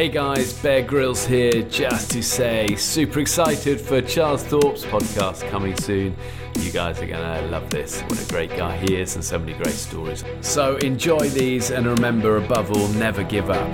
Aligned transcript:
Hey 0.00 0.08
guys, 0.08 0.54
Bear 0.54 0.80
Grylls 0.80 1.26
here, 1.26 1.60
just 1.64 2.10
to 2.12 2.22
say, 2.22 2.74
super 2.74 3.20
excited 3.20 3.78
for 3.78 4.00
Charles 4.00 4.42
Thorpe's 4.42 4.82
podcast 4.82 5.46
coming 5.50 5.76
soon. 5.76 6.16
You 6.58 6.72
guys 6.72 7.02
are 7.02 7.06
gonna 7.06 7.46
love 7.48 7.68
this. 7.68 8.00
What 8.04 8.18
a 8.18 8.26
great 8.32 8.48
guy 8.48 8.78
he 8.78 8.96
is, 8.96 9.16
and 9.16 9.22
so 9.22 9.38
many 9.38 9.52
great 9.52 9.74
stories. 9.74 10.24
So 10.40 10.78
enjoy 10.78 11.28
these, 11.28 11.70
and 11.70 11.86
remember, 11.86 12.38
above 12.38 12.72
all, 12.72 12.88
never 12.94 13.22
give 13.22 13.50
up. 13.50 13.68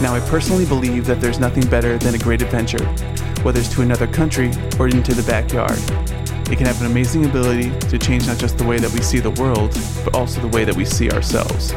Now, 0.00 0.14
I 0.14 0.20
personally 0.30 0.66
believe 0.66 1.06
that 1.06 1.20
there's 1.20 1.40
nothing 1.40 1.66
better 1.66 1.98
than 1.98 2.14
a 2.14 2.18
great 2.18 2.40
adventure, 2.40 2.86
whether 3.42 3.58
it's 3.58 3.74
to 3.74 3.82
another 3.82 4.06
country 4.06 4.52
or 4.78 4.86
into 4.86 5.12
the 5.12 5.24
backyard. 5.24 5.76
It 6.52 6.56
can 6.56 6.66
have 6.66 6.80
an 6.80 6.86
amazing 6.86 7.24
ability 7.24 7.76
to 7.88 7.98
change 7.98 8.28
not 8.28 8.38
just 8.38 8.58
the 8.58 8.64
way 8.64 8.78
that 8.78 8.92
we 8.92 9.02
see 9.02 9.18
the 9.18 9.30
world, 9.42 9.76
but 10.04 10.14
also 10.14 10.40
the 10.40 10.56
way 10.56 10.62
that 10.64 10.76
we 10.76 10.84
see 10.84 11.10
ourselves. 11.10 11.74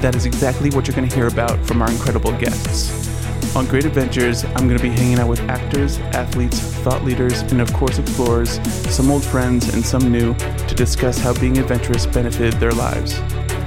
That 0.00 0.14
is 0.14 0.24
exactly 0.24 0.70
what 0.70 0.88
you're 0.88 0.96
going 0.96 1.06
to 1.06 1.14
hear 1.14 1.26
about 1.26 1.58
from 1.66 1.82
our 1.82 1.90
incredible 1.90 2.32
guests. 2.32 3.10
On 3.54 3.66
Great 3.66 3.84
Adventures, 3.84 4.44
I'm 4.44 4.66
going 4.66 4.78
to 4.78 4.82
be 4.82 4.88
hanging 4.88 5.18
out 5.18 5.28
with 5.28 5.40
actors, 5.40 5.98
athletes, 6.14 6.58
thought 6.58 7.04
leaders, 7.04 7.42
and 7.42 7.60
of 7.60 7.70
course, 7.74 7.98
explorers, 7.98 8.60
some 8.88 9.10
old 9.10 9.22
friends 9.22 9.74
and 9.74 9.84
some 9.84 10.10
new, 10.10 10.32
to 10.34 10.74
discuss 10.74 11.18
how 11.18 11.38
being 11.38 11.58
adventurous 11.58 12.06
benefited 12.06 12.54
their 12.54 12.72
lives. 12.72 13.20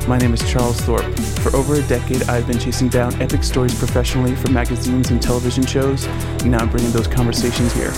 My 0.08 0.18
name 0.18 0.34
is 0.34 0.50
Charles 0.52 0.82
Thorpe. 0.82 1.14
For 1.42 1.56
over 1.56 1.76
a 1.76 1.84
decade, 1.84 2.23
I've 2.23 2.48
been 2.48 2.58
chasing 2.58 2.90
down 2.90 3.14
epic 3.22 3.44
stories 3.44 3.78
professionally 3.78 4.36
for 4.36 4.50
magazines 4.50 5.12
and 5.12 5.22
television 5.22 5.68
shows, 5.68 6.06
and 6.08 6.50
now 6.50 6.59
I'm 6.59 6.70
bringing 6.70 6.92
those 6.94 7.08
conversations 7.08 7.73
here. 7.73 7.94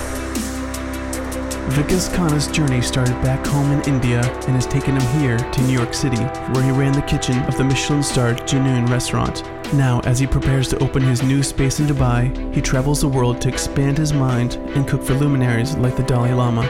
Vikas 1.69 2.13
Khanna's 2.13 2.47
journey 2.47 2.79
started 2.79 3.19
back 3.23 3.43
home 3.47 3.71
in 3.71 3.81
India 3.89 4.21
and 4.21 4.55
has 4.55 4.67
taken 4.67 4.99
him 4.99 5.19
here 5.19 5.37
to 5.37 5.61
New 5.63 5.73
York 5.73 5.95
City, 5.95 6.21
where 6.53 6.63
he 6.63 6.69
ran 6.69 6.93
the 6.93 7.01
kitchen 7.01 7.39
of 7.45 7.57
the 7.57 7.63
Michelin 7.63 8.03
starred 8.03 8.37
Junoon 8.41 8.87
restaurant. 8.87 9.43
Now, 9.73 9.99
as 10.01 10.19
he 10.19 10.27
prepares 10.27 10.67
to 10.69 10.83
open 10.83 11.01
his 11.01 11.23
new 11.23 11.41
space 11.41 11.79
in 11.79 11.87
Dubai, 11.87 12.53
he 12.53 12.61
travels 12.61 13.01
the 13.01 13.07
world 13.07 13.41
to 13.41 13.49
expand 13.49 13.97
his 13.97 14.13
mind 14.13 14.57
and 14.75 14.87
cook 14.87 15.01
for 15.01 15.15
luminaries 15.15 15.75
like 15.75 15.97
the 15.97 16.03
Dalai 16.03 16.33
Lama. 16.33 16.67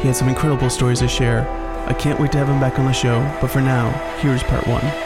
He 0.00 0.06
has 0.06 0.16
some 0.18 0.28
incredible 0.28 0.70
stories 0.70 1.00
to 1.00 1.08
share. 1.08 1.46
I 1.88 1.92
can't 1.94 2.20
wait 2.20 2.30
to 2.32 2.38
have 2.38 2.48
him 2.48 2.60
back 2.60 2.78
on 2.78 2.84
the 2.84 2.92
show, 2.92 3.20
but 3.40 3.50
for 3.50 3.60
now, 3.60 3.90
here's 4.20 4.44
part 4.44 4.66
one. 4.68 5.05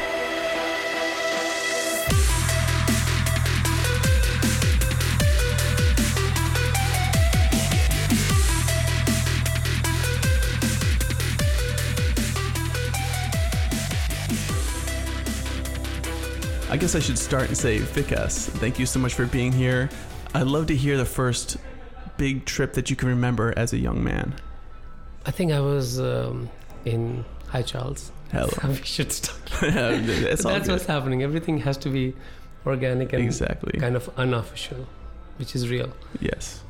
Guess 16.91 17.05
I 17.05 17.07
should 17.07 17.19
start 17.19 17.47
and 17.47 17.57
say, 17.57 17.79
Vikas, 17.79 18.49
thank 18.59 18.81
you 18.81 18.85
so 18.85 18.99
much 18.99 19.15
for 19.15 19.25
being 19.25 19.53
here. 19.53 19.89
I'd 20.35 20.49
love 20.49 20.67
to 20.67 20.75
hear 20.75 20.97
the 20.97 21.05
first 21.05 21.57
big 22.17 22.47
trip 22.47 22.73
that 22.73 22.91
you 22.91 22.97
can 22.97 23.07
remember 23.09 23.55
as 23.57 23.73
a 23.73 23.79
young 23.79 24.03
man. 24.03 24.35
I 25.25 25.31
think 25.31 25.53
I 25.53 25.61
was 25.61 26.01
um, 26.01 26.49
in. 26.85 27.25
Hi, 27.51 27.63
Charles. 27.63 28.11
Hello. 28.33 28.51
we 28.67 28.75
should 28.83 29.13
start. 29.13 29.39
That's 29.61 30.43
good. 30.43 30.69
what's 30.69 30.87
happening. 30.87 31.23
Everything 31.23 31.59
has 31.59 31.77
to 31.79 31.91
be 31.91 32.13
organic 32.67 33.13
and 33.13 33.23
Exactly. 33.23 33.79
kind 33.79 33.95
of 33.95 34.11
unofficial, 34.17 34.89
which 35.39 35.55
is 35.55 35.71
real. 35.71 35.93
Yes. 36.19 36.65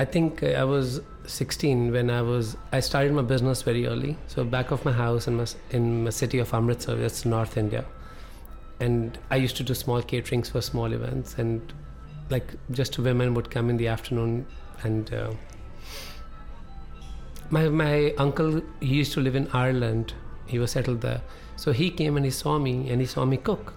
I 0.00 0.06
think 0.06 0.42
uh, 0.42 0.62
I 0.62 0.64
was 0.64 1.02
16 1.26 1.92
when 1.92 2.10
I 2.10 2.22
was. 2.22 2.56
I 2.72 2.80
started 2.80 3.12
my 3.12 3.22
business 3.22 3.62
very 3.62 3.86
early. 3.86 4.16
So 4.26 4.42
back 4.42 4.72
of 4.72 4.84
my 4.84 4.92
house 4.92 5.28
in 5.28 5.36
my 5.36 5.46
in 5.70 6.02
my 6.02 6.10
city 6.10 6.40
of 6.40 6.52
Amritsar, 6.52 6.96
that's 6.96 7.24
North 7.24 7.56
India, 7.56 7.84
and 8.80 9.18
I 9.30 9.36
used 9.36 9.56
to 9.56 9.62
do 9.62 9.74
small 9.74 10.02
caterings 10.02 10.50
for 10.50 10.60
small 10.60 10.92
events, 10.92 11.36
and 11.38 11.72
like 12.30 12.54
just 12.70 12.98
women 12.98 13.34
would 13.34 13.50
come 13.50 13.70
in 13.70 13.76
the 13.76 13.88
afternoon, 13.88 14.46
and 14.82 15.12
uh, 15.12 15.32
my 17.50 17.68
my 17.68 18.12
uncle 18.18 18.60
he 18.80 18.94
used 18.94 19.12
to 19.12 19.20
live 19.20 19.36
in 19.36 19.48
Ireland. 19.52 20.14
He 20.46 20.58
was 20.58 20.70
settled 20.70 21.00
there, 21.00 21.22
so 21.56 21.72
he 21.72 21.90
came 21.90 22.16
and 22.16 22.24
he 22.24 22.30
saw 22.30 22.58
me 22.58 22.90
and 22.90 23.00
he 23.00 23.06
saw 23.06 23.24
me 23.24 23.36
cook, 23.36 23.72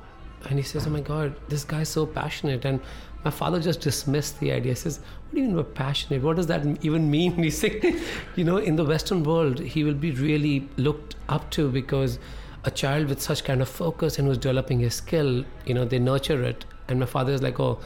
and 0.50 0.60
he 0.60 0.64
says, 0.64 0.86
"Oh 0.86 0.90
my 0.90 1.02
God, 1.02 1.36
this 1.48 1.64
guy's 1.64 1.90
so 1.90 2.06
passionate." 2.06 2.66
And 2.66 2.80
my 3.24 3.32
father 3.32 3.60
just 3.60 3.82
dismissed 3.82 4.40
the 4.40 4.52
idea. 4.52 4.74
He 4.74 4.76
says, 4.76 5.00
"What 5.00 5.36
do 5.36 5.42
you 5.42 5.48
mean 5.48 5.56
by 5.56 5.64
passionate? 5.64 6.22
What 6.22 6.36
does 6.36 6.48
that 6.48 6.66
even 6.84 7.10
mean?" 7.10 7.34
He 7.44 7.50
said, 7.50 7.96
"You 8.36 8.44
know, 8.44 8.58
in 8.58 8.76
the 8.76 8.86
Western 8.86 9.24
world, 9.24 9.60
he 9.60 9.84
will 9.84 10.00
be 10.06 10.12
really 10.12 10.68
looked 10.78 11.16
up 11.30 11.50
to 11.52 11.70
because 11.70 12.20
a 12.66 12.72
child 12.72 13.08
with 13.08 13.22
such 13.22 13.44
kind 13.44 13.62
of 13.62 13.70
focus 13.70 14.20
and 14.20 14.28
who's 14.28 14.38
developing 14.38 14.80
his 14.80 14.96
skill, 14.96 15.44
you 15.66 15.74
know, 15.74 15.86
they 15.86 16.00
nurture 16.00 16.44
it." 16.44 16.66
And 16.88 17.00
my 17.00 17.06
father 17.06 17.34
is 17.34 17.42
like, 17.42 17.60
"Oh." 17.60 17.80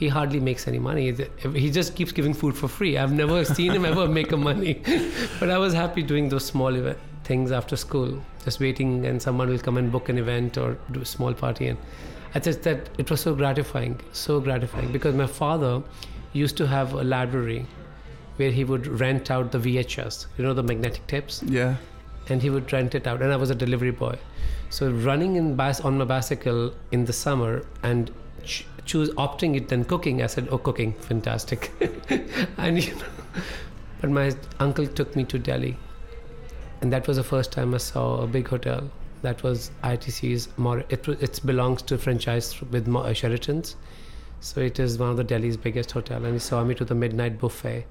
He 0.00 0.06
hardly 0.06 0.38
makes 0.38 0.68
any 0.68 0.78
money. 0.78 1.12
He 1.54 1.72
just 1.72 1.96
keeps 1.96 2.12
giving 2.12 2.32
food 2.32 2.56
for 2.56 2.68
free. 2.68 2.96
I've 2.96 3.10
never 3.12 3.44
seen 3.56 3.72
him 3.72 3.84
ever 3.84 4.06
make 4.06 4.30
a 4.30 4.36
money. 4.36 4.80
But 5.40 5.50
I 5.50 5.58
was 5.58 5.74
happy 5.74 6.04
doing 6.04 6.28
those 6.28 6.44
small 6.44 6.76
event, 6.76 6.98
things 7.24 7.50
after 7.50 7.74
school, 7.74 8.22
just 8.44 8.60
waiting 8.60 9.04
and 9.06 9.20
someone 9.20 9.48
will 9.48 9.58
come 9.58 9.76
and 9.76 9.90
book 9.90 10.08
an 10.08 10.16
event 10.18 10.56
or 10.56 10.78
do 10.92 11.00
a 11.00 11.04
small 11.04 11.34
party. 11.34 11.66
And 11.66 11.78
I 12.32 12.38
just 12.38 12.62
that 12.62 12.90
it 12.96 13.10
was 13.10 13.20
so 13.22 13.34
gratifying, 13.34 13.98
so 14.12 14.38
gratifying 14.38 14.92
because 14.92 15.16
my 15.16 15.26
father 15.26 15.82
used 16.32 16.56
to 16.58 16.68
have 16.68 16.92
a 16.92 17.02
library 17.02 17.66
where 18.36 18.52
he 18.52 18.62
would 18.62 18.86
rent 18.86 19.32
out 19.32 19.50
the 19.50 19.58
VHS, 19.58 20.26
you 20.36 20.44
know, 20.44 20.54
the 20.54 20.62
magnetic 20.62 21.04
tapes, 21.08 21.42
Yeah. 21.42 21.74
And 22.30 22.42
he 22.42 22.50
would 22.50 22.72
rent 22.72 22.94
it 22.94 23.06
out. 23.06 23.22
And 23.22 23.32
I 23.32 23.36
was 23.36 23.50
a 23.50 23.54
delivery 23.54 23.90
boy, 23.90 24.18
so 24.70 24.90
running 24.90 25.36
in 25.36 25.56
bas- 25.56 25.80
on 25.80 25.98
my 25.98 26.04
bicycle 26.04 26.74
in 26.92 27.04
the 27.06 27.12
summer 27.12 27.64
and 27.82 28.10
ch- 28.44 28.66
choose 28.84 29.10
opting 29.10 29.56
it 29.56 29.68
than 29.68 29.84
cooking. 29.84 30.22
I 30.22 30.26
said, 30.26 30.48
"Oh, 30.50 30.58
cooking, 30.58 30.92
fantastic!" 30.92 31.70
and 32.58 32.84
you 32.84 32.94
know, 32.96 33.42
but 34.00 34.10
my 34.10 34.34
uncle 34.60 34.86
took 34.86 35.16
me 35.16 35.24
to 35.24 35.38
Delhi, 35.38 35.76
and 36.82 36.92
that 36.92 37.08
was 37.08 37.16
the 37.16 37.24
first 37.24 37.50
time 37.52 37.74
I 37.74 37.78
saw 37.78 38.22
a 38.22 38.26
big 38.26 38.48
hotel. 38.48 38.90
That 39.22 39.42
was 39.42 39.70
ITC's. 39.82 40.48
Maurya, 40.58 40.84
it 40.90 41.08
it 41.08 41.40
belongs 41.44 41.82
to 41.82 41.98
franchise 41.98 42.60
with 42.70 42.94
uh, 42.94 43.14
Sheraton's, 43.14 43.76
so 44.40 44.60
it 44.60 44.78
is 44.78 44.98
one 44.98 45.10
of 45.10 45.16
the 45.16 45.24
Delhi's 45.24 45.56
biggest 45.56 45.92
hotel. 45.92 46.24
And 46.24 46.34
he 46.34 46.38
saw 46.38 46.62
me 46.62 46.74
to 46.74 46.84
the 46.84 46.94
midnight 46.94 47.38
buffet. 47.40 47.86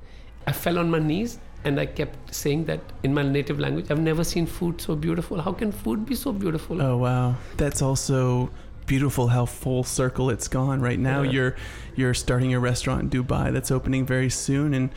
I 0.45 0.51
fell 0.53 0.77
on 0.77 0.89
my 0.89 0.99
knees 0.99 1.39
and 1.67 1.79
I 1.79 1.85
kept 1.85 2.33
saying 2.33 2.65
that 2.65 2.81
in 3.03 3.13
my 3.13 3.23
native 3.23 3.59
language. 3.59 3.91
I've 3.91 4.05
never 4.11 4.23
seen 4.23 4.45
food 4.45 4.81
so 4.81 4.95
beautiful. 4.95 5.41
How 5.47 5.53
can 5.61 5.71
food 5.71 6.05
be 6.05 6.15
so 6.15 6.31
beautiful? 6.31 6.81
Oh 6.81 6.97
wow. 6.97 7.35
That's 7.57 7.81
also 7.81 8.49
beautiful 8.85 9.27
how 9.27 9.45
full 9.45 9.83
circle 9.83 10.29
it's 10.29 10.47
gone 10.47 10.79
right 10.89 10.99
now. 10.99 11.21
Yeah. 11.21 11.31
You're 11.31 11.55
you're 11.95 12.13
starting 12.13 12.53
a 12.53 12.59
restaurant 12.59 13.01
in 13.03 13.09
Dubai 13.09 13.51
that's 13.51 13.71
opening 13.77 14.05
very 14.05 14.29
soon 14.29 14.73
and 14.73 14.89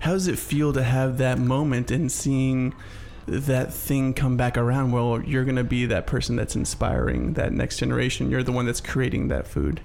how 0.00 0.12
does 0.12 0.26
it 0.26 0.38
feel 0.38 0.72
to 0.72 0.82
have 0.82 1.18
that 1.18 1.38
moment 1.38 1.90
and 1.90 2.12
seeing 2.12 2.74
that 3.26 3.72
thing 3.72 4.14
come 4.14 4.36
back 4.36 4.56
around 4.56 4.92
well 4.92 5.20
you're 5.30 5.44
going 5.50 5.56
to 5.56 5.64
be 5.64 5.84
that 5.86 6.06
person 6.06 6.36
that's 6.36 6.54
inspiring 6.54 7.32
that 7.32 7.52
next 7.52 7.78
generation 7.78 8.30
you're 8.30 8.42
the 8.44 8.52
one 8.52 8.66
that's 8.66 8.80
creating 8.80 9.26
that 9.28 9.48
food 9.48 9.80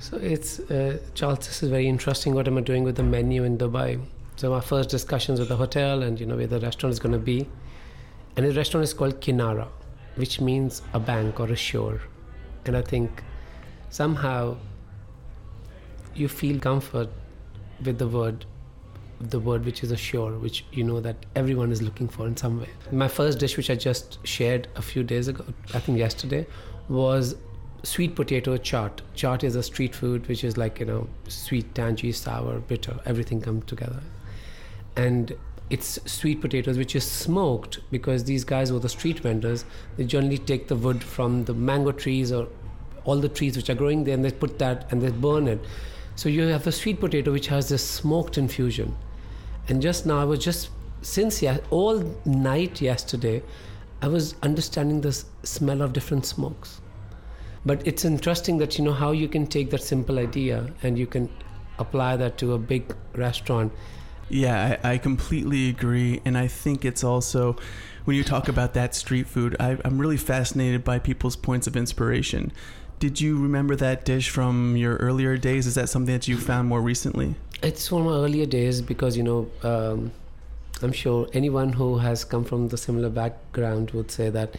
So 0.00 0.16
it's 0.18 0.60
uh, 0.60 0.98
Charles. 1.14 1.40
This 1.46 1.62
is 1.62 1.70
very 1.70 1.88
interesting. 1.88 2.34
What 2.34 2.46
am 2.46 2.56
I 2.56 2.60
doing 2.60 2.84
with 2.84 2.96
the 2.96 3.02
menu 3.02 3.42
in 3.42 3.58
Dubai? 3.58 4.00
So 4.38 4.50
my 4.50 4.60
first 4.60 4.88
discussions 4.88 5.40
with 5.40 5.48
the 5.48 5.56
hotel 5.56 6.04
and 6.04 6.20
you 6.20 6.24
know 6.24 6.36
where 6.36 6.46
the 6.46 6.60
restaurant 6.60 6.92
is 6.92 7.00
going 7.00 7.12
to 7.12 7.18
be, 7.18 7.44
and 8.36 8.46
the 8.46 8.52
restaurant 8.52 8.84
is 8.84 8.94
called 8.94 9.20
Kinara, 9.20 9.66
which 10.14 10.40
means 10.40 10.80
a 10.92 11.00
bank 11.00 11.40
or 11.40 11.46
a 11.46 11.56
shore, 11.56 12.00
and 12.64 12.76
I 12.76 12.82
think 12.82 13.24
somehow 13.90 14.56
you 16.14 16.28
feel 16.28 16.60
comfort 16.60 17.08
with 17.84 17.98
the 17.98 18.06
word 18.06 18.44
the 19.20 19.40
word 19.40 19.64
which 19.64 19.82
is 19.82 19.90
a 19.90 19.96
shore 19.96 20.30
which 20.38 20.64
you 20.70 20.84
know 20.84 21.00
that 21.00 21.26
everyone 21.34 21.72
is 21.72 21.82
looking 21.82 22.06
for 22.06 22.28
in 22.28 22.36
some 22.36 22.60
way. 22.60 22.68
My 22.92 23.08
first 23.08 23.40
dish 23.40 23.56
which 23.56 23.70
i 23.70 23.74
just 23.74 24.24
shared 24.24 24.68
a 24.76 24.82
few 24.82 25.02
days 25.02 25.26
ago 25.26 25.44
i 25.74 25.80
think 25.80 25.98
yesterday 25.98 26.46
was 26.88 27.34
sweet 27.82 28.14
potato 28.14 28.56
chaat. 28.56 29.00
Chaat 29.16 29.42
is 29.42 29.56
a 29.56 29.64
street 29.64 29.96
food 29.96 30.28
which 30.28 30.44
is 30.44 30.56
like 30.56 30.78
you 30.78 30.86
know 30.86 31.08
sweet 31.26 31.74
tangy 31.74 32.12
sour 32.12 32.60
bitter 32.60 32.96
everything 33.04 33.40
come 33.40 33.60
together 33.62 34.00
and 34.98 35.32
it's 35.70 35.98
sweet 36.10 36.40
potatoes 36.40 36.76
which 36.76 36.96
is 36.96 37.08
smoked 37.08 37.78
because 37.90 38.24
these 38.24 38.42
guys 38.42 38.72
were 38.72 38.80
the 38.80 38.88
street 38.88 39.20
vendors. 39.20 39.64
They 39.96 40.04
generally 40.04 40.38
take 40.38 40.66
the 40.66 40.76
wood 40.76 41.02
from 41.04 41.44
the 41.44 41.54
mango 41.54 41.92
trees 41.92 42.32
or 42.32 42.48
all 43.04 43.16
the 43.16 43.28
trees 43.28 43.56
which 43.56 43.70
are 43.70 43.74
growing 43.74 44.04
there 44.04 44.14
and 44.14 44.24
they 44.24 44.32
put 44.32 44.58
that 44.58 44.90
and 44.90 45.00
they 45.00 45.10
burn 45.10 45.46
it. 45.46 45.60
So 46.16 46.28
you 46.28 46.42
have 46.48 46.64
the 46.64 46.72
sweet 46.72 46.98
potato 47.00 47.32
which 47.32 47.46
has 47.46 47.68
this 47.68 47.88
smoked 47.88 48.38
infusion. 48.38 48.96
And 49.68 49.80
just 49.80 50.04
now 50.04 50.18
i 50.18 50.24
was 50.24 50.40
just 50.40 50.70
since 51.02 51.40
yeah, 51.42 51.58
all 51.70 52.02
night 52.24 52.80
yesterday 52.80 53.42
i 54.02 54.08
was 54.08 54.34
understanding 54.42 55.00
the 55.00 55.12
smell 55.44 55.82
of 55.82 55.92
different 55.92 56.26
smokes. 56.26 56.80
But 57.66 57.86
it's 57.86 58.04
interesting 58.04 58.58
that 58.58 58.78
you 58.78 58.84
know 58.84 58.94
how 58.94 59.12
you 59.12 59.28
can 59.28 59.46
take 59.46 59.70
that 59.70 59.82
simple 59.82 60.18
idea 60.18 60.72
and 60.82 60.98
you 60.98 61.06
can 61.06 61.28
apply 61.78 62.16
that 62.16 62.36
to 62.38 62.54
a 62.54 62.58
big 62.58 62.96
restaurant 63.14 63.72
Yeah, 64.28 64.78
I, 64.82 64.92
I 64.92 64.98
completely 64.98 65.68
agree. 65.68 66.20
And 66.24 66.36
I 66.36 66.48
think 66.48 66.84
it's 66.84 67.02
also, 67.02 67.56
when 68.04 68.16
you 68.16 68.24
talk 68.24 68.48
about 68.48 68.74
that 68.74 68.94
street 68.94 69.26
food, 69.26 69.56
I, 69.58 69.78
I'm 69.84 69.98
really 69.98 70.16
fascinated 70.16 70.84
by 70.84 70.98
people's 70.98 71.36
points 71.36 71.66
of 71.66 71.76
inspiration. 71.76 72.52
Did 73.00 73.20
you 73.20 73.40
remember 73.40 73.76
that 73.76 74.04
dish 74.04 74.28
from 74.28 74.76
your 74.76 74.96
earlier 74.96 75.36
days? 75.36 75.66
Is 75.66 75.76
that 75.76 75.88
something 75.88 76.12
that 76.12 76.26
you 76.26 76.36
found 76.36 76.68
more 76.68 76.80
recently? 76.80 77.36
It's 77.62 77.88
from 77.88 78.04
my 78.04 78.12
earlier 78.12 78.46
days 78.46 78.82
because 78.82 79.16
you 79.16 79.22
know 79.22 79.48
um, 79.62 80.10
I'm 80.82 80.92
sure 80.92 81.28
anyone 81.32 81.72
who 81.72 81.98
has 81.98 82.24
come 82.24 82.44
from 82.44 82.68
the 82.68 82.76
similar 82.76 83.08
background 83.08 83.92
would 83.92 84.10
say 84.10 84.30
that 84.30 84.56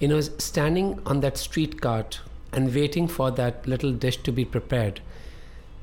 you 0.00 0.08
know 0.08 0.20
standing 0.20 1.00
on 1.06 1.20
that 1.20 1.36
street 1.36 1.80
cart 1.80 2.20
and 2.52 2.74
waiting 2.74 3.08
for 3.08 3.30
that 3.32 3.66
little 3.66 3.92
dish 3.92 4.18
to 4.18 4.32
be 4.32 4.44
prepared, 4.44 5.00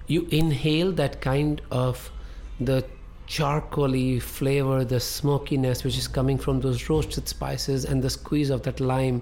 you 0.07 0.27
inhale 0.31 0.91
that 0.93 1.21
kind 1.21 1.61
of 1.71 2.11
the 2.59 2.85
charcoaly 3.27 4.21
flavor, 4.21 4.83
the 4.83 4.99
smokiness 4.99 5.83
which 5.83 5.97
is 5.97 6.07
coming 6.07 6.37
from 6.37 6.61
those 6.61 6.89
roasted 6.89 7.27
spices 7.27 7.85
and 7.85 8.01
the 8.01 8.09
squeeze 8.09 8.49
of 8.49 8.63
that 8.63 8.79
lime. 8.79 9.21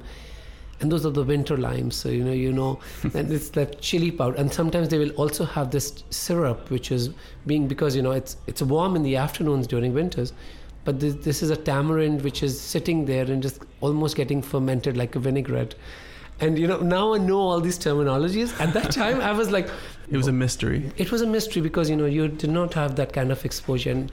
And 0.80 0.92
those 0.92 1.06
are 1.06 1.12
the 1.12 1.24
winter 1.24 1.58
limes 1.58 1.96
so 1.96 2.10
you 2.10 2.24
know 2.24 2.32
you 2.32 2.52
know. 2.52 2.80
And 3.14 3.32
it's 3.32 3.50
that 3.50 3.82
chili 3.82 4.12
powder. 4.12 4.36
And 4.38 4.52
sometimes 4.52 4.90
they 4.90 4.98
will 4.98 5.12
also 5.12 5.46
have 5.46 5.70
this 5.70 6.04
syrup 6.10 6.70
which 6.72 6.92
is 6.92 7.10
being 7.46 7.68
because 7.68 7.96
you 7.96 8.02
know 8.02 8.12
it's 8.12 8.38
it's 8.48 8.62
warm 8.62 8.96
in 8.96 9.04
the 9.04 9.16
afternoons 9.16 9.68
during 9.68 9.94
winters 9.94 10.34
but 10.84 11.00
this, 11.00 11.14
this 11.16 11.44
is 11.44 11.50
a 11.50 11.56
tamarind 11.56 12.22
which 12.22 12.44
is 12.44 12.60
sitting 12.60 13.06
there 13.06 13.26
and 13.26 13.44
just 13.44 13.62
almost 13.82 14.16
getting 14.16 14.42
fermented 14.42 14.98
like 14.98 15.16
a 15.16 15.20
vinaigrette 15.20 15.76
and 16.40 16.58
you 16.58 16.68
know 16.68 16.80
now 16.80 17.14
i 17.14 17.18
know 17.18 17.40
all 17.40 17.60
these 17.60 17.78
terminologies 17.78 18.60
at 18.60 18.74
that 18.74 18.92
time 18.92 19.22
i 19.22 19.32
was 19.32 19.52
like 19.52 19.70
It 20.10 20.18
was 20.18 20.28
a 20.28 20.32
mystery. 20.32 20.92
it 20.98 21.12
was 21.12 21.22
a 21.22 21.28
mystery 21.28 21.62
because 21.62 21.90
you 21.90 21.96
know 21.96 22.06
you 22.06 22.28
did 22.28 22.50
not 22.50 22.74
have 22.74 22.96
that 22.96 23.14
kind 23.14 23.32
of 23.32 23.44
exposure 23.46 23.92
and 23.92 24.12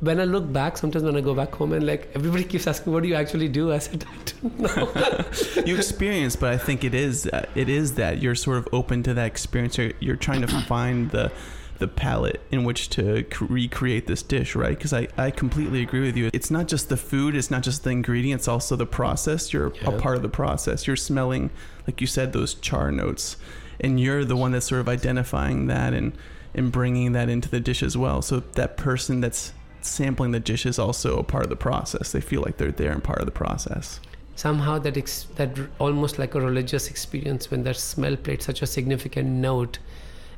when 0.00 0.20
i 0.20 0.24
look 0.24 0.50
back 0.52 0.76
sometimes 0.76 1.04
when 1.04 1.16
i 1.16 1.20
go 1.20 1.34
back 1.34 1.54
home 1.54 1.72
and 1.72 1.86
like 1.86 2.08
everybody 2.14 2.44
keeps 2.44 2.66
asking 2.66 2.92
what 2.92 3.02
do 3.02 3.08
you 3.08 3.14
actually 3.14 3.48
do 3.48 3.72
i 3.72 3.78
said 3.78 4.04
i 4.08 4.16
don't 4.30 4.58
know 4.60 5.62
you 5.66 5.76
experience, 5.76 6.36
but 6.36 6.52
I 6.52 6.58
think 6.58 6.84
it 6.84 6.94
is 6.94 7.26
uh, 7.26 7.46
it 7.54 7.68
is 7.68 7.94
that 7.94 8.20
you're 8.22 8.34
sort 8.34 8.58
of 8.58 8.68
open 8.72 9.02
to 9.04 9.14
that 9.14 9.26
experience. 9.26 9.78
You're, 9.78 9.92
you're 10.00 10.16
trying 10.16 10.42
to 10.42 10.48
find 10.48 11.10
the 11.10 11.32
the 11.78 11.88
palette 11.88 12.40
in 12.50 12.64
which 12.64 12.88
to 12.90 13.24
recreate 13.40 14.06
this 14.06 14.22
dish, 14.22 14.54
right? 14.54 14.76
Because 14.76 14.92
I, 14.92 15.08
I 15.16 15.30
completely 15.30 15.82
agree 15.82 16.00
with 16.00 16.16
you. 16.16 16.30
It's 16.32 16.50
not 16.50 16.68
just 16.68 16.88
the 16.88 16.96
food, 16.96 17.34
it's 17.34 17.50
not 17.50 17.62
just 17.62 17.84
the 17.84 17.90
ingredients, 17.90 18.48
also 18.48 18.76
the 18.76 18.86
process. 18.86 19.52
You're 19.52 19.72
a 19.84 19.92
part 19.92 20.16
of 20.16 20.22
the 20.22 20.28
process. 20.28 20.86
You're 20.86 20.96
smelling, 20.96 21.50
like 21.86 22.00
you 22.00 22.06
said, 22.06 22.32
those 22.32 22.54
char 22.54 22.90
notes, 22.90 23.36
and 23.80 24.00
you're 24.00 24.24
the 24.24 24.36
one 24.36 24.52
that's 24.52 24.66
sort 24.66 24.80
of 24.80 24.88
identifying 24.88 25.66
that 25.66 25.92
and 25.92 26.12
and 26.54 26.72
bringing 26.72 27.12
that 27.12 27.28
into 27.28 27.50
the 27.50 27.60
dish 27.60 27.82
as 27.82 27.96
well. 27.96 28.22
So 28.22 28.40
that 28.40 28.78
person 28.78 29.20
that's 29.20 29.52
sampling 29.82 30.32
the 30.32 30.40
dish 30.40 30.64
is 30.64 30.78
also 30.78 31.18
a 31.18 31.22
part 31.22 31.44
of 31.44 31.50
the 31.50 31.56
process. 31.56 32.12
They 32.12 32.20
feel 32.22 32.40
like 32.40 32.56
they're 32.56 32.72
there 32.72 32.92
and 32.92 33.04
part 33.04 33.20
of 33.20 33.26
the 33.26 33.32
process. 33.32 34.00
somehow 34.34 34.78
that 34.78 34.96
ex- 34.96 35.26
that 35.36 35.50
almost 35.78 36.18
like 36.18 36.34
a 36.34 36.40
religious 36.40 36.88
experience 36.90 37.50
when 37.50 37.62
that 37.64 37.76
smell 37.76 38.16
played 38.16 38.42
such 38.42 38.62
a 38.62 38.66
significant 38.66 39.28
note 39.28 39.78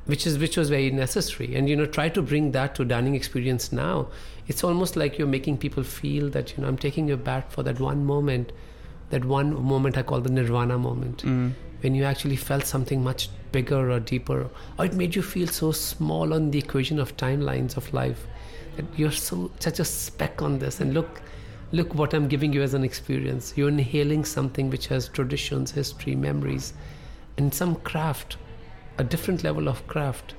which 0.09 0.27
is 0.27 0.39
which 0.39 0.57
was 0.57 0.71
very 0.71 0.91
necessary. 0.91 1.55
And 1.55 1.69
you 1.69 1.77
know 1.77 1.87
try 1.87 2.09
to 2.09 2.23
bring 2.23 2.53
that 2.53 2.75
to 2.77 2.85
dining 2.85 3.15
experience 3.15 3.73
now. 3.73 4.09
It's 4.47 4.65
almost 4.65 4.97
like 4.97 5.19
you're 5.19 5.33
making 5.33 5.59
people 5.59 5.83
feel 5.83 6.31
that 6.31 6.53
you 6.57 6.63
know 6.63 6.69
i'm 6.69 6.79
taking 6.85 7.09
you 7.09 7.17
back 7.17 7.51
for 7.51 7.63
that 7.65 7.79
one 7.79 8.05
moment 8.07 8.53
that 9.11 9.25
one 9.33 9.53
moment 9.73 9.99
i 9.99 10.03
call 10.03 10.23
the 10.23 10.31
nirvana 10.31 10.79
moment. 10.79 11.25
Mm. 11.25 11.53
when 11.83 11.95
you 11.95 12.05
actually 12.05 12.37
felt 12.37 12.65
something 12.67 13.05
much 13.05 13.29
bigger 13.53 13.91
or 13.91 14.01
deeper. 14.01 14.49
Or 14.79 14.87
it 14.87 14.95
made 14.95 15.15
you 15.15 15.23
feel 15.23 15.47
so 15.47 15.71
small 15.73 16.35
on 16.35 16.51
the 16.51 16.59
equation 16.59 16.99
of 16.99 17.17
timelines 17.17 17.77
of 17.77 17.93
life 17.93 18.27
that 18.77 18.85
you're 18.97 19.13
so 19.13 19.51
such 19.61 19.79
a 19.79 19.85
speck 19.85 20.43
on 20.43 20.59
this. 20.59 20.81
And 20.81 20.95
look 20.95 21.23
look 21.71 21.95
what 21.95 22.15
i'm 22.15 22.29
giving 22.29 22.53
you 22.53 22.63
as 22.63 22.75
an 22.75 22.85
experience. 22.91 23.55
You're 23.57 23.69
inhaling 23.69 24.25
something 24.25 24.71
which 24.71 24.89
has 24.89 25.09
traditions 25.09 25.71
history 25.71 26.17
memories 26.29 26.73
and 27.37 27.55
some 27.63 27.77
craft 27.77 28.39
a 28.99 29.05
different 29.05 29.43
level 29.45 29.69
of 29.69 29.87
craft. 29.87 30.35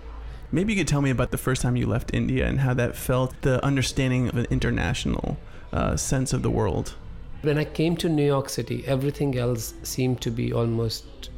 Maybe 0.52 0.74
you 0.74 0.80
could 0.80 0.88
tell 0.88 1.02
me 1.02 1.10
about 1.10 1.32
the 1.32 1.38
first 1.38 1.62
time 1.62 1.76
you 1.76 1.88
left 1.88 2.14
India 2.14 2.48
and 2.48 2.60
how 2.60 2.74
that 2.74 2.96
felt, 2.96 3.34
the 3.42 3.64
understanding 3.64 4.28
of 4.28 4.36
an 4.36 4.48
international 4.50 5.38
uh, 5.72 5.96
sense 5.96 6.34
of 6.34 6.42
the 6.42 6.50
world. 6.50 6.96
when 7.48 7.58
i 7.58 7.64
came 7.80 7.96
to 7.96 8.10
new 8.10 8.26
york 8.26 8.50
city 8.50 8.78
everything 8.94 9.38
else 9.38 9.74
seemed 9.90 10.20
to 10.24 10.32
be 10.40 10.52
almost 10.62 11.30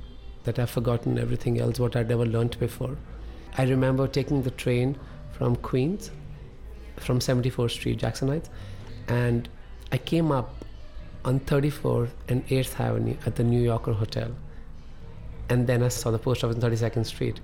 that 0.46 0.58
i've 0.62 0.70
forgotten 0.78 1.20
everything 1.24 1.60
else 1.60 1.80
what 1.84 1.96
i'd 1.96 2.12
ever 2.12 2.26
learnt 2.26 2.60
before. 2.60 2.96
I 3.58 3.64
remember 3.66 4.08
taking 4.08 4.42
the 4.42 4.52
train 4.64 4.98
from 5.38 5.58
queens 5.58 6.10
from 7.08 7.20
74th 7.20 7.72
street 7.72 7.98
jackson 8.06 8.30
heights 8.30 8.50
and 9.08 9.50
i 9.92 9.98
came 9.98 10.32
up 10.32 10.66
on 11.26 11.40
34th 11.42 12.10
and 12.30 12.48
8th 12.48 12.80
avenue 12.80 13.18
at 13.26 13.36
the 13.36 13.44
new 13.44 13.62
yorker 13.62 13.94
hotel 13.94 14.32
and 15.52 15.68
then 15.72 15.84
i 15.84 15.90
saw 15.96 16.12
the 16.16 16.20
post 16.28 16.44
office 16.44 16.56
on 16.64 16.70
32nd 16.72 17.06
street. 17.16 17.40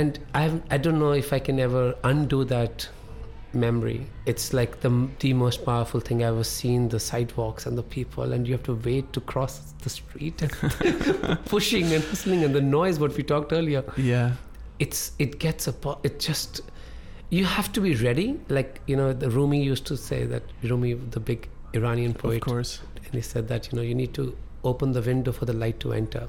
And 0.00 0.18
I've, 0.40 0.54
i 0.74 0.78
don't 0.84 0.98
know 1.04 1.12
if 1.22 1.32
i 1.36 1.38
can 1.38 1.58
ever 1.68 1.94
undo 2.10 2.44
that 2.56 2.88
memory. 3.54 4.06
It's 4.24 4.54
like 4.58 4.76
the, 4.80 4.90
the 5.24 5.32
most 5.34 5.64
powerful 5.66 6.00
thing 6.00 6.22
i've 6.24 6.34
ever 6.34 6.44
seen 6.44 6.88
the 6.88 7.00
sidewalks 7.08 7.66
and 7.66 7.76
the 7.80 7.82
people 7.96 8.32
and 8.32 8.46
you 8.48 8.54
have 8.54 8.62
to 8.68 8.74
wait 8.86 9.12
to 9.16 9.20
cross 9.32 9.58
the 9.82 9.90
street 9.90 10.40
and 10.46 10.52
pushing 11.56 11.92
and 11.92 12.02
hustling 12.04 12.44
and 12.44 12.54
the 12.54 12.62
noise 12.62 12.98
what 12.98 13.14
we 13.16 13.22
talked 13.22 13.52
earlier. 13.52 13.84
Yeah. 13.96 14.32
it's 14.78 15.12
it 15.24 15.38
gets 15.38 15.68
a 15.68 15.74
it 16.02 16.18
just 16.28 16.62
you 17.38 17.44
have 17.56 17.68
to 17.72 17.80
be 17.88 17.94
ready. 18.06 18.28
Like 18.48 18.80
you 18.86 18.96
know 18.96 19.12
the 19.12 19.28
rumi 19.36 19.62
used 19.72 19.86
to 19.92 19.96
say 19.96 20.24
that 20.32 20.42
rumi 20.70 20.94
the 21.16 21.20
big 21.20 21.48
iranian 21.74 22.14
poet 22.14 22.36
Of 22.36 22.48
course. 22.48 22.72
and 23.04 23.14
he 23.14 23.20
said 23.32 23.48
that 23.48 23.68
you 23.70 23.76
know 23.76 23.84
you 23.90 23.94
need 24.02 24.14
to 24.14 24.24
open 24.72 24.92
the 24.92 25.02
window 25.02 25.32
for 25.32 25.44
the 25.50 25.56
light 25.64 25.78
to 25.80 25.92
enter 25.92 26.24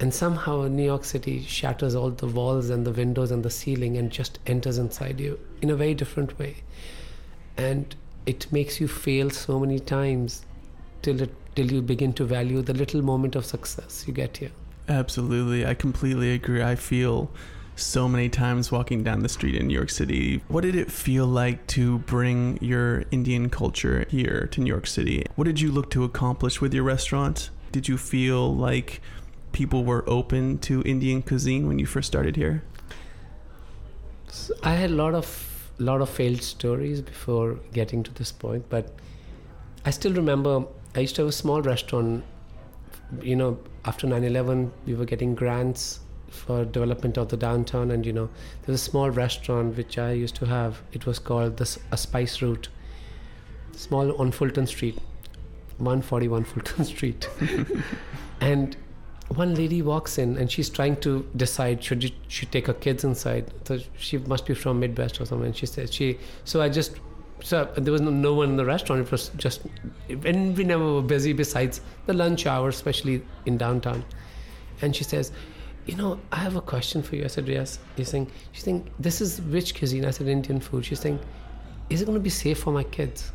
and 0.00 0.12
somehow 0.12 0.66
new 0.66 0.84
york 0.84 1.04
city 1.04 1.42
shatters 1.42 1.94
all 1.94 2.10
the 2.10 2.26
walls 2.26 2.70
and 2.70 2.86
the 2.86 2.92
windows 2.92 3.30
and 3.30 3.42
the 3.42 3.50
ceiling 3.50 3.96
and 3.96 4.10
just 4.10 4.38
enters 4.46 4.78
inside 4.78 5.20
you 5.20 5.38
in 5.60 5.70
a 5.70 5.76
very 5.76 5.94
different 5.94 6.38
way 6.38 6.56
and 7.56 7.94
it 8.26 8.50
makes 8.52 8.80
you 8.80 8.88
fail 8.88 9.30
so 9.30 9.58
many 9.58 9.78
times 9.78 10.44
till 11.02 11.20
it 11.20 11.34
till 11.54 11.70
you 11.70 11.82
begin 11.82 12.12
to 12.12 12.24
value 12.24 12.62
the 12.62 12.72
little 12.72 13.02
moment 13.02 13.36
of 13.36 13.44
success 13.44 14.04
you 14.06 14.12
get 14.14 14.36
here 14.38 14.52
Absolutely. 14.88 15.66
I 15.66 15.74
completely 15.74 16.32
agree. 16.32 16.62
I 16.62 16.74
feel 16.74 17.30
so 17.76 18.08
many 18.08 18.28
times 18.28 18.70
walking 18.70 19.02
down 19.02 19.20
the 19.20 19.28
street 19.28 19.54
in 19.54 19.66
New 19.66 19.74
York 19.74 19.90
City. 19.90 20.42
What 20.48 20.62
did 20.62 20.76
it 20.76 20.90
feel 20.90 21.26
like 21.26 21.66
to 21.68 21.98
bring 22.00 22.58
your 22.60 23.04
Indian 23.10 23.48
culture 23.48 24.04
here 24.10 24.48
to 24.52 24.60
New 24.60 24.68
York 24.68 24.86
City? 24.86 25.24
What 25.36 25.44
did 25.44 25.60
you 25.60 25.72
look 25.72 25.90
to 25.90 26.04
accomplish 26.04 26.60
with 26.60 26.74
your 26.74 26.84
restaurant? 26.84 27.50
Did 27.70 27.88
you 27.88 27.96
feel 27.96 28.54
like 28.54 29.00
people 29.52 29.84
were 29.84 30.04
open 30.06 30.58
to 30.58 30.82
Indian 30.82 31.22
cuisine 31.22 31.66
when 31.68 31.78
you 31.78 31.86
first 31.86 32.08
started 32.08 32.36
here? 32.36 32.62
I 34.62 34.74
had 34.74 34.90
a 34.90 34.94
lot 34.94 35.14
of 35.14 35.70
lot 35.78 36.00
of 36.00 36.08
failed 36.08 36.42
stories 36.42 37.00
before 37.00 37.58
getting 37.72 38.02
to 38.02 38.14
this 38.14 38.30
point, 38.30 38.64
but 38.68 38.94
I 39.84 39.90
still 39.90 40.12
remember 40.12 40.64
I 40.94 41.00
used 41.00 41.16
to 41.16 41.22
have 41.22 41.28
a 41.28 41.32
small 41.32 41.62
restaurant. 41.62 42.24
You 43.20 43.36
know, 43.36 43.58
after 43.84 44.06
9/11, 44.06 44.70
we 44.86 44.94
were 44.94 45.04
getting 45.04 45.34
grants 45.34 46.00
for 46.28 46.64
development 46.64 47.18
of 47.18 47.28
the 47.28 47.36
downtown, 47.36 47.90
and 47.90 48.06
you 48.06 48.12
know, 48.12 48.26
there 48.26 48.72
was 48.72 48.80
a 48.80 48.84
small 48.84 49.10
restaurant 49.10 49.76
which 49.76 49.98
I 49.98 50.12
used 50.12 50.34
to 50.36 50.46
have. 50.46 50.82
It 50.92 51.06
was 51.06 51.18
called 51.18 51.56
the 51.58 51.78
a 51.90 51.96
Spice 51.96 52.40
Route, 52.42 52.68
small 53.76 54.16
on 54.20 54.32
Fulton 54.32 54.66
Street, 54.66 54.98
141 55.78 56.44
Fulton 56.52 56.84
Street, 56.84 57.28
and 58.40 58.76
one 59.28 59.54
lady 59.54 59.82
walks 59.82 60.18
in 60.18 60.36
and 60.36 60.50
she's 60.50 60.68
trying 60.68 60.96
to 60.96 61.26
decide 61.36 61.82
should 61.82 62.12
she 62.28 62.46
take 62.46 62.66
her 62.66 62.74
kids 62.74 63.04
inside? 63.04 63.50
So 63.66 63.78
she 63.96 64.18
must 64.18 64.46
be 64.46 64.54
from 64.54 64.80
midwest 64.80 65.20
or 65.20 65.24
something 65.24 65.46
and 65.46 65.56
she 65.56 65.66
says 65.66 65.92
she 65.92 66.18
so 66.44 66.60
i 66.60 66.68
just 66.68 67.00
so 67.42 67.64
there 67.76 67.92
was 67.92 68.00
no, 68.00 68.10
no 68.10 68.34
one 68.34 68.50
in 68.50 68.56
the 68.56 68.64
restaurant. 68.64 69.04
It 69.04 69.10
was 69.10 69.30
just 69.36 69.62
and 70.08 70.56
we 70.56 70.64
never 70.64 70.94
were 70.94 71.02
busy 71.02 71.32
besides 71.32 71.80
the 72.06 72.12
lunch 72.12 72.46
hour 72.46 72.68
especially 72.68 73.22
in 73.46 73.56
downtown. 73.56 74.04
And 74.80 74.94
she 74.94 75.04
says 75.04 75.32
you 75.86 75.96
know 75.96 76.20
i 76.30 76.36
have 76.36 76.56
a 76.56 76.60
question 76.60 77.02
for 77.02 77.16
you. 77.16 77.24
I 77.24 77.28
said 77.28 77.48
yes. 77.48 77.78
She's 77.96 78.08
saying 78.08 78.30
she's 78.52 78.64
saying 78.64 78.90
this 78.98 79.20
is 79.20 79.40
rich 79.42 79.74
cuisine. 79.74 80.04
I 80.04 80.10
said 80.10 80.28
indian 80.28 80.60
food. 80.60 80.84
She's 80.84 81.00
saying 81.00 81.18
is 81.90 82.02
it 82.02 82.04
going 82.04 82.16
to 82.16 82.20
be 82.20 82.30
safe 82.30 82.58
for 82.58 82.72
my 82.72 82.84
kids? 82.84 83.32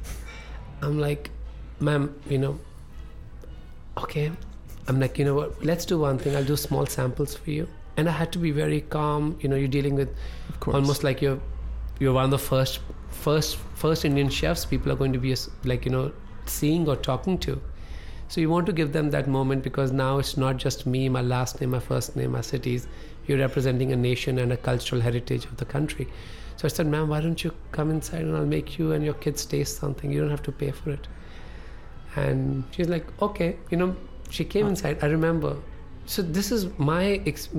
I'm 0.82 1.00
like 1.00 1.32
ma'am 1.80 2.16
you 2.28 2.38
know 2.40 2.60
okay 3.98 4.32
I'm 4.88 5.00
like, 5.00 5.20
you 5.20 5.26
know 5.26 5.36
what? 5.36 5.64
Let's 5.64 5.86
do 5.86 6.00
one 6.00 6.18
thing. 6.18 6.36
I'll 6.36 6.44
do 6.44 6.56
small 6.56 6.86
samples 6.86 7.36
for 7.36 7.52
you. 7.52 7.68
And 7.98 8.08
I 8.08 8.12
had 8.12 8.32
to 8.34 8.40
be 8.40 8.52
very 8.52 8.82
calm. 8.82 9.38
You 9.42 9.50
know, 9.50 9.56
you're 9.56 9.68
dealing 9.68 9.96
with 9.96 10.10
almost 10.68 11.04
like 11.04 11.22
you're 11.22 11.40
you're 12.00 12.14
one 12.14 12.26
of 12.26 12.32
the 12.32 12.38
first 12.38 12.80
first 13.10 13.58
first 13.74 14.06
Indian 14.06 14.30
chefs 14.30 14.66
people 14.66 14.92
are 14.92 14.96
going 14.96 15.14
to 15.14 15.20
be 15.20 15.36
like 15.64 15.84
you 15.86 15.92
know 15.92 16.12
seeing 16.46 16.88
or 16.88 16.96
talking 16.96 17.38
to. 17.40 17.60
So 18.30 18.42
you 18.42 18.50
want 18.50 18.66
to 18.68 18.74
give 18.74 18.92
them 18.92 19.10
that 19.12 19.28
moment 19.28 19.64
because 19.64 19.92
now 19.92 20.20
it's 20.20 20.36
not 20.36 20.58
just 20.58 20.86
me, 20.86 21.08
my 21.08 21.22
last 21.22 21.62
name, 21.62 21.72
my 21.72 21.80
first 21.80 22.16
name, 22.16 22.34
my 22.34 22.42
cities. 22.42 22.88
You're 23.26 23.40
representing 23.40 23.92
a 23.94 23.96
nation 23.96 24.38
and 24.40 24.52
a 24.52 24.58
cultural 24.58 25.02
heritage 25.02 25.46
of 25.46 25.58
the 25.58 25.66
country. 25.66 26.08
So 26.58 26.66
I 26.66 26.70
said, 26.70 26.88
ma'am, 26.88 27.08
why 27.10 27.22
don't 27.22 27.42
you 27.44 27.54
come 27.72 27.90
inside 27.90 28.22
and 28.22 28.36
I'll 28.36 28.46
make 28.46 28.78
you 28.78 28.92
and 28.92 29.04
your 29.04 29.14
kids 29.14 29.46
taste 29.46 29.78
something. 29.78 30.12
You 30.12 30.22
don't 30.22 30.30
have 30.30 30.44
to 30.44 30.52
pay 30.52 30.72
for 30.72 30.90
it. 30.92 31.08
And 32.16 32.64
she's 32.72 32.90
like, 32.90 33.06
okay, 33.22 33.58
you 33.70 33.78
know, 33.78 33.96
she 34.30 34.46
came 34.46 34.66
ah. 34.66 34.70
inside. 34.70 35.00
I 35.02 35.08
remember. 35.08 35.58
So 36.06 36.22
this 36.22 36.52
is 36.54 36.68
my 36.78 37.22
ex- 37.26 37.50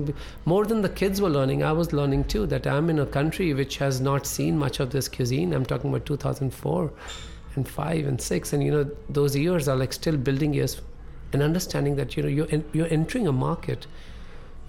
more 0.45 0.65
than 0.65 0.81
the 0.81 0.89
kids 0.89 1.21
were 1.21 1.29
learning 1.29 1.61
i 1.63 1.71
was 1.71 1.93
learning 1.93 2.23
too 2.23 2.47
that 2.47 2.65
i'm 2.65 2.89
in 2.89 2.97
a 2.97 3.05
country 3.05 3.53
which 3.53 3.77
has 3.77 4.01
not 4.01 4.25
seen 4.25 4.57
much 4.57 4.79
of 4.79 4.89
this 4.89 5.07
cuisine. 5.07 5.53
I'm 5.53 5.65
talking 5.65 5.91
about 5.91 6.07
2004 6.07 6.91
and 7.55 7.67
5 7.67 8.07
and 8.07 8.19
6 8.19 8.53
and 8.53 8.63
you 8.63 8.71
know 8.71 8.89
those 9.07 9.35
years 9.35 9.67
are 9.67 9.75
like 9.75 9.93
still 9.93 10.17
building 10.17 10.53
years 10.53 10.81
and 11.31 11.43
understanding 11.43 11.95
that 11.97 12.17
you 12.17 12.23
know 12.23 12.29
you're 12.29 12.49
en- 12.49 12.65
you're 12.73 12.91
entering 12.91 13.27
a 13.27 13.31
market 13.31 13.85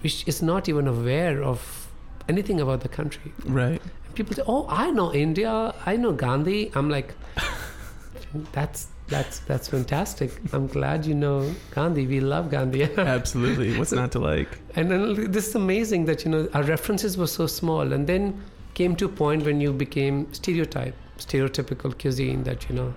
which 0.01 0.27
is 0.27 0.41
not 0.43 0.69
even 0.69 0.87
aware 0.87 1.43
of 1.43 1.87
anything 2.29 2.61
about 2.61 2.81
the 2.81 2.89
country. 2.89 3.33
Right. 3.45 3.81
And 4.05 4.15
people 4.15 4.35
say 4.35 4.43
oh 4.47 4.65
i 4.69 4.91
know 4.91 5.11
india. 5.13 5.73
I 5.85 5.97
know 5.97 6.11
gandhi. 6.11 6.71
I'm 6.75 6.89
like 6.89 7.13
that's 8.51 8.87
that's 9.13 9.39
that's 9.49 9.67
fantastic 9.75 10.31
i'm 10.57 10.65
glad 10.75 11.05
you 11.11 11.15
know 11.23 11.35
gandhi 11.75 12.03
we 12.11 12.19
love 12.33 12.49
gandhi 12.55 12.83
Absolutely. 13.17 13.69
What's 13.77 13.91
not 14.01 14.11
to 14.15 14.19
like? 14.25 14.51
and 14.75 14.89
then 14.91 15.31
this 15.35 15.47
is 15.49 15.55
amazing 15.63 16.05
that 16.09 16.23
you 16.25 16.31
know 16.33 16.41
our 16.59 16.63
references 16.75 17.17
were 17.21 17.31
so 17.39 17.47
small 17.59 17.93
and 17.97 18.07
then 18.11 18.27
came 18.79 18.95
to 19.01 19.05
a 19.11 19.13
point 19.23 19.43
when 19.51 19.59
you 19.65 19.71
became 19.85 20.19
stereotype 20.41 20.95
stereotypical 21.25 21.97
cuisine 22.03 22.43
that 22.49 22.67
you 22.69 22.75
know 22.79 22.93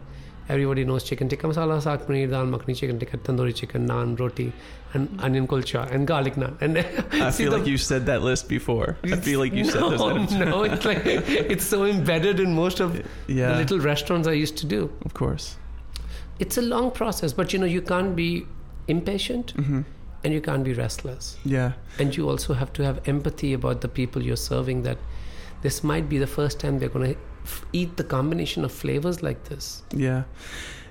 everybody 0.54 0.84
knows 0.90 1.04
chicken 1.10 1.28
tikka 1.32 1.50
masala 1.52 1.80
saag 1.88 2.06
paneer 2.08 2.30
dal 2.36 2.48
makhani 2.54 2.76
chicken 2.82 2.98
tikka 3.02 3.18
tandoori 3.28 3.54
chicken 3.62 3.82
naan 3.92 4.14
roti 4.22 4.46
and 4.98 5.22
onion 5.28 5.46
kulcha 5.54 5.82
and 5.96 6.08
garlic 6.12 6.36
naan 6.44 6.54
and 6.66 6.78
I 7.28 7.30
feel 7.40 7.50
the- 7.50 7.56
like 7.58 7.68
you 7.72 7.78
said 7.88 8.02
that 8.12 8.22
list 8.30 8.44
before. 8.56 8.88
I 9.16 9.20
feel 9.28 9.40
like 9.44 9.54
you 9.60 9.66
no, 9.70 9.74
said 9.76 9.98
those 10.04 10.38
no 10.52 10.62
it's 10.70 10.86
like 10.92 11.02
it's 11.54 11.68
so 11.74 11.80
embedded 11.96 12.38
in 12.46 12.52
most 12.62 12.80
of 12.86 12.96
Yeah. 13.40 13.52
the 13.52 13.58
little 13.64 13.82
restaurants 13.92 14.28
i 14.36 14.38
used 14.44 14.56
to 14.64 14.66
do 14.78 14.80
Of 15.10 15.14
course. 15.24 15.46
It's 16.38 16.56
a 16.58 16.62
long 16.62 16.90
process 16.90 17.32
but 17.32 17.52
you 17.52 17.58
know 17.58 17.66
you 17.66 17.80
can't 17.82 18.14
be 18.16 18.46
impatient 18.88 19.52
hmm 19.52 19.82
and 20.24 20.32
you 20.32 20.40
can't 20.40 20.64
be 20.64 20.72
restless 20.72 21.36
Yeah. 21.44 21.72
and 21.98 22.16
you 22.16 22.30
also 22.30 22.54
have 22.54 22.72
to 22.74 22.82
have 22.82 23.06
empathy 23.06 23.52
about 23.52 23.82
the 23.82 23.88
people 23.88 24.22
you're 24.22 24.36
serving 24.38 24.82
that 24.84 24.96
this 25.60 25.84
might 25.84 26.08
be 26.08 26.16
the 26.16 26.26
first 26.26 26.58
time 26.60 26.78
they're 26.78 26.88
going 26.88 27.12
to 27.14 27.20
f- 27.44 27.66
eat 27.74 27.98
the 27.98 28.04
combination 28.04 28.64
of 28.64 28.72
flavors 28.72 29.22
like 29.22 29.44
this 29.50 29.82
Yeah. 29.92 30.22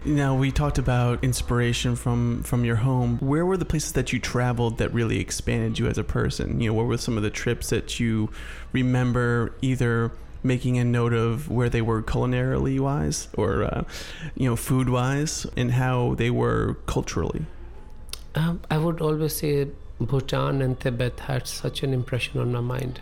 Now 0.05 0.35
we 0.35 0.51
talked 0.51 0.77
about 0.77 1.23
inspiration 1.23 1.95
from 1.95 2.43
from 2.43 2.65
your 2.65 2.75
home. 2.75 3.17
Where 3.21 3.45
were 3.45 3.55
the 3.57 3.65
places 3.65 3.93
that 3.93 4.11
you 4.13 4.19
traveled 4.19 4.77
that 4.79 4.93
really 4.93 5.17
expanded 5.19 5.79
you 5.79 5.87
as 5.87 5.97
a 5.97 6.03
person? 6.03 6.59
You 6.59 6.67
know, 6.69 6.73
what 6.73 6.87
were 6.87 6.97
some 6.97 7.15
of 7.17 7.23
the 7.23 7.29
trips 7.43 7.69
that 7.69 7.99
you 8.01 8.29
remember 8.73 9.55
either 9.61 10.11
making 10.43 10.77
a 10.77 10.83
note 10.83 11.13
of 11.13 11.49
where 11.49 11.69
they 11.69 11.81
were 11.81 12.01
culinarily 12.01 12.79
wise 12.79 13.27
or 13.37 13.63
uh, 13.63 13.83
you 14.35 14.47
know 14.49 14.55
food 14.55 14.89
wise 14.89 15.45
and 15.55 15.71
how 15.71 16.15
they 16.15 16.29
were 16.29 16.77
culturally? 16.85 17.45
um, 18.35 18.59
i 18.71 18.77
would 18.77 18.99
always 19.01 19.35
say 19.35 19.67
bhutan 19.99 20.61
and 20.61 20.79
tibet 20.79 21.19
had 21.21 21.47
such 21.47 21.83
an 21.83 21.93
impression 21.93 22.39
on 22.39 22.51
my 22.51 22.59
mind. 22.59 23.01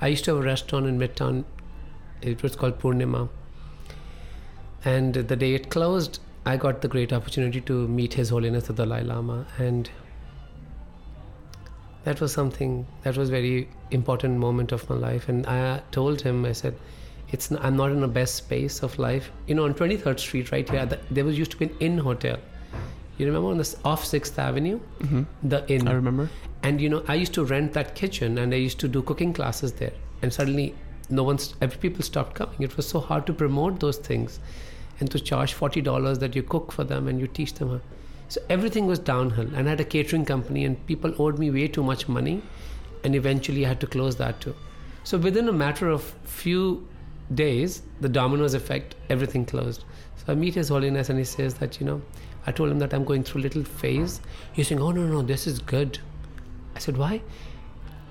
I 0.00 0.08
used 0.08 0.24
to 0.26 0.34
have 0.34 0.44
a 0.44 0.46
restaurant 0.46 0.86
in 0.86 0.98
midtown. 0.98 1.44
It 2.20 2.42
was 2.42 2.56
called 2.56 2.78
purnima. 2.78 3.28
And 4.84 5.14
the 5.14 5.36
day 5.36 5.54
it 5.54 5.70
closed 5.70 6.20
i 6.46 6.56
got 6.56 6.80
the 6.80 6.88
great 6.88 7.12
opportunity 7.12 7.60
to 7.60 7.88
meet 7.88 8.14
his 8.14 8.28
holiness 8.30 8.66
the 8.68 8.72
dalai 8.72 9.02
lama. 9.02 9.46
And 9.58 9.90
that 12.06 12.20
was 12.24 12.32
something 12.32 12.74
that 13.04 13.16
was 13.20 13.30
very 13.34 13.68
important 13.98 14.38
moment 14.42 14.72
of 14.76 14.88
my 14.90 14.96
life. 15.04 15.28
And 15.28 15.46
i 15.54 15.60
told 15.96 16.20
him 16.26 16.44
i 16.50 16.52
said 16.58 16.74
it's 17.36 17.50
i'm 17.68 17.76
not 17.76 17.90
in 17.94 18.00
the 18.06 18.12
best 18.18 18.36
space 18.42 18.82
of 18.88 18.98
life. 19.04 19.30
You 19.46 19.56
know 19.56 19.64
on 19.68 19.74
23rd 19.74 20.20
street 20.26 20.52
right 20.52 20.68
here 20.76 20.86
there 21.10 21.24
was 21.30 21.38
used 21.44 21.50
to 21.56 21.56
be 21.62 21.66
an 21.66 21.76
inn 21.88 21.98
hotel. 22.08 22.38
You 23.18 23.26
remember 23.26 23.48
on 23.50 23.58
this 23.58 23.76
off 23.92 24.04
6th 24.04 24.38
avenue? 24.48 24.78
Hmm 25.12 25.22
the 25.54 25.60
inn. 25.76 25.88
I 25.88 25.96
remember. 26.00 26.28
and 26.68 26.80
you 26.84 26.88
know 26.92 27.02
i 27.14 27.14
used 27.22 27.34
to 27.38 27.44
rent 27.54 27.72
that 27.78 27.94
kitchen 28.02 28.38
and 28.44 28.54
i 28.58 28.60
used 28.68 28.78
to 28.84 28.88
do 28.98 29.02
cooking 29.12 29.32
classes 29.40 29.72
there. 29.82 29.92
And 30.22 30.32
suddenly 30.38 30.68
no 31.18 31.22
one's 31.32 31.50
every 31.64 31.78
people 31.78 32.02
stopped 32.12 32.34
coming. 32.34 32.62
It 32.68 32.76
was 32.76 32.88
so 32.94 33.00
hard 33.10 33.26
to 33.26 33.32
promote 33.42 33.80
those 33.80 33.98
things 34.06 34.38
and 35.00 35.10
to 35.10 35.20
charge 35.20 35.54
$40 35.54 36.18
that 36.20 36.34
you 36.36 36.42
cook 36.54 36.72
for 36.72 36.84
them 36.92 37.08
and 37.08 37.20
you 37.20 37.26
teach 37.26 37.52
them 37.54 37.68
how. 37.74 37.80
So 38.28 38.40
everything 38.50 38.86
was 38.86 38.98
downhill 38.98 39.48
and 39.54 39.66
i 39.66 39.70
had 39.70 39.80
a 39.80 39.84
catering 39.84 40.24
company 40.24 40.64
and 40.64 40.84
people 40.86 41.14
owed 41.18 41.38
me 41.38 41.50
way 41.50 41.68
too 41.68 41.82
much 41.82 42.08
money 42.08 42.42
and 43.04 43.14
eventually 43.14 43.64
i 43.64 43.68
had 43.68 43.80
to 43.80 43.86
close 43.86 44.16
that 44.16 44.40
too 44.40 44.54
so 45.04 45.18
within 45.18 45.48
a 45.48 45.52
matter 45.52 45.88
of 45.88 46.02
few 46.24 46.86
days 47.34 47.82
the 48.00 48.08
dominoes 48.08 48.54
effect 48.54 48.94
everything 49.10 49.44
closed 49.44 49.84
so 50.16 50.32
i 50.32 50.34
meet 50.34 50.54
his 50.54 50.68
holiness 50.68 51.08
and 51.08 51.18
he 51.18 51.24
says 51.24 51.54
that 51.54 51.80
you 51.80 51.86
know 51.86 52.00
i 52.46 52.52
told 52.52 52.70
him 52.70 52.78
that 52.78 52.94
i'm 52.94 53.04
going 53.04 53.22
through 53.22 53.40
a 53.40 53.46
little 53.48 53.64
phase 53.64 54.20
he's 54.52 54.68
saying 54.68 54.80
oh 54.80 54.90
no 54.90 55.06
no 55.06 55.22
this 55.22 55.46
is 55.46 55.58
good 55.58 55.98
I 56.76 56.78
said, 56.78 56.98
why? 56.98 57.22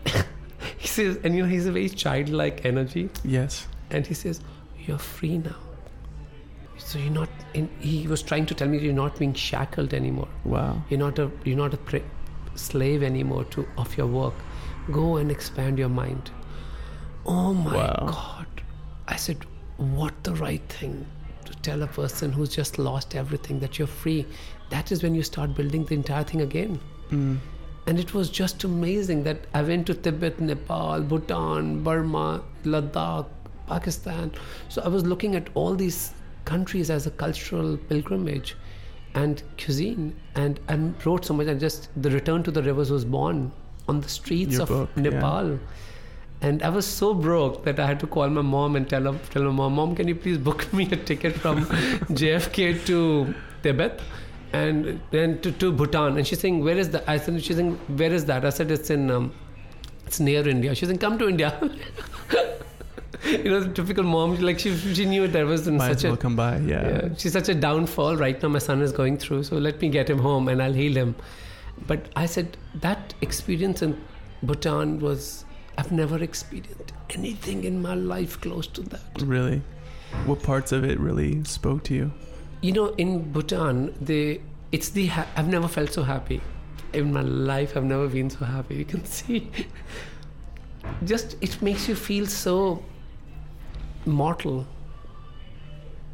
he 0.78 0.88
says, 0.88 1.20
and 1.24 1.36
you 1.36 1.44
know, 1.44 1.48
he's 1.48 1.68
a 1.68 1.72
very 1.72 1.88
childlike 1.88 2.66
energy. 2.66 3.12
Yes. 3.24 3.68
And 3.92 4.08
he 4.08 4.16
says, 4.16 4.42
you're 4.80 4.98
free 4.98 5.38
now. 5.38 5.56
So 6.88 7.00
you're 7.00 7.12
not, 7.12 7.30
in, 7.56 7.68
he 7.80 8.08
was 8.08 8.22
trying 8.22 8.46
to 8.46 8.54
tell 8.54 8.68
me 8.68 8.77
you're 8.77 8.94
not 8.94 9.18
being 9.18 9.34
shackled 9.34 9.94
anymore. 9.94 10.27
Wow. 10.44 10.84
You're 10.89 11.00
not 11.00 11.18
a, 11.20 11.32
you're 11.44 11.58
not 11.58 11.74
a 11.74 11.77
pre- 11.77 12.04
slave 12.56 13.01
anymore 13.01 13.44
to, 13.56 13.68
of 13.77 13.98
your 13.98 14.06
work. 14.08 14.36
Go 14.92 15.18
and 15.18 15.32
expand 15.32 15.80
your 15.80 15.89
mind. 15.89 16.30
Oh 17.25 17.54
my 17.56 17.75
Wow. 17.75 18.06
God. 18.12 18.62
I 19.08 19.15
said, 19.15 19.46
what 19.77 20.13
the 20.24 20.34
right 20.36 20.62
thing 20.70 21.06
to 21.46 21.54
tell 21.70 21.82
a 21.82 21.88
person 21.88 22.32
who's 22.32 22.50
just 22.50 22.77
lost 22.80 23.15
everything 23.15 23.60
that 23.62 23.80
you're 23.80 23.88
free. 23.88 24.25
That 24.70 24.92
is 24.92 25.01
when 25.04 25.15
you 25.15 25.24
start 25.24 25.56
building 25.56 25.86
the 25.86 25.96
entire 25.96 26.24
thing 26.24 26.42
again 26.42 26.80
Mm. 27.12 27.38
and 27.88 28.00
it 28.00 28.13
was 28.15 28.30
just 28.32 28.63
amazing 28.63 29.24
that 29.25 29.42
I 29.54 29.62
went 29.62 29.86
to 29.88 29.94
Tibet, 29.94 30.39
Nepal, 30.39 31.01
Bhutan, 31.01 31.84
Burma, 31.84 32.42
Ladakh, 32.63 33.27
Pakistan. 33.68 34.32
So 34.70 34.82
I 34.84 34.88
was 34.88 35.06
looking 35.06 35.36
at 35.36 35.50
all 35.54 35.75
these 35.75 36.00
countries 36.46 36.90
as 36.90 37.08
a 37.08 37.12
cultural 37.12 37.78
pilgrimage 37.78 38.56
and 39.14 39.42
cuisine, 39.58 40.16
and 40.36 40.60
I 40.70 40.78
wrote 41.06 41.25
so 41.25 41.34
much. 41.34 41.48
And 41.48 41.60
just 41.60 41.90
the 42.02 42.10
Return 42.10 42.44
to 42.44 42.52
the 42.52 42.64
Rivers 42.64 42.92
was 42.92 43.06
born 43.06 43.52
on 43.88 44.02
the 44.02 44.10
streets 44.10 44.54
Your 44.54 44.64
of 44.64 44.68
book, 44.70 44.90
yeah. 44.96 45.04
Nepal. 45.04 45.60
And 46.42 46.62
I 46.64 46.70
was 46.70 46.86
so 46.86 47.14
broke 47.14 47.64
that 47.64 47.80
I 47.80 47.88
had 47.88 48.00
to 48.02 48.08
call 48.08 48.30
my 48.30 48.42
mom 48.42 48.75
and 48.75 48.90
tell 48.90 49.04
her, 49.04 49.18
tell 49.30 49.44
my 49.44 49.52
mom, 49.52 49.75
Mom, 49.75 49.96
can 49.96 50.08
you 50.08 50.16
please 50.16 50.38
book 50.38 50.72
me 50.80 50.90
a 50.92 50.98
ticket 50.98 51.34
from 51.36 51.66
JFK 52.22 52.86
to 52.86 53.34
Tibet? 53.64 54.02
and 54.56 55.00
then 55.12 55.40
to, 55.42 55.52
to 55.52 55.72
Bhutan. 55.72 56.18
And 56.18 56.25
she's 56.28 56.40
saying, 56.40 56.64
"Where 56.64 56.78
is 56.78 56.90
that?" 56.92 57.04
I 57.08 57.18
said, 57.18 57.44
"She's 57.44 57.58
saying, 57.58 57.74
where 58.02 58.14
is 58.14 58.25
that?" 58.25 58.46
I 58.46 58.50
said, 58.50 58.72
"It's 58.72 58.90
in, 58.90 59.12
um, 59.12 59.34
it's 60.06 60.20
near 60.20 60.48
India." 60.48 60.75
She's 60.75 60.88
saying, 60.90 61.00
"Come 61.00 61.18
to 61.20 61.28
India." 61.28 61.52
you 63.26 63.50
know, 63.50 63.60
the 63.62 63.74
typical 63.74 64.04
mom. 64.04 64.36
Like 64.40 64.60
she, 64.60 64.76
she 64.76 65.06
knew 65.06 65.28
there 65.28 65.46
was 65.46 65.68
in 65.68 65.78
Might 65.78 65.88
such 65.88 65.98
as 65.98 66.04
well 66.06 66.14
a 66.14 66.18
come 66.18 66.36
by. 66.36 66.58
Yeah. 66.58 66.88
yeah, 66.88 67.10
she's 67.18 67.34
such 67.34 67.50
a 67.50 67.56
downfall 67.56 68.18
right 68.18 68.42
now. 68.42 68.50
My 68.50 68.60
son 68.60 68.82
is 68.82 68.92
going 68.92 69.18
through, 69.18 69.44
so 69.44 69.58
let 69.58 69.82
me 69.82 69.90
get 69.90 70.10
him 70.10 70.20
home 70.20 70.48
and 70.48 70.62
I'll 70.62 70.74
heal 70.74 70.96
him. 70.96 71.16
But 71.88 72.10
I 72.16 72.26
said 72.26 72.58
that 72.76 73.14
experience 73.22 73.82
in 73.82 74.02
Bhutan 74.44 75.00
was 75.00 75.46
I've 75.78 75.92
never 75.92 76.22
experienced 76.24 76.94
anything 77.10 77.64
in 77.64 77.82
my 77.82 77.96
life 77.96 78.40
close 78.42 78.68
to 78.68 78.82
that. 78.82 79.22
Really. 79.22 79.62
What 80.26 80.42
parts 80.44 80.72
of 80.72 80.86
it 80.86 81.00
really 81.00 81.44
spoke 81.44 81.84
to 81.86 81.94
you? 81.94 82.12
you 82.62 82.72
know 82.72 82.88
in 82.98 83.32
bhutan 83.32 83.94
they 84.02 84.42
it's 84.72 84.90
the 84.90 85.06
ha- 85.08 85.28
i've 85.36 85.48
never 85.48 85.68
felt 85.68 85.92
so 85.94 86.04
happy 86.04 86.42
in 86.94 87.12
my 87.14 87.22
life 87.22 87.76
i've 87.78 87.84
never 87.84 88.08
been 88.08 88.30
so 88.30 88.46
happy 88.46 88.76
you 88.76 88.86
can 88.86 89.04
see 89.18 89.52
just 91.04 91.36
it 91.42 91.62
makes 91.62 91.88
you 91.88 91.96
feel 91.96 92.26
so 92.26 92.82
mortal 94.06 94.66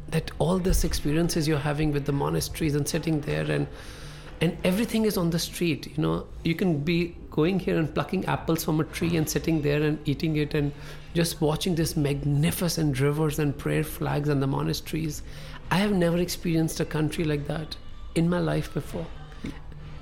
that 0.08 0.30
all 0.38 0.58
this 0.58 0.84
experiences 0.84 1.48
you're 1.48 1.58
having 1.58 1.92
with 1.92 2.04
the 2.04 2.12
monasteries 2.12 2.74
and 2.74 2.86
sitting 2.86 3.20
there 3.22 3.50
and 3.50 3.66
and 4.40 4.56
everything 4.64 5.04
is 5.04 5.16
on 5.16 5.30
the 5.30 5.38
street 5.38 5.86
you 5.86 6.02
know? 6.02 6.26
You 6.42 6.54
can 6.54 6.78
be 6.78 7.16
going 7.30 7.60
here 7.60 7.78
and 7.78 7.92
plucking 7.94 8.24
apples 8.26 8.64
from 8.64 8.80
a 8.80 8.84
tree 8.84 9.16
and 9.16 9.28
sitting 9.28 9.62
there 9.62 9.82
and 9.82 9.98
eating 10.06 10.36
it 10.36 10.54
and 10.54 10.72
just 11.14 11.40
watching 11.40 11.74
this 11.74 11.96
magnificent 11.96 12.98
rivers 13.00 13.38
and 13.38 13.56
prayer 13.56 13.84
flags 13.84 14.28
and 14.28 14.42
the 14.42 14.46
monasteries. 14.46 15.22
I 15.70 15.76
have 15.76 15.92
never 15.92 16.18
experienced 16.18 16.80
a 16.80 16.84
country 16.84 17.24
like 17.24 17.46
that 17.46 17.76
in 18.14 18.28
my 18.28 18.40
life 18.40 18.74
before 18.74 19.06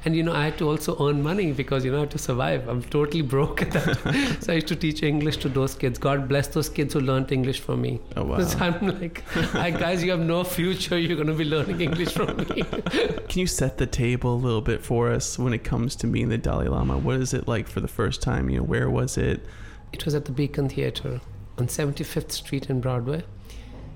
and 0.04 0.16
you 0.16 0.22
know 0.22 0.32
i 0.32 0.44
had 0.44 0.56
to 0.58 0.68
also 0.68 0.96
earn 1.06 1.22
money 1.22 1.52
because 1.52 1.84
you 1.84 1.90
know 1.90 1.98
i 1.98 2.00
had 2.00 2.10
to 2.10 2.18
survive 2.18 2.66
i'm 2.68 2.82
totally 2.82 3.22
broke 3.22 3.62
at 3.62 3.70
that 3.72 4.38
so 4.40 4.52
i 4.52 4.56
used 4.56 4.68
to 4.68 4.76
teach 4.76 5.02
english 5.02 5.36
to 5.36 5.48
those 5.48 5.74
kids 5.74 5.98
god 5.98 6.28
bless 6.28 6.48
those 6.48 6.68
kids 6.68 6.94
who 6.94 7.00
learned 7.00 7.30
english 7.32 7.60
from 7.60 7.82
me 7.82 8.00
Oh 8.16 8.24
wow. 8.24 8.42
so 8.42 8.58
i'm 8.58 9.00
like 9.00 9.22
"Hi, 9.30 9.70
guys 9.70 10.02
you 10.02 10.10
have 10.10 10.20
no 10.20 10.42
future 10.44 10.98
you're 10.98 11.16
going 11.16 11.28
to 11.28 11.34
be 11.34 11.44
learning 11.44 11.80
english 11.80 12.12
from 12.14 12.36
me 12.36 12.62
Can 13.30 13.38
you 13.40 13.46
set 13.46 13.78
the 13.78 13.86
table 13.86 14.34
a 14.34 14.40
little 14.46 14.60
bit 14.60 14.82
for 14.82 15.10
us 15.12 15.38
when 15.38 15.52
it 15.52 15.62
comes 15.62 15.94
to 15.96 16.06
meeting 16.08 16.30
the 16.30 16.38
Dalai 16.38 16.66
Lama? 16.66 16.98
What 16.98 17.16
is 17.16 17.32
it 17.32 17.46
like 17.46 17.68
for 17.68 17.80
the 17.80 17.86
first 17.86 18.20
time? 18.20 18.50
You 18.50 18.58
know, 18.58 18.64
where 18.64 18.90
was 18.90 19.16
it? 19.16 19.46
It 19.92 20.04
was 20.04 20.16
at 20.16 20.24
the 20.24 20.32
Beacon 20.32 20.68
Theatre 20.68 21.20
on 21.58 21.68
75th 21.68 22.32
Street 22.32 22.68
in 22.68 22.80
Broadway. 22.80 23.22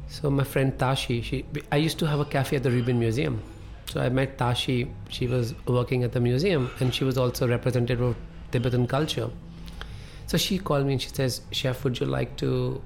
So 0.09 0.31
my 0.31 0.45
friend 0.45 0.79
Tashi, 0.79 1.21
she, 1.21 1.45
I 1.73 1.79
used 1.79 1.99
to 1.99 2.07
have 2.07 2.21
a 2.21 2.25
cafe 2.25 2.55
at 2.57 2.63
the 2.63 2.71
Rubin 2.71 3.01
Museum, 3.01 3.43
So 3.91 4.01
I 4.01 4.09
met 4.09 4.39
Tashi. 4.39 4.91
She 5.09 5.27
was 5.27 5.55
working 5.67 6.03
at 6.05 6.13
the 6.13 6.21
museum, 6.21 6.71
and 6.81 6.95
she 6.95 7.05
was 7.05 7.19
also 7.19 7.47
representative 7.47 8.01
of 8.01 8.17
Tibetan 8.51 8.87
culture. 8.87 9.31
So 10.27 10.39
she 10.39 10.59
called 10.59 10.87
me 10.87 10.93
and 10.95 11.03
she 11.03 11.11
says, 11.11 11.43
"Chef, 11.51 11.85
would 11.85 12.01
you 12.01 12.07
like 12.07 12.37
to 12.39 12.83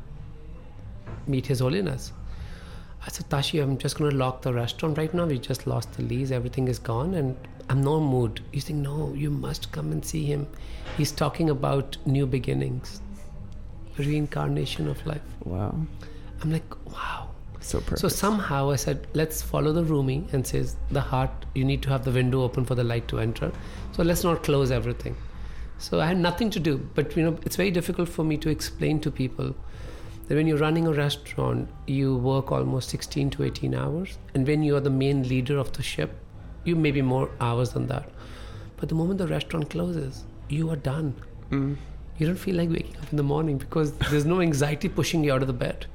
meet 1.27 1.47
His 1.47 1.61
Holiness?" 1.61 2.13
I 3.07 3.11
said, 3.11 3.31
Tashi, 3.31 3.61
I'm 3.61 3.79
just 3.79 3.97
going 3.97 4.11
to 4.11 4.17
lock 4.17 4.43
the 4.43 4.53
restaurant 4.53 4.99
right 4.99 5.13
now. 5.15 5.25
We 5.25 5.39
just 5.39 5.67
lost 5.67 5.93
the 5.93 6.03
lease. 6.03 6.31
Everything 6.31 6.69
is 6.69 6.79
gone, 6.79 7.15
and 7.15 7.37
I'm 7.71 7.83
no 7.83 8.01
mood. 8.01 8.43
He's 8.53 8.65
saying, 8.65 8.83
No, 8.83 9.15
you 9.15 9.31
must 9.31 9.71
come 9.73 9.93
and 9.93 10.05
see 10.05 10.25
him. 10.25 10.47
He's 10.97 11.13
talking 11.13 11.49
about 11.51 11.97
new 12.07 12.27
beginnings, 12.27 13.01
reincarnation 13.97 14.89
of 14.89 15.05
life. 15.07 15.23
Wow. 15.45 15.75
I'm 16.43 16.53
like, 16.53 16.87
wow. 16.87 17.28
So 17.69 17.81
perfect. 17.81 17.99
So 17.99 18.09
somehow 18.09 18.71
I 18.71 18.77
said, 18.77 19.07
let's 19.13 19.43
follow 19.43 19.73
the 19.73 19.85
Rumi 19.85 20.27
and 20.33 20.47
says 20.47 20.77
the 20.91 21.03
heart, 21.03 21.31
you 21.55 21.67
need 21.67 21.83
to 21.83 21.91
have 21.91 22.03
the 22.03 22.11
window 22.11 22.43
open 22.43 22.65
for 22.65 22.75
the 22.75 22.83
light 22.83 23.07
to 23.09 23.19
enter. 23.19 23.53
So 23.93 24.03
let's 24.03 24.25
not 24.25 24.43
close 24.43 24.71
everything. 24.71 25.15
So 25.77 26.01
I 26.01 26.07
had 26.07 26.17
nothing 26.17 26.49
to 26.51 26.61
do, 26.61 26.79
but 26.95 27.15
you 27.15 27.23
know, 27.23 27.37
it's 27.45 27.57
very 27.57 27.71
difficult 27.71 28.09
for 28.09 28.25
me 28.25 28.39
to 28.39 28.49
explain 28.49 29.01
to 29.01 29.11
people 29.11 29.55
that 30.27 30.35
when 30.35 30.47
you're 30.47 30.57
running 30.57 30.87
a 30.87 30.93
restaurant, 30.93 31.69
you 31.87 32.17
work 32.17 32.51
almost 32.51 32.89
16 32.89 33.29
to 33.31 33.45
18 33.45 33.75
hours, 33.75 34.17
and 34.35 34.47
when 34.47 34.63
you 34.63 34.75
are 34.75 34.81
the 34.81 34.91
main 34.91 35.29
leader 35.29 35.59
of 35.59 35.73
the 35.73 35.83
ship, 35.83 36.19
you 36.65 36.75
may 36.75 36.91
be 36.91 37.03
more 37.03 37.31
hours 37.39 37.71
than 37.73 37.87
that. 37.89 38.09
But 38.79 38.89
the 38.89 38.95
moment 38.95 39.19
the 39.19 39.27
restaurant 39.27 39.69
closes, 39.69 40.25
you 40.49 40.71
are 40.71 40.77
done. 40.77 41.15
Mm. 41.51 41.77
You 42.17 42.27
don't 42.27 42.37
feel 42.37 42.57
like 42.57 42.71
waking 42.71 42.97
up 42.97 43.11
in 43.11 43.19
the 43.19 43.23
morning 43.23 43.59
because 43.59 43.93
there's 44.11 44.25
no 44.25 44.41
anxiety 44.41 44.89
pushing 44.89 45.23
you 45.23 45.35
out 45.35 45.43
of 45.43 45.49
the 45.49 45.53
bed 45.53 45.87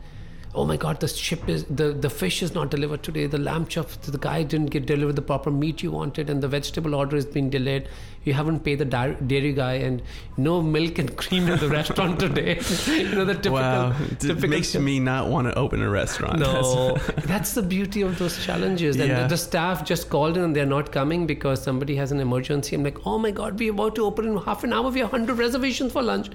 oh 0.56 0.64
my 0.70 0.76
god 0.78 1.00
the 1.00 1.08
ship 1.08 1.48
is 1.50 1.64
the 1.78 1.86
the 2.06 2.10
fish 2.10 2.44
is 2.44 2.54
not 2.54 2.70
delivered 2.70 3.02
today. 3.02 3.26
The 3.28 3.38
lamb 3.40 3.66
chops 3.66 3.96
the 3.98 4.18
guy 4.18 4.44
didn't 4.44 4.68
get 4.76 4.86
delivered 4.86 5.16
the 5.16 5.22
proper 5.30 5.50
meat 5.52 5.82
you 5.82 5.92
wanted 5.92 6.30
and 6.30 6.44
the 6.44 6.48
vegetable 6.48 6.94
order 6.96 7.16
has 7.16 7.26
been 7.26 7.50
delayed. 7.50 7.88
You 8.24 8.34
haven't 8.34 8.60
paid 8.66 8.80
the 8.80 8.86
dairy 8.86 9.54
guy 9.54 9.74
and 9.88 10.02
no 10.38 10.62
milk 10.62 11.00
and 11.00 11.16
cream 11.18 11.48
in 11.50 11.60
the 11.60 11.70
restaurant 11.78 12.20
today. 12.20 12.60
You 12.88 13.10
know 13.16 13.26
the 13.26 13.34
typical 13.34 13.54
wow. 13.54 13.96
Typical 14.20 14.44
it 14.44 14.50
makes 14.50 14.76
me 14.76 15.00
not 15.00 15.28
want 15.28 15.48
to 15.48 15.56
open 15.58 15.82
a 15.82 15.90
restaurant. 15.90 16.40
No. 16.40 16.98
That's 17.34 17.54
the 17.54 17.64
beauty 17.64 18.02
of 18.02 18.18
those 18.20 18.38
challenges. 18.46 18.96
And 18.98 19.10
Yeah. 19.10 19.22
the, 19.24 19.30
the 19.30 19.38
staff 19.38 19.84
just 19.84 20.10
called 20.10 20.38
in 20.38 20.44
and 20.44 20.56
they're 20.56 20.66
not 20.78 20.92
coming 20.92 21.26
because 21.26 21.64
somebody 21.64 21.96
has 21.96 22.12
an 22.12 22.20
emergency. 22.20 22.76
I'm 22.76 22.84
like 22.84 23.06
oh 23.08 23.18
my 23.18 23.32
god 23.32 23.58
we're 23.60 23.72
about 23.72 23.96
to 23.96 24.06
open 24.06 24.28
in 24.28 24.38
half 24.38 24.64
an 24.64 24.72
hour. 24.74 24.90
We 24.92 25.00
have 25.00 25.12
100 25.12 25.38
reservations 25.38 25.92
for 25.94 26.04
lunch. 26.04 26.30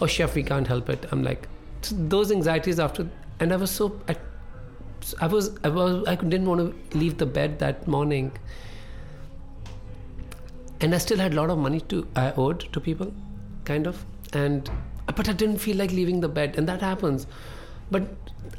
Oh 0.00 0.06
chef 0.06 0.34
we 0.36 0.44
can't 0.44 0.66
help 0.68 0.88
it. 0.88 1.04
I'm 1.10 1.24
like 1.24 1.48
those 1.90 2.30
anxieties 2.30 2.78
after 2.78 3.08
and 3.40 3.52
i 3.52 3.56
was 3.56 3.70
so 3.70 4.00
I, 4.08 4.16
I 5.20 5.26
was 5.26 5.50
i 5.64 5.68
was 5.68 6.06
i 6.06 6.14
didn't 6.14 6.46
want 6.46 6.60
to 6.60 6.98
leave 6.98 7.18
the 7.18 7.26
bed 7.26 7.58
that 7.58 7.86
morning 7.88 8.32
and 10.80 10.94
i 10.94 10.98
still 10.98 11.18
had 11.18 11.32
a 11.32 11.36
lot 11.36 11.50
of 11.50 11.58
money 11.58 11.80
to 11.92 12.06
i 12.16 12.32
owed 12.32 12.60
to 12.72 12.80
people 12.80 13.12
kind 13.64 13.86
of 13.86 14.04
and 14.32 14.70
but 15.16 15.28
i 15.28 15.32
didn't 15.32 15.58
feel 15.58 15.76
like 15.76 15.92
leaving 15.92 16.20
the 16.20 16.28
bed 16.28 16.54
and 16.56 16.68
that 16.68 16.80
happens 16.80 17.26
but 17.90 18.08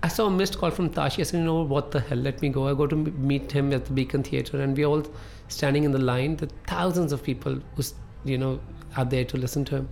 I 0.03 0.07
saw 0.07 0.27
a 0.27 0.31
missed 0.31 0.57
call 0.57 0.71
from 0.71 0.89
Tashi. 0.89 1.21
I 1.21 1.25
said, 1.25 1.39
you 1.39 1.43
know 1.45 1.61
what 1.61 1.91
the 1.91 1.99
hell? 1.99 2.17
Let 2.17 2.41
me 2.41 2.49
go. 2.49 2.67
I 2.67 2.73
go 2.73 2.87
to 2.87 2.95
meet 2.95 3.51
him 3.51 3.71
at 3.71 3.85
the 3.85 3.93
Beacon 3.93 4.23
Theatre, 4.23 4.61
and 4.61 4.75
we're 4.75 4.87
all 4.87 5.05
standing 5.47 5.83
in 5.83 5.91
the 5.91 5.99
line. 5.99 6.35
The 6.37 6.47
thousands 6.67 7.11
of 7.11 7.23
people 7.23 7.59
who, 7.75 7.83
you 8.25 8.37
know, 8.37 8.59
are 8.97 9.05
there 9.05 9.25
to 9.25 9.37
listen 9.37 9.63
to 9.65 9.77
him. 9.77 9.89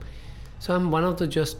So 0.60 0.75
I'm 0.75 0.91
one 0.91 1.03
of 1.03 1.17
the 1.17 1.27
just 1.27 1.58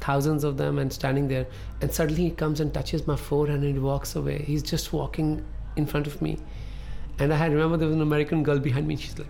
thousands 0.00 0.44
of 0.44 0.56
them, 0.56 0.78
and 0.78 0.92
standing 0.92 1.28
there. 1.28 1.46
And 1.80 1.92
suddenly 1.92 2.22
he 2.24 2.30
comes 2.30 2.60
and 2.60 2.72
touches 2.72 3.06
my 3.06 3.16
forehead, 3.16 3.60
and 3.62 3.74
he 3.74 3.78
walks 3.78 4.16
away. 4.16 4.42
He's 4.46 4.62
just 4.62 4.92
walking 4.92 5.44
in 5.76 5.86
front 5.86 6.06
of 6.06 6.20
me, 6.20 6.38
and 7.18 7.32
I 7.32 7.36
had 7.36 7.52
remember 7.52 7.76
there 7.76 7.88
was 7.88 7.96
an 7.96 8.02
American 8.02 8.42
girl 8.42 8.58
behind 8.58 8.86
me. 8.86 8.94
and 8.94 9.02
She's 9.02 9.18
like, 9.18 9.28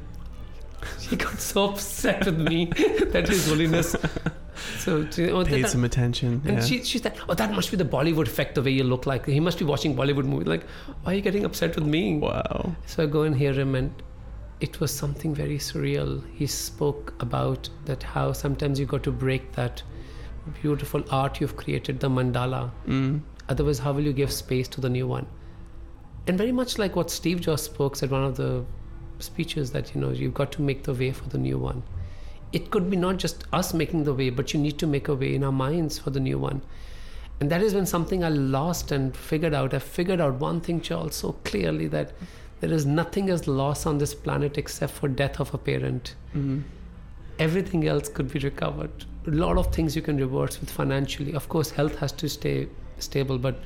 she 1.01 1.17
got 1.17 1.39
so 1.41 1.65
upset 1.71 2.25
with 2.25 2.39
me 2.39 2.67
that 3.13 3.29
His 3.29 3.49
Holiness. 3.49 3.95
So, 4.79 5.05
to, 5.05 5.31
oh, 5.31 5.45
paid 5.45 5.65
that- 5.65 5.71
some 5.71 5.85
attention 5.85 6.43
and 6.45 6.59
yeah. 6.59 6.65
she, 6.65 6.83
she's 6.85 7.05
like, 7.05 7.17
oh, 7.29 7.35
that 7.35 7.53
must 7.53 7.71
be 7.71 7.77
the 7.79 7.85
Bollywood 7.85 8.27
effect, 8.27 8.55
the 8.55 8.63
way 8.63 8.71
you 8.71 8.85
look 8.85 9.07
like. 9.07 9.25
He 9.27 9.41
must 9.41 9.59
be 9.59 9.65
watching 9.65 9.97
Bollywood 9.97 10.25
movies. 10.25 10.49
Like, 10.49 10.65
why 11.03 11.13
are 11.13 11.15
you 11.15 11.23
getting 11.23 11.45
upset 11.45 11.75
with 11.77 11.85
me? 11.85 12.19
wow 12.19 12.75
So 12.87 13.03
I 13.03 13.07
go 13.07 13.23
and 13.23 13.35
hear 13.37 13.53
him, 13.53 13.75
and 13.75 13.91
it 14.61 14.79
was 14.81 14.91
something 14.93 15.35
very 15.35 15.59
surreal. 15.59 16.23
He 16.35 16.47
spoke 16.47 17.15
about 17.21 17.69
that 17.87 18.03
how 18.03 18.33
sometimes 18.33 18.79
you 18.79 18.87
got 18.87 19.03
to 19.05 19.13
break 19.13 19.53
that 19.53 19.83
beautiful 20.63 21.05
art 21.11 21.41
you've 21.41 21.57
created, 21.57 22.01
the 22.01 22.09
mandala. 22.09 22.71
mm. 22.87 23.21
Otherwise, 23.49 23.81
how 23.81 23.93
will 23.93 24.03
you 24.03 24.13
give 24.13 24.31
space 24.31 24.69
to 24.69 24.81
the 24.81 24.89
new 24.89 25.09
one? 25.09 25.27
And 26.27 26.39
very 26.39 26.53
much 26.53 26.79
like 26.79 26.95
what 26.95 27.11
Steve 27.11 27.41
Jobs 27.41 27.63
spoke 27.63 28.01
at 28.03 28.11
one 28.11 28.23
of 28.23 28.37
the 28.37 28.65
speeches 29.19 29.73
that 29.73 29.95
you 29.95 30.01
know 30.01 30.11
you've 30.11 30.35
got 30.35 30.53
to 30.53 30.63
make 30.63 30.85
the 30.85 30.95
way 30.95 31.11
for 31.13 31.29
the 31.29 31.39
new 31.39 31.59
one. 31.59 31.83
It 32.53 32.71
could 32.71 32.91
be 32.91 32.97
not 32.97 33.17
just 33.17 33.45
us 33.53 33.75
making 33.75 34.05
the 34.05 34.15
way, 34.15 34.31
but 34.31 34.53
you 34.53 34.61
need 34.61 34.79
to 34.79 34.87
make 34.87 35.09
a 35.09 35.15
way 35.15 35.35
in 35.35 35.45
our 35.45 35.53
minds 35.53 35.99
for 35.99 36.11
the 36.11 36.21
new 36.21 36.39
one. 36.39 36.63
And 37.41 37.51
that 37.51 37.63
is 37.63 37.75
when 37.75 37.87
something 37.87 38.23
I 38.23 38.29
lost 38.29 38.93
and 38.93 39.17
figured 39.17 39.55
out. 39.55 39.73
I 39.73 39.79
figured 39.79 40.21
out 40.21 40.35
one 40.35 40.61
thing, 40.61 40.81
Charles, 40.81 41.15
so 41.17 41.33
clearly 41.45 41.87
that 41.89 42.13
there 42.61 42.73
is 42.73 42.85
nothing 42.85 43.31
as 43.31 43.49
lost 43.49 43.87
on 43.87 43.99
this 43.99 44.15
planet 44.15 44.59
except 44.59 44.93
for 44.93 45.09
death 45.09 45.41
of 45.41 45.55
a 45.55 45.59
parent. 45.59 46.15
Mm. 46.37 46.65
Everything 47.41 47.89
else 47.89 48.09
could 48.09 48.33
be 48.33 48.39
recovered. 48.39 49.05
A 49.27 49.31
lot 49.31 49.59
of 49.59 49.75
things 49.75 49.97
you 49.97 50.03
can 50.03 50.17
reverse 50.19 50.61
with 50.61 50.71
financially. 50.71 51.33
Of 51.33 51.49
course, 51.49 51.71
health 51.71 51.97
has 51.97 52.13
to 52.13 52.29
stay 52.29 52.69
stable, 52.99 53.39
but 53.39 53.59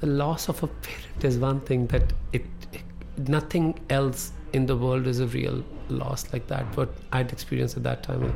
the 0.00 0.06
loss 0.06 0.48
of 0.48 0.62
a 0.62 0.66
parent 0.66 1.24
is 1.24 1.38
one 1.38 1.60
thing 1.60 1.86
that 1.88 2.12
it, 2.32 2.44
it 2.72 2.82
nothing 3.28 3.78
else 3.90 4.32
in 4.52 4.66
the 4.66 4.76
world 4.76 5.06
is 5.06 5.20
a 5.20 5.26
real 5.26 5.62
loss 5.88 6.32
like 6.32 6.46
that. 6.48 6.64
What 6.76 6.90
I'd 7.12 7.32
experienced 7.32 7.76
at 7.76 7.82
that 7.84 8.02
time, 8.02 8.34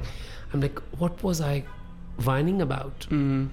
I'm 0.52 0.60
like, 0.60 0.78
what 0.98 1.22
was 1.22 1.40
I 1.40 1.64
whining 2.24 2.62
about? 2.62 3.00
Mm. 3.10 3.48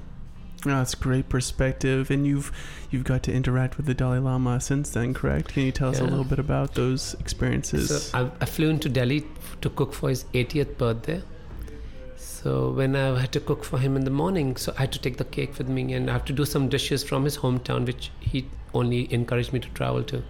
Oh, 0.65 0.69
that's 0.69 0.95
great 0.95 1.29
perspective, 1.29 2.09
and 2.09 2.25
you've 2.25 2.51
you've 2.89 3.03
got 3.03 3.21
to 3.23 3.33
interact 3.33 3.77
with 3.77 3.85
the 3.85 3.93
Dalai 3.93 4.19
Lama 4.19 4.59
since 4.59 4.89
then, 4.89 5.13
correct? 5.13 5.49
Can 5.49 5.63
you 5.63 5.71
tell 5.71 5.89
us 5.89 5.99
a 5.99 6.03
little 6.03 6.23
bit 6.23 6.39
about 6.39 6.73
those 6.73 7.13
experiences? 7.19 8.09
So 8.09 8.17
I, 8.17 8.31
I 8.41 8.45
flew 8.45 8.69
into 8.69 8.89
Delhi 8.89 9.25
to 9.61 9.69
cook 9.69 9.93
for 9.93 10.09
his 10.09 10.25
80th 10.33 10.77
birthday. 10.77 11.21
So 12.17 12.71
when 12.71 12.95
I 12.95 13.19
had 13.19 13.31
to 13.33 13.39
cook 13.39 13.63
for 13.63 13.79
him 13.79 13.95
in 13.95 14.05
the 14.05 14.11
morning, 14.11 14.55
so 14.55 14.73
I 14.77 14.81
had 14.81 14.91
to 14.93 14.99
take 14.99 15.17
the 15.17 15.25
cake 15.25 15.57
with 15.57 15.67
me 15.67 15.93
and 15.93 16.09
I 16.09 16.13
have 16.13 16.25
to 16.25 16.33
do 16.33 16.45
some 16.45 16.69
dishes 16.69 17.03
from 17.03 17.23
his 17.23 17.37
hometown, 17.37 17.85
which 17.85 18.11
he 18.19 18.47
only 18.73 19.11
encouraged 19.11 19.51
me 19.51 19.59
to 19.59 19.69
travel 19.69 20.03
to. 20.03 20.23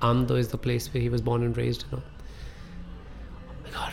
Amdo 0.00 0.38
is 0.38 0.48
the 0.48 0.58
place 0.58 0.92
where 0.92 1.02
he 1.02 1.08
was 1.08 1.20
born 1.20 1.42
and 1.42 1.56
raised. 1.56 1.84
You 1.90 1.98
know. 1.98 2.02
Oh 3.48 3.54
my 3.64 3.70
God, 3.70 3.92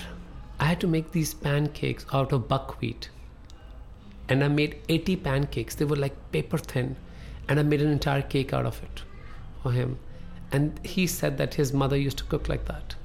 I 0.59 0.65
had 0.65 0.79
to 0.81 0.87
make 0.87 1.11
these 1.11 1.33
pancakes 1.33 2.05
out 2.13 2.31
of 2.31 2.47
buckwheat, 2.47 3.09
and 4.29 4.43
I 4.43 4.47
made 4.47 4.77
80 4.87 5.17
pancakes. 5.17 5.75
They 5.75 5.85
were 5.85 5.95
like 5.95 6.15
paper 6.31 6.57
thin, 6.57 6.95
and 7.47 7.59
I 7.59 7.63
made 7.63 7.81
an 7.81 7.91
entire 7.91 8.21
cake 8.21 8.53
out 8.53 8.65
of 8.65 8.81
it 8.83 9.03
for 9.63 9.71
him. 9.71 9.97
And 10.51 10.79
he 10.85 11.07
said 11.07 11.37
that 11.37 11.55
his 11.55 11.73
mother 11.73 11.97
used 11.97 12.17
to 12.19 12.23
cook 12.23 12.47
like 12.47 12.65
that. 12.65 12.95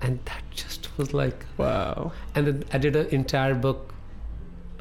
And 0.00 0.18
that 0.24 0.42
just 0.50 0.96
was 0.96 1.12
like, 1.12 1.44
wow. 1.58 2.12
and 2.34 2.46
then 2.46 2.64
I 2.72 2.78
did 2.78 2.96
an 2.96 3.08
entire 3.08 3.54
book 3.54 3.94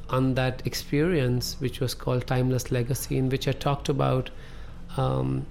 on 0.09 0.35
that 0.35 0.61
experience, 0.65 1.57
which 1.59 1.79
was 1.79 1.93
called 1.93 2.25
Timeless 2.25 2.71
Legacy, 2.71 3.17
in 3.17 3.29
which 3.29 3.47
I 3.47 3.51
talked 3.51 3.89
about. 3.89 4.29
Um, 4.97 5.45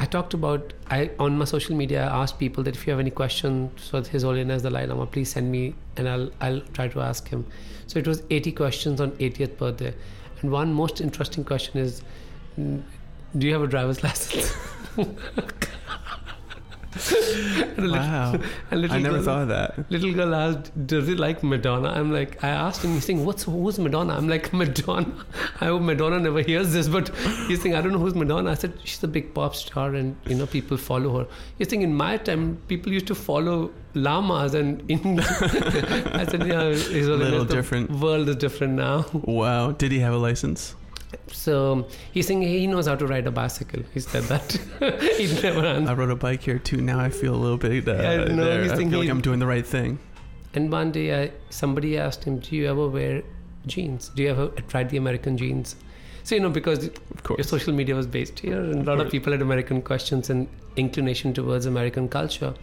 I 0.00 0.06
talked 0.06 0.32
about 0.32 0.72
I 0.88 1.10
on 1.18 1.36
my 1.36 1.44
social 1.44 1.76
media. 1.76 2.04
I 2.04 2.22
asked 2.22 2.38
people 2.38 2.64
that 2.64 2.74
if 2.74 2.86
you 2.86 2.90
have 2.92 3.00
any 3.00 3.10
questions 3.10 3.88
for 3.88 4.02
His 4.02 4.22
Holiness 4.22 4.62
the 4.62 4.70
Dalai 4.70 4.86
Lama, 4.86 5.04
please 5.04 5.30
send 5.30 5.52
me, 5.52 5.74
and 5.98 6.08
I'll 6.08 6.30
I'll 6.40 6.62
try 6.78 6.88
to 6.94 7.02
ask 7.02 7.28
him. 7.28 7.44
So 7.86 7.98
it 7.98 8.08
was 8.08 8.22
80 8.30 8.52
questions 8.52 9.00
on 9.02 9.10
80th 9.28 9.58
birthday, 9.58 9.92
and 10.40 10.50
one 10.50 10.72
most 10.72 11.02
interesting 11.02 11.44
question 11.44 11.80
is, 11.80 12.02
mm, 12.58 12.82
do 13.36 13.46
you 13.46 13.52
have 13.52 13.62
a 13.62 13.66
driver's 13.66 14.02
license? 14.02 14.54
Little- 17.76 17.92
Wow. 17.92 18.38
I 18.70 18.76
never 18.76 19.16
girl- 19.16 19.22
thought 19.22 19.42
of 19.42 19.48
that. 19.48 19.90
Little 19.90 20.12
girl 20.12 20.34
asked, 20.34 20.70
"Does 20.86 21.06
he 21.08 21.14
like 21.14 21.42
Madonna?" 21.42 21.88
I'm 21.88 22.12
like, 22.12 22.42
I 22.44 22.48
asked 22.48 22.84
him. 22.84 22.92
He's 22.94 23.04
saying, 23.04 23.24
"What's 23.24 23.44
who's 23.44 23.78
Madonna?" 23.78 24.14
I'm 24.14 24.28
like, 24.28 24.52
Madonna. 24.62 25.12
I 25.60 25.66
hope 25.66 25.82
Madonna 25.82 26.18
never 26.20 26.42
hears 26.42 26.72
this, 26.72 26.88
but 26.88 27.08
he's 27.48 27.60
saying, 27.62 27.74
"I 27.74 27.80
don't 27.80 27.92
know 27.92 27.98
who's 27.98 28.14
Madonna." 28.14 28.50
I 28.50 28.54
said, 28.54 28.72
"She's 28.84 29.02
a 29.04 29.08
big 29.08 29.32
pop 29.34 29.54
star, 29.56 29.94
and 29.94 30.16
you 30.26 30.34
know 30.36 30.46
people 30.46 30.76
follow 30.76 31.18
her." 31.18 31.26
He's 31.58 31.68
saying, 31.68 31.82
"In 31.82 31.94
my 31.94 32.16
time, 32.16 32.58
people 32.68 32.92
used 32.92 33.06
to 33.08 33.14
follow 33.14 33.70
llamas," 33.94 34.54
and 34.54 34.82
in 34.96 35.20
I 35.20 36.24
said, 36.26 36.46
"Yeah, 36.46 36.62
it's 36.64 37.06
a 37.06 37.16
Little 37.16 37.44
the 37.44 37.54
different. 37.54 37.90
World 37.90 38.28
is 38.28 38.36
different 38.36 38.74
now." 38.74 39.06
Wow. 39.12 39.72
Did 39.72 39.92
he 39.92 40.00
have 40.00 40.14
a 40.14 40.18
license? 40.18 40.74
So 41.32 41.86
he's 42.12 42.26
saying 42.26 42.42
he 42.42 42.66
knows 42.66 42.86
how 42.86 42.94
to 42.96 43.06
ride 43.06 43.26
a 43.26 43.30
bicycle. 43.30 43.82
He 43.92 44.00
said 44.00 44.24
that. 44.24 44.52
he 45.16 45.26
never 45.42 45.64
answered. 45.66 45.90
I 45.90 45.94
rode 45.94 46.10
a 46.10 46.16
bike 46.16 46.42
here 46.42 46.58
too. 46.58 46.78
Now 46.80 47.00
I 47.00 47.10
feel 47.10 47.34
a 47.34 47.36
little 47.36 47.56
bit. 47.58 47.86
Uh, 47.88 47.92
Yeah, 47.94 48.24
no, 48.24 48.44
there. 48.44 48.62
he's 48.62 48.72
I 48.72 48.76
feel 48.76 48.98
like 49.00 49.08
I'm 49.08 49.20
doing 49.20 49.38
the 49.38 49.46
right 49.46 49.66
thing. 49.66 49.98
And 50.54 50.70
one 50.72 50.90
day, 50.92 51.22
I, 51.24 51.32
somebody 51.50 51.96
asked 51.98 52.24
him, 52.24 52.38
"Do 52.40 52.56
you 52.56 52.68
ever 52.68 52.88
wear 52.88 53.22
jeans? 53.66 54.08
Do 54.10 54.22
you 54.22 54.30
ever 54.30 54.48
try 54.68 54.84
the 54.84 54.96
American 54.96 55.36
jeans?" 55.36 55.76
So 56.22 56.34
you 56.34 56.40
know 56.40 56.50
because 56.50 56.86
Of 56.86 56.92
your 57.30 57.42
social 57.44 57.72
media 57.72 57.94
was 57.94 58.06
based 58.06 58.38
here, 58.40 58.60
and 58.60 58.82
a 58.82 58.84
lot 58.84 58.94
of 58.94 58.98
course. 59.04 59.10
people 59.12 59.32
had 59.32 59.42
American 59.42 59.80
questions 59.82 60.28
and 60.30 60.48
inclination 60.76 61.32
towards 61.32 61.66
American 61.66 62.08
culture. 62.08 62.54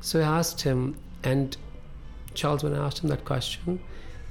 So 0.00 0.20
I 0.20 0.24
asked 0.38 0.60
him, 0.62 0.96
and 1.22 1.56
Charles, 2.34 2.64
when 2.64 2.74
I 2.74 2.84
asked 2.84 3.00
him 3.04 3.08
that 3.10 3.24
question, 3.24 3.78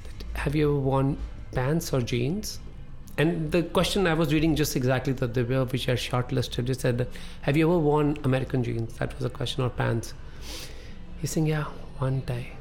that, 0.04 0.40
have 0.40 0.56
you 0.56 0.70
ever 0.72 0.80
worn 0.80 1.18
pants 1.54 1.94
or 1.94 2.02
jeans? 2.02 2.60
And 3.18 3.52
the 3.52 3.64
question 3.64 4.08
I 4.08 4.14
was 4.14 4.34
reading 4.34 4.56
just 4.56 4.76
exactly 4.76 5.14
that 5.14 5.34
they 5.34 5.44
were, 5.44 5.66
which 5.66 5.88
I 5.90 5.94
shortlisted. 5.94 6.70
It 6.70 6.80
said, 6.80 7.08
"Have 7.42 7.58
you 7.58 7.70
ever 7.70 7.78
worn 7.80 8.18
American 8.24 8.64
jeans?" 8.64 8.94
That 9.00 9.16
was 9.18 9.26
a 9.26 9.30
question, 9.30 9.64
or 9.64 9.70
pants. 9.70 10.14
He's 11.20 11.32
saying, 11.32 11.48
"Yeah, 11.48 11.66
one 12.00 12.22
day, 12.22 12.52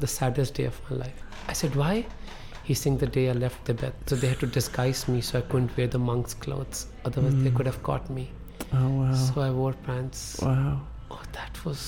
the 0.00 0.06
saddest 0.06 0.54
day 0.54 0.64
of 0.64 0.80
my 0.90 0.96
life." 0.96 1.22
I 1.48 1.52
said, 1.52 1.76
"Why?" 1.76 2.06
He's 2.64 2.80
saying 2.80 2.98
the 2.98 3.06
day 3.06 3.30
I 3.30 3.32
left 3.32 3.64
Tibet, 3.66 3.94
so 4.06 4.16
they 4.16 4.28
had 4.28 4.40
to 4.40 4.46
disguise 4.46 5.08
me 5.08 5.20
so 5.22 5.38
I 5.38 5.42
couldn't 5.42 5.74
wear 5.76 5.86
the 5.86 5.98
monk's 5.98 6.34
clothes. 6.34 6.86
Otherwise, 7.06 7.36
they 7.42 7.50
Mm. 7.50 7.56
could 7.56 7.66
have 7.66 7.82
caught 7.82 8.10
me. 8.10 8.30
Oh 8.74 8.88
wow. 9.00 9.14
So 9.14 9.40
I 9.40 9.50
wore 9.50 9.72
pants. 9.86 10.38
wow. 10.42 10.80
Oh, 11.10 11.22
that 11.32 11.64
was. 11.64 11.80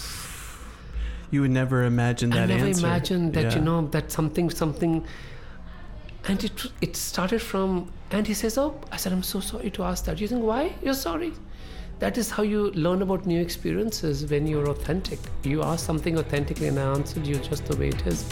You 1.31 1.43
would 1.43 1.51
never 1.51 1.83
imagine 1.85 2.31
that 2.31 2.45
I 2.45 2.55
never 2.55 2.67
answer. 2.69 2.87
imagined 2.87 3.35
that 3.35 3.55
you 3.55 3.61
know 3.61 3.87
that 3.97 4.11
something 4.11 4.49
something. 4.63 5.05
And 6.29 6.45
it 6.45 6.73
it 6.81 6.97
started 6.97 7.43
from 7.43 7.91
and 8.11 8.27
he 8.27 8.35
says, 8.35 8.59
"Oh," 8.59 8.75
I 8.93 8.97
said, 8.97 9.13
"I'm 9.13 9.23
so 9.23 9.41
sorry 9.41 9.71
to 9.71 9.83
ask 9.83 10.05
that." 10.05 10.21
You 10.21 10.29
think 10.29 10.43
why? 10.43 10.75
You're 10.83 10.95
sorry. 10.95 11.33
That 11.99 12.17
is 12.17 12.31
how 12.31 12.43
you 12.43 12.71
learn 12.71 13.03
about 13.03 13.27
new 13.27 13.41
experiences 13.41 14.25
when 14.31 14.47
you're 14.47 14.71
authentic. 14.71 15.19
You 15.43 15.63
ask 15.63 15.85
something 15.85 16.19
authentically, 16.19 16.69
and 16.69 16.79
I 16.79 16.95
answered 16.95 17.27
you 17.27 17.37
just 17.37 17.67
the 17.67 17.77
way 17.77 17.89
it 17.89 18.07
is. 18.07 18.25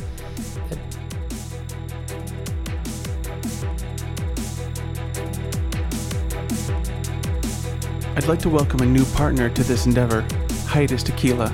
I'd 8.17 8.27
like 8.27 8.41
to 8.41 8.49
welcome 8.49 8.81
a 8.81 8.87
new 8.87 9.05
partner 9.15 9.49
to 9.49 9.63
this 9.63 9.87
endeavor, 9.87 10.25
Hiatus 10.67 11.03
Tequila. 11.03 11.49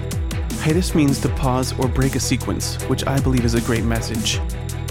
Hiatus 0.60 0.94
means 0.94 1.20
to 1.20 1.28
pause 1.30 1.78
or 1.78 1.88
break 1.88 2.14
a 2.14 2.20
sequence, 2.20 2.76
which 2.84 3.06
I 3.06 3.20
believe 3.20 3.44
is 3.44 3.54
a 3.54 3.60
great 3.60 3.84
message. 3.84 4.40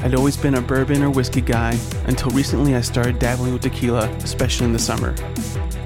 I'd 0.03 0.15
always 0.15 0.35
been 0.35 0.55
a 0.55 0.61
bourbon 0.61 1.01
or 1.01 1.09
whiskey 1.09 1.39
guy 1.39 1.79
until 2.07 2.29
recently 2.31 2.75
I 2.75 2.81
started 2.81 3.19
dabbling 3.19 3.53
with 3.53 3.61
tequila, 3.61 4.09
especially 4.17 4.65
in 4.65 4.73
the 4.73 4.77
summer. 4.77 5.15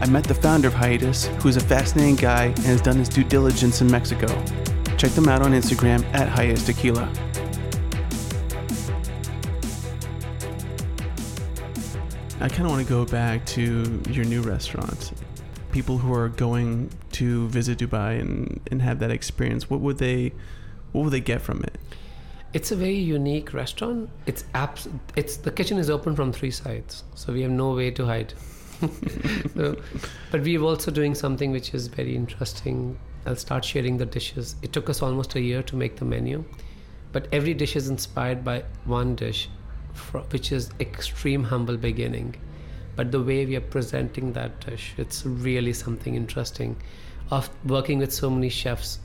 I 0.01 0.07
met 0.07 0.23
the 0.23 0.33
founder 0.33 0.69
of 0.69 0.73
Hiatus, 0.73 1.27
who 1.27 1.49
is 1.49 1.55
a 1.55 1.59
fascinating 1.59 2.15
guy 2.15 2.45
and 2.45 2.59
has 2.61 2.81
done 2.81 2.97
his 2.97 3.09
due 3.09 3.23
diligence 3.23 3.81
in 3.81 3.91
Mexico. 3.91 4.25
Check 4.97 5.11
them 5.11 5.29
out 5.29 5.43
on 5.43 5.51
Instagram 5.51 6.03
at 6.15 6.29
Hiatus 6.29 6.65
Tequila. 6.65 7.03
I 12.41 12.49
kind 12.49 12.61
of 12.65 12.71
want 12.71 12.87
to 12.87 12.89
go 12.89 13.05
back 13.05 13.45
to 13.45 14.01
your 14.09 14.25
new 14.25 14.41
restaurant. 14.41 15.11
People 15.71 15.99
who 15.99 16.11
are 16.11 16.29
going 16.29 16.89
to 17.11 17.47
visit 17.49 17.77
Dubai 17.77 18.19
and, 18.19 18.61
and 18.71 18.81
have 18.81 18.97
that 18.97 19.11
experience, 19.11 19.69
what 19.69 19.79
would 19.79 19.99
they 19.99 20.33
what 20.91 21.03
would 21.03 21.13
they 21.13 21.19
get 21.19 21.39
from 21.39 21.61
it? 21.61 21.77
It's 22.57 22.71
a 22.71 22.75
very 22.75 22.95
unique 22.97 23.53
restaurant. 23.53 24.09
It's 24.25 24.43
abs- 24.55 24.87
It's 25.15 25.37
the 25.37 25.51
kitchen 25.51 25.77
is 25.77 25.91
open 25.91 26.15
from 26.15 26.33
three 26.33 26.49
sides, 26.49 27.03
so 27.13 27.31
we 27.31 27.43
have 27.43 27.51
no 27.51 27.75
way 27.75 27.91
to 27.91 28.05
hide. 28.05 28.33
So- 29.55 29.75
but 30.31 30.41
we're 30.41 30.63
also 30.63 30.89
doing 30.89 31.13
something 31.13 31.51
which 31.51 31.75
is 31.75 31.85
very 31.85 32.15
interesting. 32.15 32.97
I'll 33.27 33.35
start 33.35 33.63
sharing 33.63 33.97
the 33.99 34.07
dishes. 34.07 34.55
It 34.63 34.73
took 34.73 34.89
us 34.89 35.03
almost 35.03 35.35
a 35.35 35.39
year 35.41 35.61
to 35.69 35.75
make 35.75 35.97
the 35.97 36.05
menu, 36.05 36.43
but 37.11 37.27
every 37.31 37.53
dish 37.53 37.75
is 37.75 37.89
inspired 37.89 38.43
by 38.43 38.63
one 38.85 39.13
dish, 39.15 39.49
which 40.31 40.51
is 40.51 40.71
extreme 40.79 41.43
humble 41.43 41.77
beginning. 41.77 42.35
But 42.95 43.11
the 43.11 43.21
way 43.21 43.45
we 43.45 43.55
are 43.55 43.67
presenting 43.77 44.33
that 44.33 44.59
dish, 44.65 44.93
it's 44.97 45.23
really 45.27 45.73
something 45.73 46.15
interesting. 46.15 46.75
Of 47.29 47.51
working 47.65 47.99
with 47.99 48.11
so 48.11 48.31
many 48.31 48.49
chefs 48.49 48.99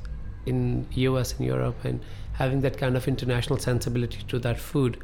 in 0.46 0.86
US 1.06 1.34
and 1.38 1.46
Europe 1.46 1.84
and 1.84 2.00
having 2.34 2.60
that 2.62 2.76
kind 2.78 2.96
of 2.96 3.06
international 3.08 3.58
sensibility 3.58 4.22
to 4.28 4.38
that 4.40 4.58
food, 4.58 4.98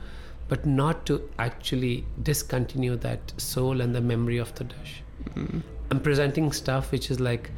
but 0.48 0.64
not 0.64 1.04
to 1.06 1.28
actually 1.38 2.04
discontinue 2.22 2.96
that 2.96 3.32
soul 3.36 3.80
and 3.80 3.94
the 3.94 4.00
memory 4.00 4.38
of 4.38 4.54
the 4.54 4.64
dish. 4.64 5.02
Mm-hmm. 5.34 5.60
I'm 5.90 6.00
presenting 6.00 6.52
stuff 6.52 6.90
which 6.92 7.10
is 7.10 7.20
like, 7.20 7.50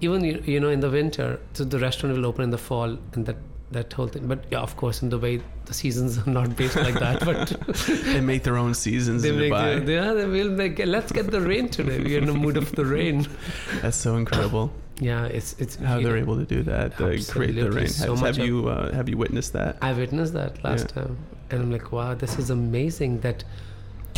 even 0.00 0.22
you, 0.24 0.42
you 0.46 0.60
know, 0.60 0.68
in 0.68 0.80
the 0.80 0.90
winter, 0.90 1.40
so 1.54 1.64
the 1.64 1.78
restaurant 1.78 2.16
will 2.16 2.26
open 2.26 2.44
in 2.44 2.50
the 2.50 2.58
fall 2.58 2.98
and 3.12 3.26
that 3.26 3.36
that 3.72 3.92
whole 3.92 4.08
thing. 4.08 4.26
But 4.26 4.44
yeah, 4.50 4.60
of 4.60 4.76
course, 4.76 5.02
in 5.02 5.10
Dubai, 5.10 5.42
the 5.66 5.74
seasons 5.74 6.18
are 6.18 6.30
not 6.30 6.56
based 6.56 6.76
like 6.76 6.94
that. 6.94 7.24
But 7.24 7.48
They 8.12 8.20
make 8.20 8.42
their 8.42 8.56
own 8.56 8.74
seasons 8.74 9.22
they 9.22 9.28
in 9.30 9.38
make, 9.38 9.52
Dubai. 9.52 9.84
the, 9.86 9.92
yeah, 9.92 10.12
they 10.14 10.26
will 10.26 10.50
make. 10.50 10.78
Let's 10.84 11.12
get 11.12 11.30
the 11.30 11.40
rain 11.40 11.68
today. 11.68 11.98
We're 12.00 12.18
in 12.18 12.26
the 12.26 12.34
mood 12.34 12.56
of 12.56 12.72
the 12.72 12.84
rain. 12.84 13.26
That's 13.82 13.96
so 13.96 14.16
incredible 14.16 14.70
Yeah, 15.00 15.26
it's 15.38 15.50
it's 15.62 15.74
how 15.76 15.96
they're 16.02 16.16
know, 16.16 16.24
able 16.26 16.36
to 16.44 16.48
do 16.56 16.62
that. 16.72 16.96
To 16.98 17.04
create 17.32 17.54
the 17.64 17.70
rain. 17.70 17.88
so 17.88 18.16
have 18.16 18.38
of- 18.38 18.46
you 18.46 18.68
uh, 18.68 18.92
have 18.98 19.08
you 19.12 19.16
witnessed 19.24 19.52
that? 19.58 19.72
I 19.82 19.92
witnessed 19.92 20.32
that 20.40 20.52
last 20.64 20.86
Yeah. 20.88 21.02
time, 21.02 21.14
and 21.50 21.56
I'm 21.62 21.70
like, 21.76 21.92
wow, 21.96 22.14
this 22.22 22.34
is 22.42 22.50
amazing. 22.50 23.12
That 23.26 23.44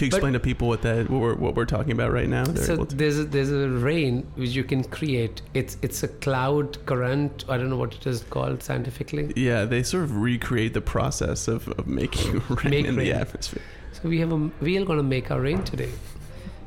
Can 0.01 0.07
you 0.07 0.11
But- 0.13 0.17
explain 0.17 0.33
to 0.33 0.41
people 0.41 0.67
what 0.67 0.81
that 0.81 1.11
what 1.11 1.21
we're, 1.21 1.35
what 1.35 1.55
we're 1.57 1.67
talking 1.67 1.93
about 1.93 2.11
right 2.11 2.27
now? 2.27 2.45
So 2.55 2.85
to- 2.87 2.97
there's 2.97 3.19
a, 3.19 3.25
there's 3.25 3.51
a 3.53 3.69
rain 3.69 4.27
which 4.35 4.53
you 4.59 4.65
can 4.65 4.83
create. 4.83 5.43
It's 5.53 5.77
it's 5.83 6.03
a 6.03 6.09
cloud 6.09 6.79
current. 6.87 7.45
I 7.51 7.59
don't 7.59 7.69
know 7.69 7.77
what 7.77 7.93
it 7.95 8.07
is 8.07 8.25
called 8.31 8.63
scientifically. 8.63 9.31
yeah, 9.37 9.67
they 9.67 9.83
sort 9.83 10.05
of 10.05 10.17
recreate 10.17 10.73
the 10.73 10.81
process 10.81 11.49
of, 11.49 11.69
of 11.79 11.87
making 11.87 12.41
rain 12.49 12.71
Make 12.71 12.87
in 12.87 12.97
the 12.97 13.13
atmosphere. 13.13 13.61
So 13.93 14.09
we 14.09 14.21
have 14.21 14.33
a 14.33 14.39
we 14.63 14.79
are 14.79 14.87
gonna 14.87 15.03
make 15.03 15.31
our 15.31 15.43
rain 15.43 15.63
today. 15.65 15.91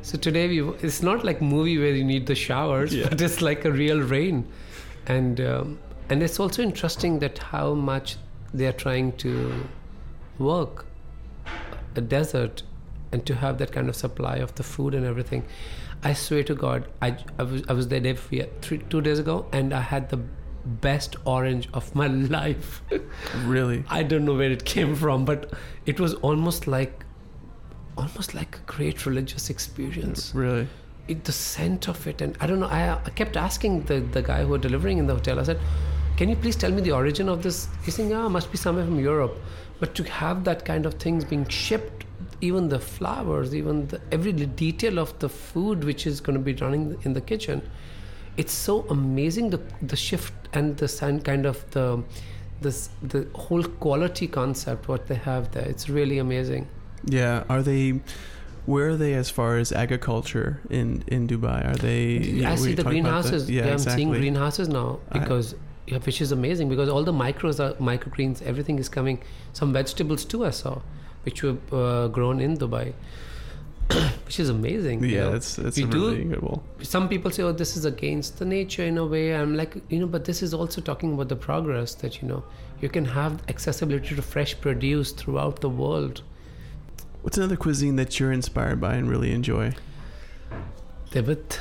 So 0.03 0.15
today 0.19 0.47
we 0.47 0.59
it's 0.87 1.01
not 1.01 1.25
like 1.25 1.41
movie 1.41 1.79
where 1.79 1.95
you 1.99 2.03
need 2.03 2.27
the 2.27 2.35
showers, 2.35 2.93
Yeah. 2.93 3.09
but 3.09 3.19
it's 3.19 3.41
like 3.41 3.65
a 3.65 3.71
real 3.71 3.99
rain, 3.99 4.45
and 5.07 5.41
um, 5.41 5.79
and 6.09 6.21
it's 6.21 6.39
also 6.39 6.61
interesting 6.61 7.17
that 7.25 7.39
how 7.39 7.73
much 7.73 8.17
they 8.53 8.67
are 8.67 8.77
trying 8.85 9.13
to 9.25 9.31
work 10.37 10.85
a 11.95 12.01
desert 12.01 12.61
and 13.13 13.25
to 13.27 13.35
have 13.35 13.59
that 13.59 13.71
kind 13.71 13.87
of 13.87 13.95
supply 13.95 14.37
of 14.37 14.55
the 14.55 14.63
food 14.63 14.93
and 14.93 15.05
everything. 15.05 15.45
I 16.03 16.13
swear 16.13 16.43
to 16.43 16.55
God, 16.55 16.87
I, 17.01 17.17
I 17.39 17.43
was 17.43 17.63
I 17.69 17.73
was 17.73 17.87
there 17.87 17.99
day 17.99 18.13
three, 18.13 18.79
two 18.89 19.01
days 19.01 19.19
ago, 19.19 19.45
and 19.53 19.73
I 19.73 19.79
had 19.79 20.09
the 20.09 20.19
best 20.65 21.15
orange 21.25 21.69
of 21.73 21.93
my 21.95 22.07
life. 22.37 22.81
Really? 23.45 23.83
I 23.89 24.03
don't 24.03 24.25
know 24.25 24.35
where 24.35 24.51
it 24.51 24.65
came 24.65 24.95
from, 24.95 25.25
but 25.25 25.53
it 25.85 25.99
was 25.99 26.15
almost 26.15 26.67
like 26.67 27.05
almost 27.97 28.33
like 28.33 28.57
a 28.57 28.71
great 28.71 29.05
religious 29.05 29.49
experience. 29.49 30.31
Really? 30.33 30.67
It, 31.07 31.25
the 31.25 31.31
scent 31.31 31.87
of 31.87 32.05
it, 32.07 32.21
and 32.21 32.37
I 32.39 32.47
don't 32.47 32.59
know. 32.59 32.67
I, 32.67 32.93
I 32.93 33.09
kept 33.21 33.37
asking 33.37 33.83
the 33.83 33.99
the 34.19 34.21
guy 34.21 34.41
who 34.43 34.49
was 34.49 34.61
delivering 34.61 34.97
in 34.97 35.07
the 35.07 35.15
hotel. 35.15 35.39
I 35.39 35.43
said, 35.43 35.59
"Can 36.17 36.29
you 36.29 36.35
please 36.35 36.55
tell 36.55 36.71
me 36.71 36.81
the 36.81 36.93
origin 37.01 37.29
of 37.29 37.43
this?" 37.43 37.67
He's 37.83 37.95
saying, 37.95 38.09
"Yeah, 38.09 38.27
must 38.27 38.51
be 38.51 38.57
somewhere 38.57 38.85
from 38.85 38.99
Europe." 38.99 39.37
But 39.79 39.95
to 39.95 40.03
have 40.03 40.43
that 40.45 40.63
kind 40.65 40.85
of 40.85 40.93
things 41.05 41.25
being 41.25 41.45
shipped, 41.47 42.05
even 42.49 42.69
the 42.75 42.79
flowers, 42.79 43.53
even 43.61 43.87
the, 43.91 43.99
every 44.17 44.33
detail 44.65 44.99
of 45.05 45.09
the 45.23 45.29
food 45.29 45.83
which 45.89 46.05
is 46.11 46.21
going 46.25 46.37
to 46.41 46.45
be 46.51 46.53
running 46.65 46.83
in 47.03 47.13
the 47.17 47.21
kitchen, 47.31 47.61
it's 48.43 48.53
so 48.67 48.75
amazing 48.97 49.49
the 49.55 49.59
the 49.93 49.95
shift 50.07 50.33
and 50.59 50.77
the 50.83 50.87
sun 50.99 51.19
kind 51.29 51.45
of 51.51 51.57
the 51.75 51.85
this 52.65 52.79
the 53.13 53.21
whole 53.43 53.63
quality 53.85 54.27
concept 54.39 54.87
what 54.91 55.01
they 55.09 55.19
have 55.31 55.43
there 55.55 55.67
it's 55.73 55.85
really 55.99 56.17
amazing 56.27 56.63
Yeah. 57.19 57.43
Are 57.53 57.61
they? 57.69 57.83
Where 58.73 58.87
are 58.91 58.97
they 59.03 59.13
as 59.21 59.29
far 59.37 59.51
as 59.63 59.71
agriculture 59.85 60.49
in 60.79 60.87
in 61.15 61.21
Dubai? 61.31 61.59
Are 61.71 61.79
they? 61.87 61.99
i 62.51 62.55
see 62.63 62.73
the 62.81 62.85
greenhouses 62.91 63.41
Yeah, 63.55 63.63
i'm 63.67 63.73
exactly. 63.73 63.97
seeing 63.97 64.11
greenhouses 64.21 64.67
now 64.79 64.89
I- 65.11 65.19
because 65.19 65.47
yeah, 65.91 65.99
which 66.07 66.19
is 66.25 66.31
amazing 66.39 66.67
because 66.73 66.89
all 66.93 67.03
the 67.11 67.17
micros 67.25 67.57
are 67.65 67.71
microgreens 67.91 68.37
everything 68.51 68.77
is 68.83 68.89
coming 68.97 69.17
some 69.59 69.69
vegetables 69.79 70.21
too 70.33 70.41
i 70.51 70.53
saw 70.61 70.73
which 71.23 71.43
were 71.43 71.57
uh, 71.71 72.07
grown 72.17 72.39
in 72.39 72.57
dubai 72.57 72.85
which 74.25 74.39
is 74.39 74.49
amazing 74.49 75.03
you 75.03 75.09
Yeah, 75.15 75.23
know. 75.29 75.35
it's 75.39 75.57
it's 75.59 75.77
We 75.77 75.83
do- 75.85 76.05
really 76.09 76.21
incredible. 76.23 76.63
some 76.81 77.07
people 77.13 77.29
say, 77.31 77.43
"Oh, 77.43 77.51
this 77.63 77.71
is 77.79 77.85
against 77.85 78.37
the 78.39 78.45
nature 78.45 78.85
in 78.91 78.97
a 78.97 79.05
way." 79.13 79.25
I'm 79.39 79.55
like, 79.61 79.73
you 79.93 79.99
know, 80.01 80.07
but 80.15 80.23
this 80.29 80.41
is 80.47 80.53
also 80.59 80.79
talking 80.89 81.13
about 81.15 81.29
the 81.33 81.35
progress 81.47 81.95
that 82.03 82.21
you 82.21 82.27
know 82.31 82.41
you 82.83 82.89
can 82.97 83.05
have 83.19 83.33
accessibility 83.53 84.15
to 84.19 84.21
fresh 84.21 84.53
produce 84.65 85.11
throughout 85.19 85.59
the 85.65 85.69
world. 85.81 86.21
What's 87.23 87.37
another 87.37 87.55
cuisine 87.65 87.95
that 88.01 88.19
you're 88.19 88.31
inspired 88.41 88.79
by 88.85 88.93
and 88.99 89.09
really 89.09 89.31
enjoy? 89.39 89.65
Tibet, 91.11 91.59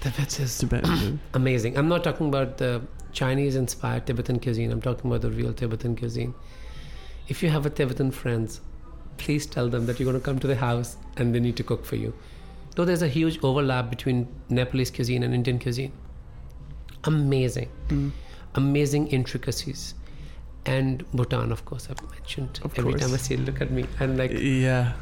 Tibet 0.00 0.38
is 0.40 0.58
Tibetan 0.58 1.20
amazing. 1.34 1.76
I'm 1.78 1.88
not 1.88 2.04
talking 2.04 2.28
about 2.28 2.58
the 2.58 2.82
Chinese-inspired 3.12 4.06
Tibetan 4.06 4.38
cuisine. 4.40 4.70
I'm 4.70 4.82
talking 4.82 5.10
about 5.10 5.22
the 5.22 5.30
real 5.30 5.52
Tibetan 5.52 5.96
cuisine. 5.96 6.34
If 7.30 7.42
you 7.42 7.48
have 7.50 7.64
a 7.64 7.70
Tibetan 7.70 8.10
friends, 8.10 8.60
please 9.16 9.46
tell 9.46 9.68
them 9.68 9.86
that 9.86 9.98
you're 9.98 10.10
going 10.10 10.20
to 10.20 10.24
come 10.24 10.38
to 10.40 10.46
the 10.46 10.56
house 10.56 10.96
and 11.16 11.34
they 11.34 11.40
need 11.40 11.56
to 11.56 11.62
cook 11.64 11.84
for 11.86 11.96
you. 11.96 12.12
Though 12.74 12.84
there's 12.84 13.02
a 13.02 13.08
huge 13.08 13.38
overlap 13.42 13.88
between 13.90 14.26
Nepalese 14.48 14.90
cuisine 14.90 15.22
and 15.22 15.34
Indian 15.34 15.58
cuisine. 15.58 15.92
Amazing, 17.04 17.68
Mm. 17.88 18.10
amazing 18.54 19.08
intricacies. 19.08 19.94
And 20.66 21.04
Bhutan, 21.12 21.52
of 21.52 21.64
course, 21.64 21.88
I've 21.90 22.02
mentioned. 22.10 22.60
Of 22.64 22.78
Every 22.78 22.92
course. 22.92 23.02
time 23.04 23.14
I 23.14 23.16
see 23.16 23.34
it, 23.34 23.40
look 23.46 23.60
at 23.62 23.70
me. 23.70 23.84
And 24.00 24.18
like, 24.18 24.32
Yeah. 24.32 24.92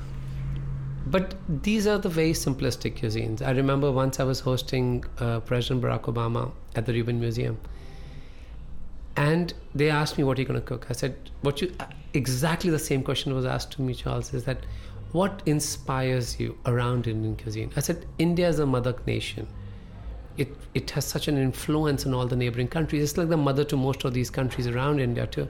but 1.06 1.34
these 1.62 1.86
are 1.86 1.98
the 1.98 2.08
very 2.08 2.32
simplistic 2.32 2.98
cuisines. 3.00 3.42
I 3.42 3.50
remember 3.52 3.90
once 3.90 4.20
I 4.20 4.24
was 4.24 4.40
hosting 4.40 5.04
uh, 5.18 5.40
President 5.40 5.82
Barack 5.82 6.02
Obama 6.14 6.52
at 6.76 6.86
the 6.86 6.92
Rubin 6.92 7.18
Museum, 7.20 7.58
and 9.16 9.54
they 9.74 9.90
asked 9.90 10.18
me, 10.18 10.24
"What 10.24 10.38
are 10.38 10.42
you 10.42 10.48
going 10.48 10.60
to 10.60 10.66
cook?" 10.66 10.86
I 10.90 10.92
said, 10.92 11.16
"What 11.42 11.60
you?" 11.62 11.72
Exactly 12.14 12.70
the 12.70 12.78
same 12.78 13.02
question 13.02 13.34
was 13.34 13.44
asked 13.44 13.72
to 13.72 13.82
me, 13.82 13.94
Charles. 13.94 14.32
Is 14.34 14.44
that 14.44 14.64
what 15.12 15.42
inspires 15.46 16.38
you 16.40 16.56
around 16.66 17.06
Indian 17.06 17.36
cuisine? 17.36 17.70
I 17.76 17.80
said, 17.80 18.06
"India 18.18 18.48
is 18.48 18.58
a 18.58 18.66
mother 18.66 18.94
nation. 19.06 19.46
It 20.36 20.54
it 20.74 20.90
has 20.92 21.04
such 21.04 21.28
an 21.28 21.36
influence 21.36 22.06
on 22.06 22.14
all 22.14 22.26
the 22.26 22.36
neighboring 22.36 22.68
countries. 22.68 23.02
It's 23.02 23.18
like 23.18 23.28
the 23.28 23.36
mother 23.36 23.64
to 23.64 23.76
most 23.76 24.04
of 24.04 24.14
these 24.14 24.30
countries 24.30 24.66
around 24.66 25.00
India 25.00 25.26
too." 25.26 25.48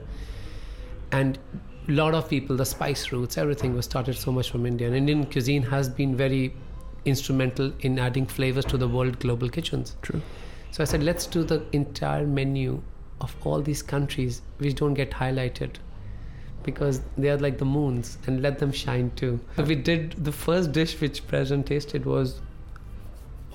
And 1.11 1.39
a 1.87 1.91
lot 1.91 2.13
of 2.13 2.29
people, 2.29 2.55
the 2.55 2.65
spice 2.65 3.11
routes 3.11 3.37
everything 3.37 3.75
was 3.75 3.85
started 3.85 4.15
so 4.15 4.31
much 4.31 4.51
from 4.51 4.65
India. 4.65 4.87
And 4.87 4.95
Indian 4.95 5.25
cuisine 5.25 5.63
has 5.63 5.89
been 5.89 6.15
very 6.15 6.53
instrumental 7.05 7.71
in 7.79 7.97
adding 7.97 8.25
flavors 8.25 8.65
to 8.65 8.77
the 8.77 8.87
world 8.87 9.19
global 9.19 9.49
kitchens. 9.49 9.95
True. 10.01 10.21
So 10.71 10.83
I 10.83 10.85
said, 10.85 11.01
let's 11.03 11.25
do 11.25 11.43
the 11.43 11.63
entire 11.71 12.27
menu 12.27 12.81
of 13.21 13.35
all 13.43 13.61
these 13.61 13.81
countries 13.81 14.41
which 14.57 14.75
don't 14.75 14.93
get 14.93 15.11
highlighted 15.11 15.75
because 16.63 17.01
they 17.17 17.29
are 17.29 17.37
like 17.37 17.57
the 17.57 17.65
moons 17.65 18.17
and 18.27 18.41
let 18.41 18.59
them 18.59 18.71
shine 18.71 19.11
too. 19.15 19.39
So 19.55 19.63
we 19.63 19.75
did 19.75 20.11
the 20.23 20.31
first 20.31 20.71
dish 20.71 20.99
which 20.99 21.25
President 21.27 21.67
tasted 21.67 22.05
was, 22.05 22.41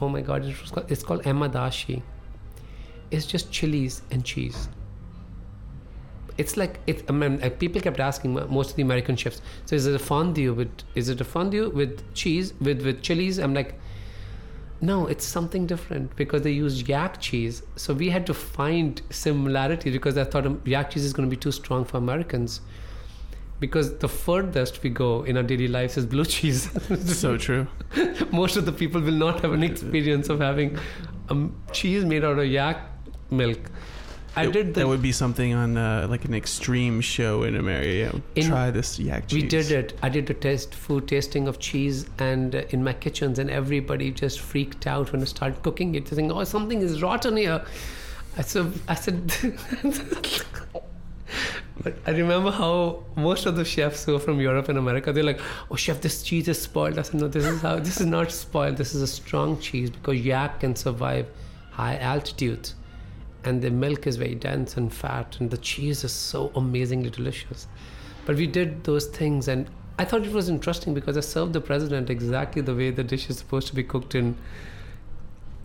oh 0.00 0.09
my 0.09 0.20
God, 0.20 0.44
it 0.44 0.61
was 0.61 0.70
called, 0.70 0.90
it's 0.90 1.03
called 1.03 1.27
ema 1.27 1.48
datshi. 1.48 2.03
It's 3.11 3.27
just 3.27 3.53
chilies 3.53 4.03
and 4.11 4.24
cheese 4.24 4.68
it's 6.37 6.57
like 6.57 6.81
it. 6.87 7.05
I 7.09 7.12
mean, 7.12 7.38
people 7.59 7.81
kept 7.81 8.00
asking 8.00 8.35
most 8.50 8.70
of 8.70 8.77
the 8.77 8.83
American 8.83 9.16
chefs. 9.16 9.40
So 9.66 9.77
is 9.77 9.87
it 9.87 9.94
a 9.94 9.98
fondue 9.98 10.53
with? 10.53 10.70
Is 10.94 11.09
it 11.09 11.20
a 11.20 11.24
fondue 11.24 11.70
with 11.70 12.03
cheese 12.14 12.55
with 12.61 12.83
with 12.85 13.03
chilies? 13.03 13.38
I'm 13.38 13.55
like, 13.55 13.79
no, 14.81 15.07
it's 15.07 15.25
something 15.25 15.67
different 15.67 16.15
because 16.17 16.43
they 16.43 16.51
use 16.51 16.87
yak 16.89 17.21
cheese. 17.21 17.63
So 17.77 17.95
we 17.95 18.11
had 18.11 18.27
to 18.27 18.35
find 18.35 19.01
similarity 19.11 19.91
because 19.91 20.19
I 20.19 20.25
thought 20.25 20.47
um, 20.47 20.61
yak 20.65 20.91
cheese 20.91 21.05
is 21.05 21.13
going 21.13 21.29
to 21.29 21.35
be 21.35 21.41
too 21.41 21.53
strong 21.53 21.85
for 21.85 21.97
Americans. 21.97 22.61
Because 23.61 23.97
the 23.99 24.09
furthest 24.09 24.83
we 24.83 24.91
go 24.91 25.23
in 25.23 25.37
our 25.37 25.43
daily 25.43 25.69
lives 25.69 25.97
is 25.97 26.05
blue 26.05 26.25
cheese. 26.25 26.69
so 27.19 27.39
true. 27.39 27.67
Most 28.33 28.57
of 28.57 28.67
the 28.67 28.73
people 28.73 29.01
will 29.01 29.13
not 29.13 29.41
have 29.41 29.53
an 29.53 29.63
experience 29.63 30.29
of 30.29 30.41
having 30.41 30.79
a 31.31 31.49
cheese 31.73 32.05
made 32.05 32.25
out 32.25 32.39
of 32.39 32.47
yak 32.47 32.79
milk. 33.31 33.71
I 34.37 34.47
it, 34.47 34.53
did. 34.53 34.75
The, 34.75 34.81
that 34.81 34.88
would 34.88 35.03
be 35.03 35.12
something 35.12 35.55
on 35.55 35.77
uh, 35.77 36.07
like 36.11 36.25
an 36.25 36.35
extreme 36.35 37.01
show 37.01 37.44
in 37.44 37.57
America. 37.57 38.20
In, 38.35 38.47
try 38.47 38.70
this 38.70 38.99
yak 38.99 39.29
cheese. 39.29 39.42
We 39.42 39.49
did 39.49 39.70
it. 39.70 39.97
I 40.03 40.09
did 40.09 40.29
a 40.31 40.35
test 40.35 40.75
food 40.75 41.07
tasting 41.07 41.47
of 41.47 41.59
cheese, 41.61 42.07
and 42.18 42.55
uh, 42.55 42.62
in 42.70 42.83
my 42.83 42.94
kitchens, 42.94 43.38
and 43.38 43.49
everybody 43.51 44.11
just 44.11 44.40
freaked 44.40 44.87
out 44.87 45.12
when 45.12 45.23
I 45.23 45.25
started 45.27 45.62
cooking 45.62 45.94
it, 45.94 46.09
saying, 46.09 46.33
"Oh, 46.33 46.42
something 46.44 46.81
is 46.81 47.01
rotten 47.03 47.37
here." 47.37 47.64
I 48.37 48.42
said, 48.42 48.73
"I 48.88 48.94
said." 48.94 49.33
but 51.83 51.94
I 52.07 52.11
remember 52.11 52.51
how 52.51 53.05
most 53.16 53.47
of 53.47 53.55
the 53.57 53.64
chefs 53.64 54.05
who 54.05 54.16
are 54.16 54.20
from 54.20 54.40
Europe 54.40 54.68
and 54.68 54.79
America, 54.79 55.12
they're 55.12 55.23
like, 55.23 55.40
"Oh, 55.70 55.77
chef, 55.77 56.01
this 56.01 56.25
cheese 56.25 56.49
is 56.49 56.61
spoiled." 56.61 56.99
I 56.99 57.03
said, 57.03 57.20
"No, 57.20 57.29
this 57.29 57.44
is 57.44 57.62
how. 57.62 57.79
This 57.79 58.01
is 58.01 58.07
not 58.07 58.33
spoiled. 58.33 58.79
This 58.79 58.97
is 58.97 59.03
a 59.03 59.07
strong 59.07 59.61
cheese 59.61 59.90
because 59.90 60.18
yak 60.20 60.59
can 60.61 60.75
survive 60.75 61.27
high 61.70 61.99
altitudes." 61.99 62.75
And 63.44 63.62
the 63.62 63.70
milk 63.70 64.07
is 64.07 64.16
very 64.16 64.35
dense 64.35 64.76
and 64.76 64.92
fat 64.92 65.37
and 65.40 65.50
the 65.50 65.57
cheese 65.59 66.04
is 66.04 66.12
so 66.12 66.50
amazingly 66.54 67.11
delicious. 67.11 67.66
But 68.26 68.37
we 68.37 68.46
did 68.46 68.85
those 68.85 69.07
things 69.07 69.48
and 69.48 69.70
i 69.98 70.04
thought 70.04 70.26
it 70.26 70.33
was 70.33 70.48
interesting 70.48 70.92
because 70.92 71.16
i 71.16 71.20
served 71.20 71.52
the 71.52 71.61
president 71.61 72.11
exactly 72.11 72.61
the 72.61 72.74
way 72.74 72.90
the 72.90 73.04
dish 73.04 73.30
is 73.30 73.38
supposed 73.38 73.68
to 73.68 73.74
be 73.74 73.85
cooked 73.85 74.14
in 74.14 74.37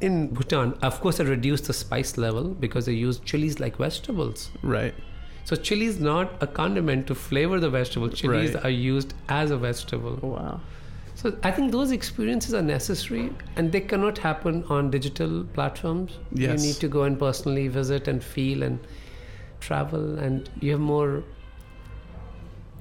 in 0.01 0.27
bhutan. 0.27 0.73
Of 0.81 1.01
course 1.01 1.19
i 1.19 1.23
reduced 1.23 1.65
the 1.65 1.73
spice 1.73 2.17
level 2.17 2.49
because 2.65 2.87
i 2.87 2.91
used 2.91 3.25
chilies 3.25 3.59
like 3.59 3.77
vegetables. 3.77 4.49
Right. 4.61 4.93
So 5.45 5.55
chili 5.55 5.85
is 5.85 5.99
not 5.99 6.31
a 6.41 6.47
condiment 6.47 7.07
to 7.07 7.15
flavor 7.15 7.59
the 7.59 7.69
vegetable. 7.69 8.09
Chilies 8.09 8.53
right. 8.53 8.65
are 8.65 8.69
used 8.69 9.13
as 9.27 9.51
a 9.51 9.57
vegetable. 9.57 10.17
Wow 10.21 10.61
so 11.21 11.38
I 11.43 11.51
think 11.51 11.73
those 11.73 11.91
experiences 11.91 12.53
are 12.53 12.62
necessary 12.62 13.29
and 13.58 13.73
they 13.73 13.82
cannot 13.82 14.17
happen 14.17 14.63
on 14.69 14.89
digital 14.89 15.43
platforms. 15.43 16.17
Yes. 16.32 16.62
You 16.62 16.67
need 16.67 16.75
to 16.77 16.88
go 16.88 17.03
and 17.03 17.19
personally 17.19 17.67
visit 17.67 18.08
and 18.08 18.23
feel 18.23 18.63
and 18.63 18.79
travel 19.60 20.17
and 20.17 20.49
you 20.62 20.71
have 20.71 20.79
more 20.79 21.23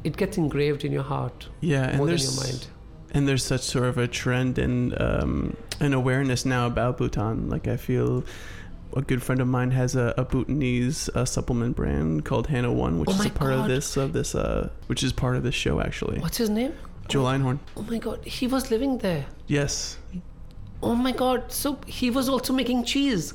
it 0.04 0.16
gets 0.16 0.38
engraved 0.38 0.84
in 0.84 0.92
your 0.92 1.02
heart. 1.02 1.48
Yeah, 1.60 1.88
and 1.88 2.08
there's, 2.08 2.36
your 2.36 2.46
mind. 2.46 2.68
And 3.10 3.26
there's 3.26 3.44
such 3.44 3.62
sort 3.62 3.86
of 3.86 3.98
a 3.98 4.06
trend 4.06 4.56
and 4.56 4.94
um, 5.02 5.56
an 5.80 5.92
awareness 5.92 6.46
now 6.46 6.68
about 6.68 6.96
Bhutan. 6.98 7.50
Like 7.50 7.66
I 7.66 7.76
feel 7.76 8.22
a 8.96 9.02
good 9.02 9.20
friend 9.20 9.40
of 9.40 9.48
mine 9.48 9.72
has 9.72 9.96
a, 9.96 10.14
a 10.16 10.24
Bhutanese 10.24 11.10
uh, 11.16 11.24
supplement 11.24 11.74
brand 11.74 12.24
called 12.24 12.46
Hanah 12.46 12.72
One, 12.72 13.00
which 13.00 13.10
oh 13.10 13.14
is 13.14 13.26
a 13.26 13.30
part 13.30 13.50
God. 13.50 13.62
of 13.62 13.68
this 13.68 13.96
of 13.96 14.12
this 14.12 14.36
uh, 14.36 14.70
which 14.86 15.02
is 15.02 15.12
part 15.12 15.34
of 15.34 15.42
this 15.42 15.56
show 15.56 15.80
actually. 15.80 16.20
What's 16.20 16.38
his 16.38 16.50
name? 16.50 16.74
Joe 17.08 17.24
Einhorn. 17.24 17.58
Oh 17.76 17.82
my 17.82 17.98
god, 17.98 18.24
he 18.24 18.46
was 18.46 18.70
living 18.70 18.98
there. 18.98 19.26
Yes. 19.46 19.98
Oh 20.82 20.94
my 20.94 21.12
god, 21.12 21.50
so 21.50 21.78
he 21.86 22.10
was 22.10 22.28
also 22.28 22.52
making 22.52 22.84
cheese. 22.84 23.34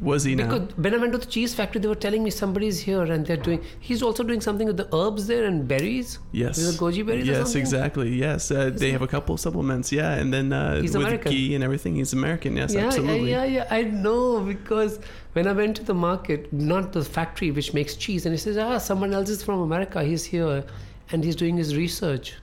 Was 0.00 0.24
he 0.24 0.34
because 0.34 0.60
now? 0.60 0.74
when 0.76 0.94
I 0.94 0.98
went 0.98 1.12
to 1.12 1.18
the 1.18 1.26
cheese 1.26 1.54
factory, 1.54 1.80
they 1.80 1.88
were 1.88 1.94
telling 1.94 2.22
me 2.22 2.30
somebody's 2.30 2.78
here 2.80 3.02
and 3.02 3.24
they're 3.24 3.38
doing. 3.38 3.64
He's 3.80 4.02
also 4.02 4.22
doing 4.22 4.42
something 4.42 4.66
with 4.66 4.76
the 4.76 4.94
herbs 4.94 5.26
there 5.26 5.46
and 5.46 5.66
berries. 5.66 6.18
Yes. 6.32 6.58
With 6.58 6.78
the 6.78 6.84
goji 6.84 7.06
berries. 7.06 7.26
Yes, 7.26 7.54
exactly. 7.54 8.14
Yes, 8.14 8.50
uh, 8.50 8.70
they 8.74 8.90
have 8.90 9.00
a 9.00 9.06
couple 9.06 9.36
supplements. 9.38 9.90
Yeah, 9.90 10.12
and 10.12 10.32
then 10.32 10.52
uh, 10.52 10.82
he's 10.82 10.94
with 10.94 11.06
American. 11.06 11.32
ghee 11.32 11.54
and 11.54 11.64
everything, 11.64 11.96
he's 11.96 12.12
American. 12.12 12.56
Yes, 12.56 12.74
yeah, 12.74 12.86
absolutely. 12.86 13.30
Yeah, 13.30 13.44
yeah, 13.44 13.64
yeah. 13.70 13.74
I 13.74 13.84
know 13.84 14.40
because 14.40 15.00
when 15.32 15.46
I 15.46 15.52
went 15.52 15.76
to 15.76 15.82
the 15.82 15.94
market, 15.94 16.52
not 16.52 16.92
the 16.92 17.02
factory 17.02 17.50
which 17.50 17.72
makes 17.72 17.96
cheese, 17.96 18.26
and 18.26 18.34
he 18.34 18.38
says, 18.38 18.58
ah, 18.58 18.76
someone 18.76 19.14
else 19.14 19.30
is 19.30 19.42
from 19.42 19.60
America. 19.60 20.04
He's 20.04 20.26
here, 20.26 20.62
and 21.10 21.24
he's 21.24 21.36
doing 21.36 21.56
his 21.56 21.74
research 21.74 22.34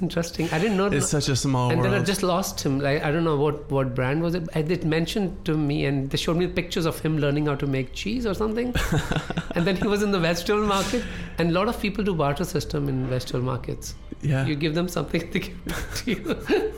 interesting. 0.00 0.48
I 0.52 0.58
didn't 0.58 0.76
know. 0.76 0.86
It's 0.86 1.08
such 1.08 1.28
a 1.28 1.36
small 1.36 1.70
and 1.70 1.80
world. 1.80 1.92
then 1.92 2.00
I 2.00 2.04
just 2.04 2.22
lost 2.22 2.60
him. 2.64 2.80
Like 2.80 3.02
I 3.02 3.10
don't 3.10 3.24
know 3.24 3.36
what 3.36 3.70
what 3.70 3.94
brand 3.94 4.22
was 4.22 4.34
it. 4.34 4.48
I 4.54 4.62
mentioned 4.84 5.44
to 5.46 5.56
me, 5.56 5.84
and 5.86 6.10
they 6.10 6.16
showed 6.16 6.36
me 6.36 6.46
pictures 6.46 6.86
of 6.86 6.98
him 7.00 7.18
learning 7.18 7.46
how 7.46 7.54
to 7.56 7.66
make 7.66 7.92
cheese 7.92 8.26
or 8.26 8.34
something. 8.34 8.74
and 9.54 9.66
then 9.66 9.76
he 9.76 9.86
was 9.86 10.02
in 10.02 10.10
the 10.10 10.20
vegetable 10.20 10.66
market, 10.66 11.04
and 11.38 11.50
a 11.50 11.52
lot 11.52 11.68
of 11.68 11.80
people 11.80 12.04
do 12.04 12.14
barter 12.14 12.44
system 12.44 12.88
in 12.88 13.06
vegetable 13.06 13.42
markets. 13.42 13.94
Yeah, 14.22 14.46
you 14.46 14.54
give 14.54 14.74
them 14.74 14.88
something, 14.88 15.30
they 15.32 15.40
give 15.40 15.64
back 15.64 15.94
to 15.96 16.10
you. 16.10 16.72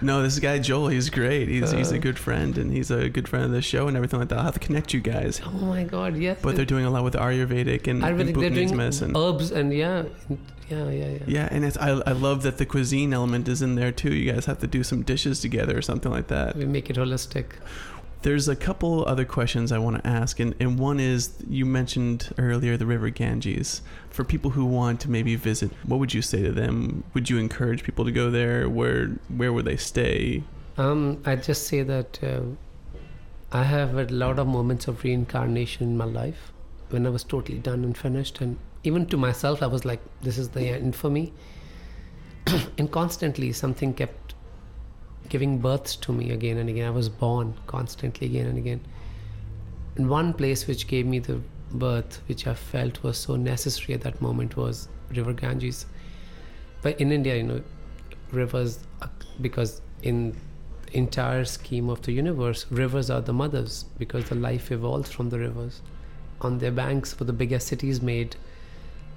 No, 0.00 0.22
this 0.22 0.38
guy 0.38 0.58
Joel, 0.58 0.88
he's 0.88 1.10
great. 1.10 1.48
He's 1.48 1.72
uh, 1.72 1.76
he's 1.76 1.92
a 1.92 1.96
uh. 1.96 1.98
good 1.98 2.18
friend, 2.18 2.56
and 2.58 2.72
he's 2.72 2.90
a 2.90 3.08
good 3.08 3.28
friend 3.28 3.44
of 3.44 3.50
the 3.50 3.62
show 3.62 3.88
and 3.88 3.96
everything 3.96 4.20
like 4.20 4.28
that. 4.30 4.38
I'll 4.38 4.44
have 4.44 4.54
to 4.54 4.60
connect 4.60 4.92
you 4.94 5.00
guys. 5.00 5.40
Oh 5.44 5.50
my 5.50 5.84
God, 5.84 6.16
yes. 6.16 6.38
But 6.42 6.56
they're 6.56 6.64
doing 6.64 6.84
a 6.84 6.90
lot 6.90 7.04
with 7.04 7.14
Ayurvedic 7.14 7.86
and, 7.86 8.02
Ayurvedic, 8.02 8.20
and 8.20 8.42
they're 8.42 8.50
doing 8.50 8.76
medicine. 8.76 9.16
herbs 9.16 9.50
and 9.50 9.72
yeah, 9.72 10.04
yeah, 10.68 10.90
yeah, 10.90 10.90
yeah. 10.90 11.18
Yeah, 11.26 11.48
and 11.50 11.64
it's 11.64 11.76
I 11.76 11.90
I 11.90 12.12
love 12.12 12.42
that 12.42 12.58
the 12.58 12.66
cuisine 12.66 13.12
element 13.12 13.48
is 13.48 13.62
in 13.62 13.74
there 13.74 13.92
too. 13.92 14.12
You 14.12 14.32
guys 14.32 14.46
have 14.46 14.58
to 14.60 14.66
do 14.66 14.82
some 14.82 15.02
dishes 15.02 15.40
together 15.40 15.76
or 15.76 15.82
something 15.82 16.10
like 16.10 16.28
that. 16.28 16.56
We 16.56 16.66
make 16.66 16.90
it 16.90 16.96
holistic. 16.96 17.46
There's 18.26 18.48
a 18.48 18.56
couple 18.56 19.04
other 19.06 19.24
questions 19.24 19.70
I 19.70 19.78
want 19.78 20.02
to 20.02 20.04
ask, 20.04 20.40
and, 20.40 20.52
and 20.58 20.80
one 20.80 20.98
is 20.98 21.32
you 21.48 21.64
mentioned 21.64 22.34
earlier 22.38 22.76
the 22.76 22.84
River 22.84 23.08
Ganges. 23.08 23.82
For 24.10 24.24
people 24.24 24.50
who 24.50 24.64
want 24.64 25.00
to 25.02 25.08
maybe 25.08 25.36
visit, 25.36 25.70
what 25.84 26.00
would 26.00 26.12
you 26.12 26.22
say 26.22 26.42
to 26.42 26.50
them? 26.50 27.04
Would 27.14 27.30
you 27.30 27.38
encourage 27.38 27.84
people 27.84 28.04
to 28.04 28.10
go 28.10 28.28
there? 28.28 28.68
Where 28.68 29.10
where 29.28 29.52
would 29.52 29.64
they 29.64 29.76
stay? 29.76 30.42
Um, 30.76 31.22
I 31.24 31.36
just 31.36 31.68
say 31.68 31.84
that 31.84 32.18
uh, 32.20 32.40
I 33.52 33.62
have 33.62 33.96
a 33.96 34.06
lot 34.06 34.40
of 34.40 34.48
moments 34.48 34.88
of 34.88 35.04
reincarnation 35.04 35.84
in 35.84 35.96
my 35.96 36.06
life 36.06 36.52
when 36.88 37.06
I 37.06 37.10
was 37.10 37.22
totally 37.22 37.58
done 37.58 37.84
and 37.84 37.96
finished, 37.96 38.40
and 38.40 38.58
even 38.82 39.06
to 39.06 39.16
myself, 39.16 39.62
I 39.62 39.68
was 39.68 39.84
like, 39.84 40.00
"This 40.22 40.36
is 40.36 40.48
the 40.48 40.62
end 40.62 40.96
for 40.96 41.10
me." 41.10 41.32
and 42.76 42.90
constantly, 42.90 43.52
something 43.52 43.94
kept 43.94 44.25
giving 45.28 45.58
birth 45.58 46.00
to 46.02 46.12
me 46.12 46.30
again 46.30 46.58
and 46.58 46.68
again. 46.68 46.86
I 46.86 46.90
was 46.90 47.08
born 47.08 47.54
constantly 47.66 48.26
again 48.26 48.46
and 48.46 48.58
again. 48.58 48.80
And 49.96 50.08
one 50.08 50.32
place 50.32 50.66
which 50.66 50.86
gave 50.86 51.06
me 51.06 51.18
the 51.18 51.40
birth, 51.72 52.20
which 52.28 52.46
I 52.46 52.54
felt 52.54 53.02
was 53.02 53.18
so 53.18 53.36
necessary 53.36 53.94
at 53.94 54.02
that 54.02 54.20
moment, 54.20 54.56
was 54.56 54.88
River 55.14 55.32
Ganges. 55.32 55.86
But 56.82 57.00
in 57.00 57.12
India, 57.12 57.36
you 57.36 57.42
know, 57.42 57.62
rivers, 58.30 58.80
because 59.40 59.80
in 60.02 60.36
entire 60.92 61.44
scheme 61.44 61.88
of 61.88 62.02
the 62.02 62.12
universe, 62.12 62.66
rivers 62.70 63.10
are 63.10 63.20
the 63.20 63.32
mothers 63.32 63.84
because 63.98 64.28
the 64.28 64.34
life 64.34 64.70
evolves 64.70 65.10
from 65.10 65.30
the 65.30 65.38
rivers. 65.38 65.82
On 66.40 66.58
their 66.58 66.70
banks 66.70 67.18
were 67.18 67.26
the 67.26 67.32
biggest 67.32 67.66
cities 67.66 68.02
made, 68.02 68.36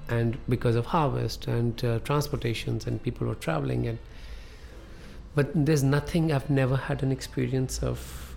and 0.08 0.38
because 0.48 0.76
of 0.76 0.88
harvest 0.88 1.48
and 1.48 1.84
uh, 1.84 2.00
transportations, 2.00 2.88
and 2.88 3.02
people 3.04 3.28
were 3.28 3.36
traveling 3.36 3.88
and 3.88 4.00
but 5.36 5.52
there's 5.54 5.84
nothing 5.84 6.32
I've 6.32 6.50
never 6.50 6.76
had 6.76 7.04
an 7.04 7.12
experience 7.12 7.84
of 7.84 8.36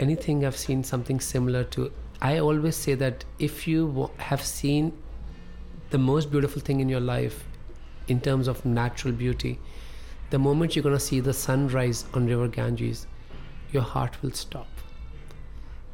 anything 0.00 0.44
I've 0.44 0.56
seen 0.56 0.82
something 0.82 1.20
similar 1.20 1.64
to. 1.64 1.92
I 2.20 2.38
always 2.38 2.76
say 2.76 2.94
that 2.94 3.24
if 3.38 3.66
you 3.66 4.10
have 4.18 4.42
seen 4.42 4.92
the 5.92 5.98
most 5.98 6.30
beautiful 6.30 6.62
thing 6.62 6.80
in 6.80 6.88
your 6.88 7.00
life 7.00 7.44
in 8.08 8.18
terms 8.18 8.48
of 8.48 8.64
natural 8.64 9.12
beauty. 9.12 9.58
The 10.30 10.38
moment 10.38 10.74
you're 10.74 10.82
going 10.82 10.96
to 10.96 11.00
see 11.00 11.20
the 11.20 11.34
sunrise 11.34 12.06
on 12.14 12.26
River 12.26 12.48
Ganges, 12.48 13.06
your 13.72 13.82
heart 13.82 14.16
will 14.22 14.32
stop. 14.32 14.68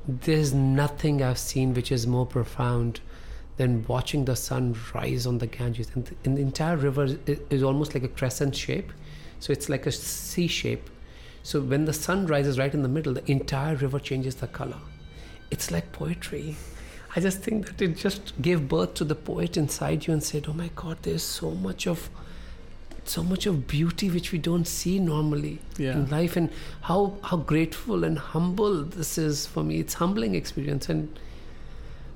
There's 0.07 0.55
nothing 0.55 1.21
I've 1.23 1.39
seen 1.39 1.75
which 1.75 1.91
is 1.91 2.07
more 2.07 2.27
profound 2.27 3.01
than 3.57 3.85
watching 3.89 4.25
the 4.25 4.37
sun 4.37 4.77
rise 4.95 5.27
on 5.27 5.39
the 5.39 5.49
Ganges. 5.49 5.91
And, 5.95 6.15
and 6.25 6.37
the 6.37 6.43
entire 6.43 6.77
river 6.77 7.19
is 7.27 7.65
almost 7.65 7.95
like 7.95 8.05
a 8.05 8.09
crescent 8.09 8.55
shape. 8.55 8.93
So 9.41 9.53
it's 9.53 9.69
like 9.69 9.87
a 9.87 9.93
C 9.93 10.47
shape. 10.47 10.91
So 11.43 11.61
when 11.61 11.85
the 11.85 11.93
sun 11.93 12.27
rises 12.27 12.59
right 12.59 12.73
in 12.75 12.83
the 12.83 12.89
middle, 12.89 13.15
the 13.15 13.31
entire 13.31 13.77
river 13.77 13.99
changes 13.99 14.35
the 14.37 14.47
color. 14.49 14.79
It's 15.51 15.71
like 15.71 15.93
poetry. 15.93 16.57
I 17.17 17.21
just 17.21 17.41
think 17.41 17.67
that 17.67 17.81
it 17.83 17.97
just 17.97 18.35
gave 18.43 18.69
birth 18.69 18.95
to 18.95 19.05
the 19.05 19.15
poet 19.15 19.57
inside 19.57 20.07
you 20.07 20.13
and 20.13 20.23
said, 20.23 20.45
"Oh 20.49 20.53
my 20.53 20.71
God, 20.77 20.99
there's 21.03 21.23
so 21.23 21.53
much 21.53 21.87
of, 21.87 22.11
so 23.05 23.23
much 23.23 23.47
of 23.47 23.67
beauty 23.67 24.11
which 24.11 24.31
we 24.31 24.39
don't 24.39 24.67
see 24.67 24.99
normally 24.99 25.59
Yeah. 25.79 25.93
in 25.93 26.11
life, 26.11 26.37
and 26.37 26.51
how 26.83 27.15
how 27.23 27.39
grateful 27.39 28.05
and 28.05 28.19
humble 28.19 28.83
this 28.85 29.17
is 29.17 29.47
for 29.47 29.65
me. 29.65 29.79
It's 29.81 29.95
humbling 29.95 30.35
experience, 30.35 30.91
and 30.91 31.19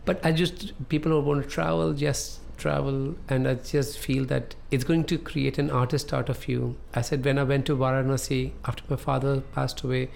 but 0.05 0.25
I 0.27 0.33
just 0.33 0.73
people 0.91 1.13
who 1.13 1.21
want 1.21 1.43
to 1.45 1.49
travel, 1.49 1.95
just 1.95 2.41
travel, 2.63 3.15
and 3.29 3.49
I 3.49 3.55
just 3.55 3.99
feel 3.99 4.25
that 4.27 4.55
it's 4.71 4.85
going 4.85 5.05
to 5.13 5.19
create 5.19 5.59
an 5.59 5.71
artist 5.71 6.13
out 6.15 6.29
of 6.29 6.49
you. 6.49 6.77
I 6.95 7.03
said 7.03 7.25
when 7.25 7.39
I 7.39 7.43
went 7.43 7.67
to 7.67 7.77
Varanasi 7.77 8.53
after 8.65 8.85
my 8.89 8.97
father 8.97 9.41
passed 9.57 9.83
away, 9.83 10.11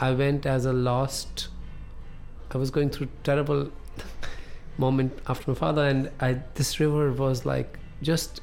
I 0.00 0.12
went 0.12 0.44
as 0.44 0.66
a 0.66 0.72
lost. 0.72 1.48
I 2.50 2.58
was 2.58 2.70
going 2.70 2.90
through 2.90 3.08
terrible 3.22 3.70
moment 4.78 5.18
after 5.28 5.52
my 5.52 5.56
father, 5.56 5.86
and 5.86 6.10
I 6.20 6.40
this 6.54 6.80
river 6.80 7.12
was 7.12 7.46
like 7.46 7.78
just 8.02 8.40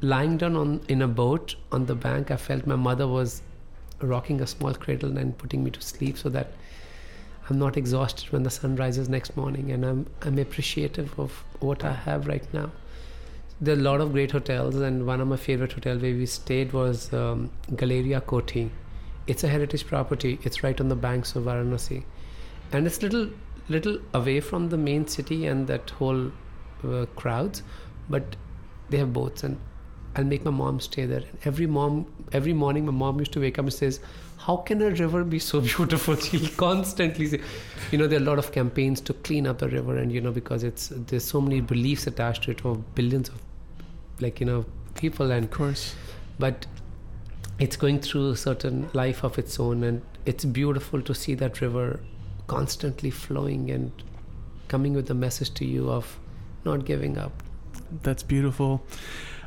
lying 0.00 0.36
down 0.36 0.56
on 0.56 0.80
in 0.88 1.02
a 1.02 1.08
boat 1.08 1.56
on 1.72 1.86
the 1.86 1.94
bank. 1.94 2.30
I 2.30 2.36
felt 2.36 2.66
my 2.66 2.76
mother 2.76 3.08
was 3.08 3.42
rocking 4.00 4.40
a 4.40 4.46
small 4.46 4.74
cradle 4.74 5.18
and 5.18 5.36
putting 5.36 5.64
me 5.64 5.70
to 5.70 5.80
sleep 5.80 6.18
so 6.18 6.28
that 6.28 6.52
I'm 7.48 7.58
not 7.58 7.76
exhausted 7.76 8.32
when 8.32 8.42
the 8.42 8.50
sun 8.50 8.76
rises 8.76 9.08
next 9.08 9.36
morning, 9.36 9.72
and 9.72 9.84
I'm 9.84 10.06
I'm 10.22 10.38
appreciative 10.38 11.18
of 11.18 11.44
what 11.60 11.84
I 11.84 11.92
have 11.92 12.26
right 12.26 12.46
now. 12.52 12.70
There 13.60 13.74
are 13.74 13.78
a 13.78 13.82
lot 13.82 14.00
of 14.00 14.12
great 14.12 14.32
hotels, 14.32 14.76
and 14.76 15.06
one 15.06 15.20
of 15.20 15.28
my 15.28 15.36
favorite 15.36 15.72
hotels 15.72 16.02
where 16.02 16.12
we 16.12 16.26
stayed 16.26 16.72
was 16.72 17.12
um, 17.12 17.50
Guleria 17.72 18.20
Kothi. 18.20 18.70
It's 19.26 19.44
a 19.44 19.48
heritage 19.48 19.86
property. 19.86 20.38
It's 20.42 20.62
right 20.62 20.80
on 20.80 20.88
the 20.88 20.96
banks 20.96 21.34
of 21.34 21.44
Varanasi, 21.44 22.04
and 22.72 22.86
it's 22.86 23.02
little 23.02 23.30
little 23.68 23.98
away 24.14 24.40
from 24.40 24.68
the 24.68 24.76
main 24.76 25.06
city 25.06 25.46
and 25.46 25.66
that 25.66 25.90
whole 25.90 26.30
uh, 26.84 27.06
crowds, 27.16 27.62
but 28.08 28.36
they 28.90 28.98
have 28.98 29.12
boats 29.12 29.42
and 29.42 29.58
I'll 30.14 30.24
make 30.24 30.44
my 30.44 30.50
mom 30.50 30.80
stay 30.80 31.04
there. 31.04 31.18
And 31.18 31.38
every 31.44 31.66
mom, 31.66 32.06
every 32.32 32.52
morning, 32.52 32.86
my 32.86 32.92
mom 32.92 33.18
used 33.18 33.32
to 33.32 33.40
wake 33.40 33.58
up 33.58 33.64
and 33.64 33.72
says, 33.72 34.00
"How 34.46 34.56
can 34.58 34.82
a 34.82 34.90
river 34.90 35.24
be 35.24 35.38
so 35.38 35.60
beautiful?" 35.68 36.16
She'll 36.16 36.48
constantly 36.56 37.26
say, 37.26 37.40
"You 37.90 37.98
know, 37.98 38.06
there 38.06 38.18
are 38.18 38.22
a 38.22 38.26
lot 38.26 38.38
of 38.38 38.52
campaigns 38.52 39.00
to 39.02 39.14
clean 39.28 39.46
up 39.46 39.58
the 39.58 39.68
river, 39.68 39.96
and 39.96 40.12
you 40.12 40.20
know, 40.20 40.32
because 40.32 40.62
it's 40.62 40.88
there's 40.94 41.24
so 41.24 41.40
many 41.40 41.60
beliefs 41.60 42.06
attached 42.06 42.44
to 42.44 42.52
it 42.52 42.64
of 42.64 42.82
billions 42.94 43.28
of, 43.28 43.40
like 44.20 44.40
you 44.40 44.46
know, 44.46 44.64
people, 44.94 45.30
and 45.30 45.44
Of 45.44 45.50
course. 45.50 45.94
but 46.38 46.66
it's 47.58 47.76
going 47.76 48.00
through 48.00 48.30
a 48.30 48.36
certain 48.36 48.88
life 48.92 49.24
of 49.24 49.38
its 49.38 49.58
own, 49.58 49.82
and 49.82 50.02
it's 50.26 50.44
beautiful 50.44 51.02
to 51.02 51.14
see 51.14 51.34
that 51.34 51.60
river 51.60 52.00
constantly 52.46 53.10
flowing 53.10 53.70
and 53.70 53.90
coming 54.68 54.92
with 54.94 55.10
a 55.10 55.14
message 55.14 55.52
to 55.54 55.64
you 55.64 55.90
of 55.90 56.18
not 56.64 56.84
giving 56.84 57.16
up. 57.18 57.42
That's 58.02 58.22
beautiful. 58.22 58.82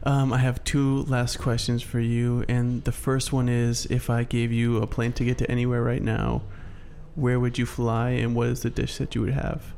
Um, 0.03 0.31
I 0.31 0.37
have 0.37 0.63
two 0.63 1.03
last 1.03 1.39
questions 1.39 1.83
for 1.83 1.99
you, 1.99 2.45
and 2.47 2.83
the 2.85 2.91
first 2.91 3.33
one 3.33 3.49
is: 3.49 3.85
If 3.87 4.09
I 4.09 4.23
gave 4.23 4.51
you 4.51 4.77
a 4.77 4.87
plane 4.87 5.11
ticket 5.11 5.37
to 5.39 5.51
anywhere 5.51 5.83
right 5.83 6.01
now, 6.01 6.41
where 7.15 7.39
would 7.39 7.57
you 7.57 7.65
fly, 7.65 8.11
and 8.11 8.33
what 8.33 8.47
is 8.47 8.61
the 8.61 8.69
dish 8.69 8.97
that 8.97 9.13
you 9.13 9.21
would 9.21 9.33
have? 9.33 9.73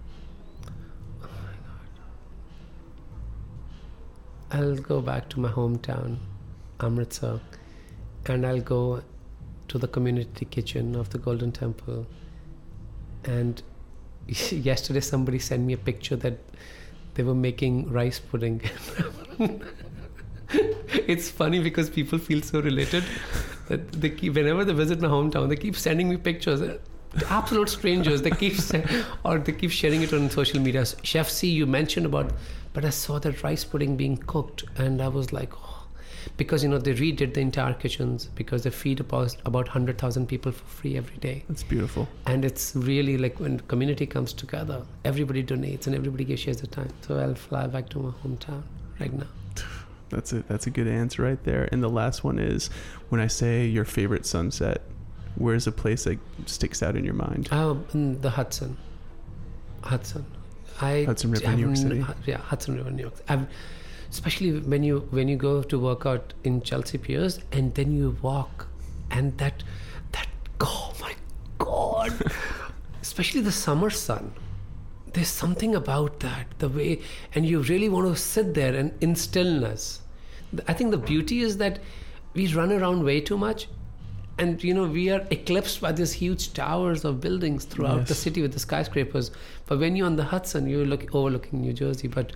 I'll 4.51 4.75
go 4.75 5.01
back 5.01 5.29
to 5.29 5.39
my 5.39 5.49
hometown, 5.49 6.17
Amritsar, 6.81 7.39
and 8.27 8.45
I'll 8.45 8.61
go 8.61 9.01
to 9.69 9.77
the 9.77 9.87
community 9.87 10.45
kitchen 10.45 10.95
of 10.95 11.09
the 11.09 11.17
Golden 11.17 11.51
Temple. 11.51 12.05
And 13.23 13.63
yesterday, 14.27 14.99
somebody 14.99 15.39
sent 15.39 15.63
me 15.63 15.73
a 15.73 15.77
picture 15.77 16.15
that 16.17 16.37
they 17.15 17.23
were 17.23 17.33
making 17.33 17.89
rice 17.91 18.19
pudding. 18.19 18.61
it's 21.07 21.29
funny 21.29 21.59
because 21.59 21.89
people 21.89 22.19
feel 22.19 22.41
so 22.41 22.61
related 22.61 23.03
that 23.67 23.91
they 23.91 24.09
keep, 24.09 24.35
whenever 24.35 24.65
they 24.65 24.73
visit 24.73 25.01
my 25.01 25.07
hometown, 25.07 25.49
they 25.49 25.55
keep 25.55 25.75
sending 25.75 26.09
me 26.09 26.17
pictures. 26.17 26.61
Absolute 27.29 27.69
strangers. 27.69 28.21
They 28.21 28.31
keep 28.31 28.53
or 29.25 29.39
they 29.39 29.51
keep 29.51 29.71
sharing 29.71 30.01
it 30.01 30.13
on 30.13 30.29
social 30.29 30.59
media. 30.59 30.85
Chef 31.03 31.29
C, 31.29 31.49
you 31.49 31.65
mentioned 31.65 32.05
about, 32.05 32.31
but 32.73 32.85
I 32.85 32.89
saw 32.89 33.19
that 33.19 33.43
rice 33.43 33.63
pudding 33.65 33.97
being 33.97 34.17
cooked, 34.17 34.63
and 34.77 35.01
I 35.01 35.07
was 35.09 35.33
like, 35.33 35.51
oh, 35.55 35.87
because 36.37 36.63
you 36.63 36.69
know 36.69 36.77
they 36.77 36.93
redid 36.93 37.33
the 37.33 37.41
entire 37.41 37.73
kitchens 37.73 38.27
because 38.35 38.63
they 38.63 38.69
feed 38.69 38.99
about 39.01 39.35
about 39.45 39.67
hundred 39.67 39.97
thousand 39.97 40.27
people 40.27 40.51
for 40.51 40.63
free 40.65 40.95
every 40.95 41.17
day, 41.17 41.43
That's 41.49 41.63
beautiful. 41.63 42.07
and 42.27 42.45
it's 42.45 42.73
really 42.75 43.17
like 43.17 43.39
when 43.39 43.59
community 43.61 44.05
comes 44.05 44.31
together, 44.31 44.83
everybody 45.03 45.43
donates 45.43 45.87
and 45.87 45.95
everybody 45.95 46.23
gives 46.23 46.41
shares 46.41 46.61
the 46.61 46.67
time. 46.67 46.89
So 47.01 47.19
I'll 47.19 47.35
fly 47.35 47.67
back 47.67 47.89
to 47.89 47.99
my 47.99 48.11
hometown 48.23 48.63
right 48.99 49.11
now. 49.11 49.27
That's 50.11 50.33
a 50.33 50.39
that's 50.43 50.67
a 50.67 50.69
good 50.69 50.87
answer 50.87 51.23
right 51.23 51.43
there. 51.43 51.67
And 51.71 51.81
the 51.81 51.89
last 51.89 52.23
one 52.23 52.39
is: 52.39 52.69
When 53.09 53.19
I 53.21 53.27
say 53.27 53.65
your 53.65 53.85
favorite 53.85 54.25
sunset, 54.25 54.81
where's 55.35 55.67
a 55.67 55.71
place 55.71 56.03
that 56.03 56.19
sticks 56.45 56.83
out 56.83 56.95
in 56.95 57.03
your 57.03 57.13
mind? 57.13 57.49
Oh, 57.51 57.83
in 57.93 58.21
the 58.21 58.29
Hudson. 58.31 58.77
Hudson. 59.83 60.25
I 60.81 61.03
Hudson 61.03 61.31
River, 61.31 61.47
I've 61.47 61.57
New 61.57 61.65
York 61.65 61.77
City. 61.77 62.05
yeah, 62.25 62.37
Hudson 62.37 62.75
River, 62.75 62.91
New 62.91 63.03
York. 63.03 63.15
I've, 63.27 63.47
especially 64.09 64.59
when 64.59 64.83
you 64.83 65.07
when 65.11 65.27
you 65.27 65.37
go 65.37 65.63
to 65.63 65.79
work 65.79 66.05
out 66.05 66.33
in 66.43 66.61
Chelsea 66.61 66.97
Piers 66.97 67.39
and 67.51 67.73
then 67.75 67.95
you 67.95 68.17
walk, 68.21 68.67
and 69.09 69.37
that 69.37 69.63
that 70.11 70.27
oh 70.59 70.93
my 70.99 71.13
god, 71.57 72.13
especially 73.01 73.41
the 73.41 73.51
summer 73.51 73.89
sun. 73.89 74.33
There's 75.13 75.27
something 75.27 75.75
about 75.75 76.21
that 76.21 76.47
the 76.59 76.69
way, 76.69 77.01
and 77.35 77.45
you 77.45 77.59
really 77.61 77.89
want 77.89 78.07
to 78.07 78.15
sit 78.15 78.53
there 78.53 78.73
and 78.75 78.93
in 79.01 79.15
stillness. 79.15 80.00
I 80.67 80.73
think 80.73 80.91
the 80.91 80.97
beauty 80.97 81.41
is 81.41 81.57
that 81.57 81.79
we 82.33 82.47
run 82.53 82.71
around 82.71 83.03
way 83.03 83.21
too 83.21 83.37
much. 83.37 83.67
And 84.37 84.63
you 84.63 84.73
know 84.73 84.85
we 84.85 85.09
are 85.09 85.25
eclipsed 85.29 85.81
by 85.81 85.91
these 85.91 86.13
huge 86.13 86.53
towers 86.53 87.05
of 87.05 87.21
buildings 87.21 87.65
throughout 87.65 88.07
the 88.07 88.15
city 88.15 88.41
with 88.41 88.53
the 88.53 88.59
skyscrapers. 88.59 89.31
But 89.67 89.79
when 89.79 89.95
you're 89.95 90.07
on 90.07 90.15
the 90.15 90.23
hudson 90.23 90.67
you're 90.67 90.85
look, 90.85 91.13
overlooking 91.13 91.61
new 91.61 91.73
jersey. 91.73 92.07
But 92.07 92.31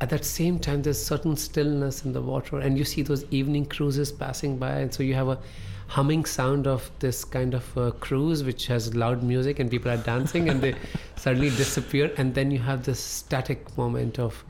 at 0.00 0.10
that 0.10 0.24
same 0.24 0.58
time 0.58 0.82
there's 0.82 1.02
certain 1.02 1.36
stillness 1.36 2.04
in 2.04 2.12
the 2.12 2.20
water 2.20 2.58
and 2.58 2.76
you 2.76 2.84
see 2.84 3.02
those 3.02 3.24
evening 3.30 3.64
cruises 3.66 4.12
passing 4.12 4.58
by. 4.58 4.72
And 4.80 4.92
so 4.92 5.02
you 5.02 5.14
have 5.14 5.28
a 5.28 5.38
humming 5.86 6.24
sound 6.24 6.66
of 6.66 6.90
this 6.98 7.24
kind 7.24 7.54
of 7.54 7.78
uh, 7.78 7.92
cruise 7.92 8.42
which 8.42 8.66
has 8.66 8.94
loud 8.94 9.22
music 9.22 9.58
and 9.60 9.70
people 9.70 9.90
are 9.90 9.96
dancing 9.98 10.50
and 10.50 10.60
they 10.60 10.74
suddenly 11.16 11.50
disappear. 11.50 12.12
And 12.18 12.34
then 12.34 12.50
you 12.50 12.58
have 12.58 12.84
this 12.84 13.00
static 13.00 13.78
moment 13.78 14.18
of 14.18 14.44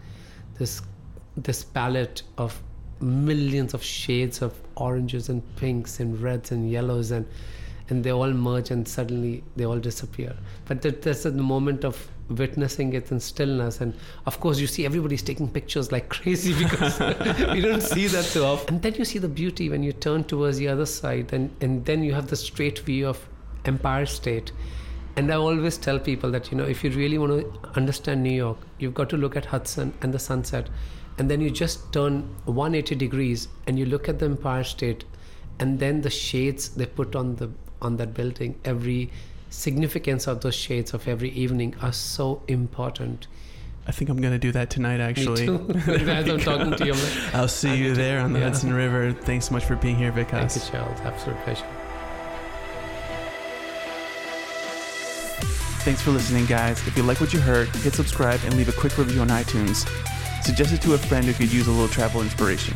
this 0.59 0.83
this 1.37 1.63
palette 1.63 2.23
of 2.39 2.61
millions 3.01 3.75
of 3.75 3.83
shades 3.83 4.43
of 4.43 4.55
oranges 4.77 5.29
and 5.29 5.43
pinks 5.57 6.01
and 6.01 6.21
reds 6.21 6.51
and 6.51 6.71
yellows 6.71 7.11
and 7.11 7.27
and 7.89 8.03
they 8.03 8.11
all 8.11 8.33
merge 8.33 8.71
and 8.71 8.87
suddenly 8.87 9.45
they 9.55 9.65
all 9.65 9.79
disappear. 9.79 10.35
But 10.65 10.83
that, 10.83 11.03
that's 11.03 11.23
the 11.23 11.31
moment 11.31 11.85
of 11.85 12.09
witnessing 12.29 12.93
it 12.95 13.13
in 13.13 13.21
stillness. 13.21 13.81
And 13.81 13.95
of 14.27 14.41
course 14.41 14.59
you 14.59 14.67
see 14.67 14.85
everybody's 14.85 15.23
taking 15.23 15.49
pictures 15.49 15.93
like 15.93 16.09
crazy 16.09 16.53
because 16.65 16.99
you 17.55 17.63
don't 17.63 17.83
see 17.83 18.09
that 18.09 18.25
so 18.25 18.47
often. 18.47 18.75
And 18.75 18.83
then 18.83 18.95
you 18.95 19.05
see 19.05 19.19
the 19.19 19.29
beauty 19.29 19.69
when 19.69 19.83
you 19.83 19.93
turn 19.93 20.25
towards 20.25 20.59
the 20.59 20.69
other 20.69 20.87
side 20.87 21.33
and 21.33 21.51
and 21.61 21.85
then 21.85 22.03
you 22.03 22.15
have 22.15 22.27
the 22.29 22.37
straight 22.37 22.81
view 22.81 23.07
of 23.07 23.29
empire 23.65 24.07
state. 24.07 24.53
And 25.17 25.33
I 25.33 25.37
always 25.37 25.79
tell 25.79 25.99
people 25.99 26.31
that 26.33 26.51
you 26.51 26.59
know 26.59 26.65
if 26.65 26.85
you 26.85 26.91
really 26.91 27.19
want 27.19 27.33
to 27.41 27.71
understand 27.77 28.23
New 28.23 28.33
York, 28.33 28.59
you've 28.79 28.95
got 28.95 29.09
to 29.11 29.17
look 29.17 29.37
at 29.37 29.47
Hudson 29.47 29.95
and 30.03 30.13
the 30.13 30.19
sunset, 30.19 30.69
and 31.19 31.31
then 31.31 31.41
you 31.41 31.51
just 31.51 31.93
turn 31.93 32.23
180 32.45 32.95
degrees 32.95 33.49
and 33.67 33.79
you 33.79 33.87
look 33.87 34.09
at 34.09 34.19
the 34.19 34.27
Empire 34.27 34.65
State, 34.65 35.05
and 35.59 35.79
then 35.79 36.03
the 36.03 36.11
shades 36.11 36.69
they 36.71 36.87
put 36.87 37.17
on 37.17 37.37
the 37.37 37.51
on 37.83 37.97
that 37.99 38.15
building. 38.15 38.59
Every 38.65 39.11
significance 39.51 40.27
of 40.27 40.41
those 40.41 40.55
shades 40.55 40.93
of 40.95 41.07
every 41.09 41.31
evening 41.31 41.75
are 41.83 41.93
so 41.93 42.43
important. 42.49 43.27
I 43.89 43.93
think 43.93 44.11
I'm 44.11 44.21
gonna 44.21 44.39
do 44.39 44.51
that 44.53 44.69
tonight. 44.69 45.01
Actually, 45.01 45.49
Me 45.49 45.73
too. 45.73 45.93
As 46.11 46.29
I'm 46.29 46.41
talking 46.41 46.73
to 46.77 46.85
you, 46.87 46.93
like, 46.93 47.35
I'll 47.35 47.49
see 47.49 47.77
you 47.77 47.95
there 47.95 48.21
on 48.21 48.33
the 48.33 48.41
Yeah. 48.41 48.47
Hudson 48.47 48.73
River. 48.75 49.13
Thanks 49.13 49.47
so 49.49 49.55
much 49.55 49.65
for 49.65 49.77
being 49.77 49.97
here, 49.97 50.11
Vikas. 50.13 50.53
thank 50.53 50.57
you. 50.57 50.71
Charles. 50.73 51.01
Absolute 51.01 51.39
pleasure. 51.45 51.67
Thanks 55.87 56.03
for 56.03 56.11
listening, 56.11 56.47
guys. 56.47 56.85
If 56.89 56.97
you 56.97 57.05
like 57.05 57.21
what 57.21 57.33
you 57.33 57.39
heard, 57.41 57.69
hit 57.77 57.95
subscribe 57.95 58.41
and 58.45 58.55
leave 58.57 58.69
a 58.69 58.73
quick 58.73 58.99
review 58.99 59.21
on 59.21 59.29
iTunes. 59.29 59.87
Suggest 60.47 60.73
it 60.73 60.81
to 60.83 60.95
a 60.95 60.99
friend 60.99 61.27
who 61.27 61.33
could 61.33 61.53
use 61.53 61.67
a 61.67 61.73
little 61.73 61.89
travel 61.89 62.23
inspiration. 62.23 62.73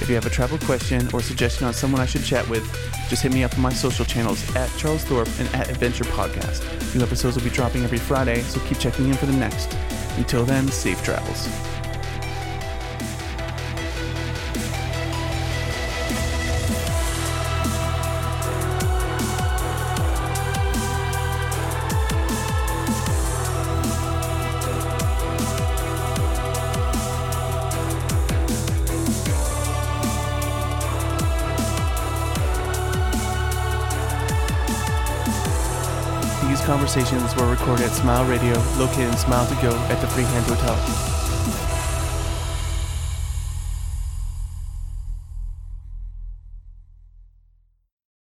If 0.00 0.08
you 0.08 0.16
have 0.16 0.26
a 0.26 0.30
travel 0.30 0.58
question 0.58 1.08
or 1.14 1.22
suggestion 1.22 1.64
on 1.64 1.72
someone 1.72 2.00
I 2.00 2.06
should 2.06 2.24
chat 2.24 2.46
with, 2.48 2.64
just 3.08 3.22
hit 3.22 3.32
me 3.32 3.44
up 3.44 3.54
on 3.54 3.60
my 3.60 3.72
social 3.72 4.04
channels 4.04 4.42
at 4.56 4.68
Charles 4.78 5.04
Thorpe 5.04 5.28
and 5.38 5.48
at 5.54 5.70
Adventure 5.70 6.02
Podcast. 6.06 6.64
New 6.92 7.04
episodes 7.04 7.36
will 7.36 7.44
be 7.44 7.50
dropping 7.50 7.84
every 7.84 7.98
Friday, 7.98 8.40
so 8.42 8.58
keep 8.66 8.80
checking 8.80 9.06
in 9.06 9.14
for 9.14 9.26
the 9.26 9.32
next. 9.32 9.72
Until 10.16 10.44
then, 10.44 10.66
safe 10.66 11.04
travels. 11.04 11.46
Conversations 36.94 37.34
were 37.34 37.50
recorded 37.50 37.86
at 37.86 37.90
Smile 37.90 38.24
Radio, 38.24 38.54
located 38.78 39.08
in 39.08 39.16
Smile 39.16 39.46
to 39.48 39.54
Go 39.56 39.76
at 39.88 40.00
the 40.00 40.06
Freehand 40.06 40.46
Hotel. 40.46 41.13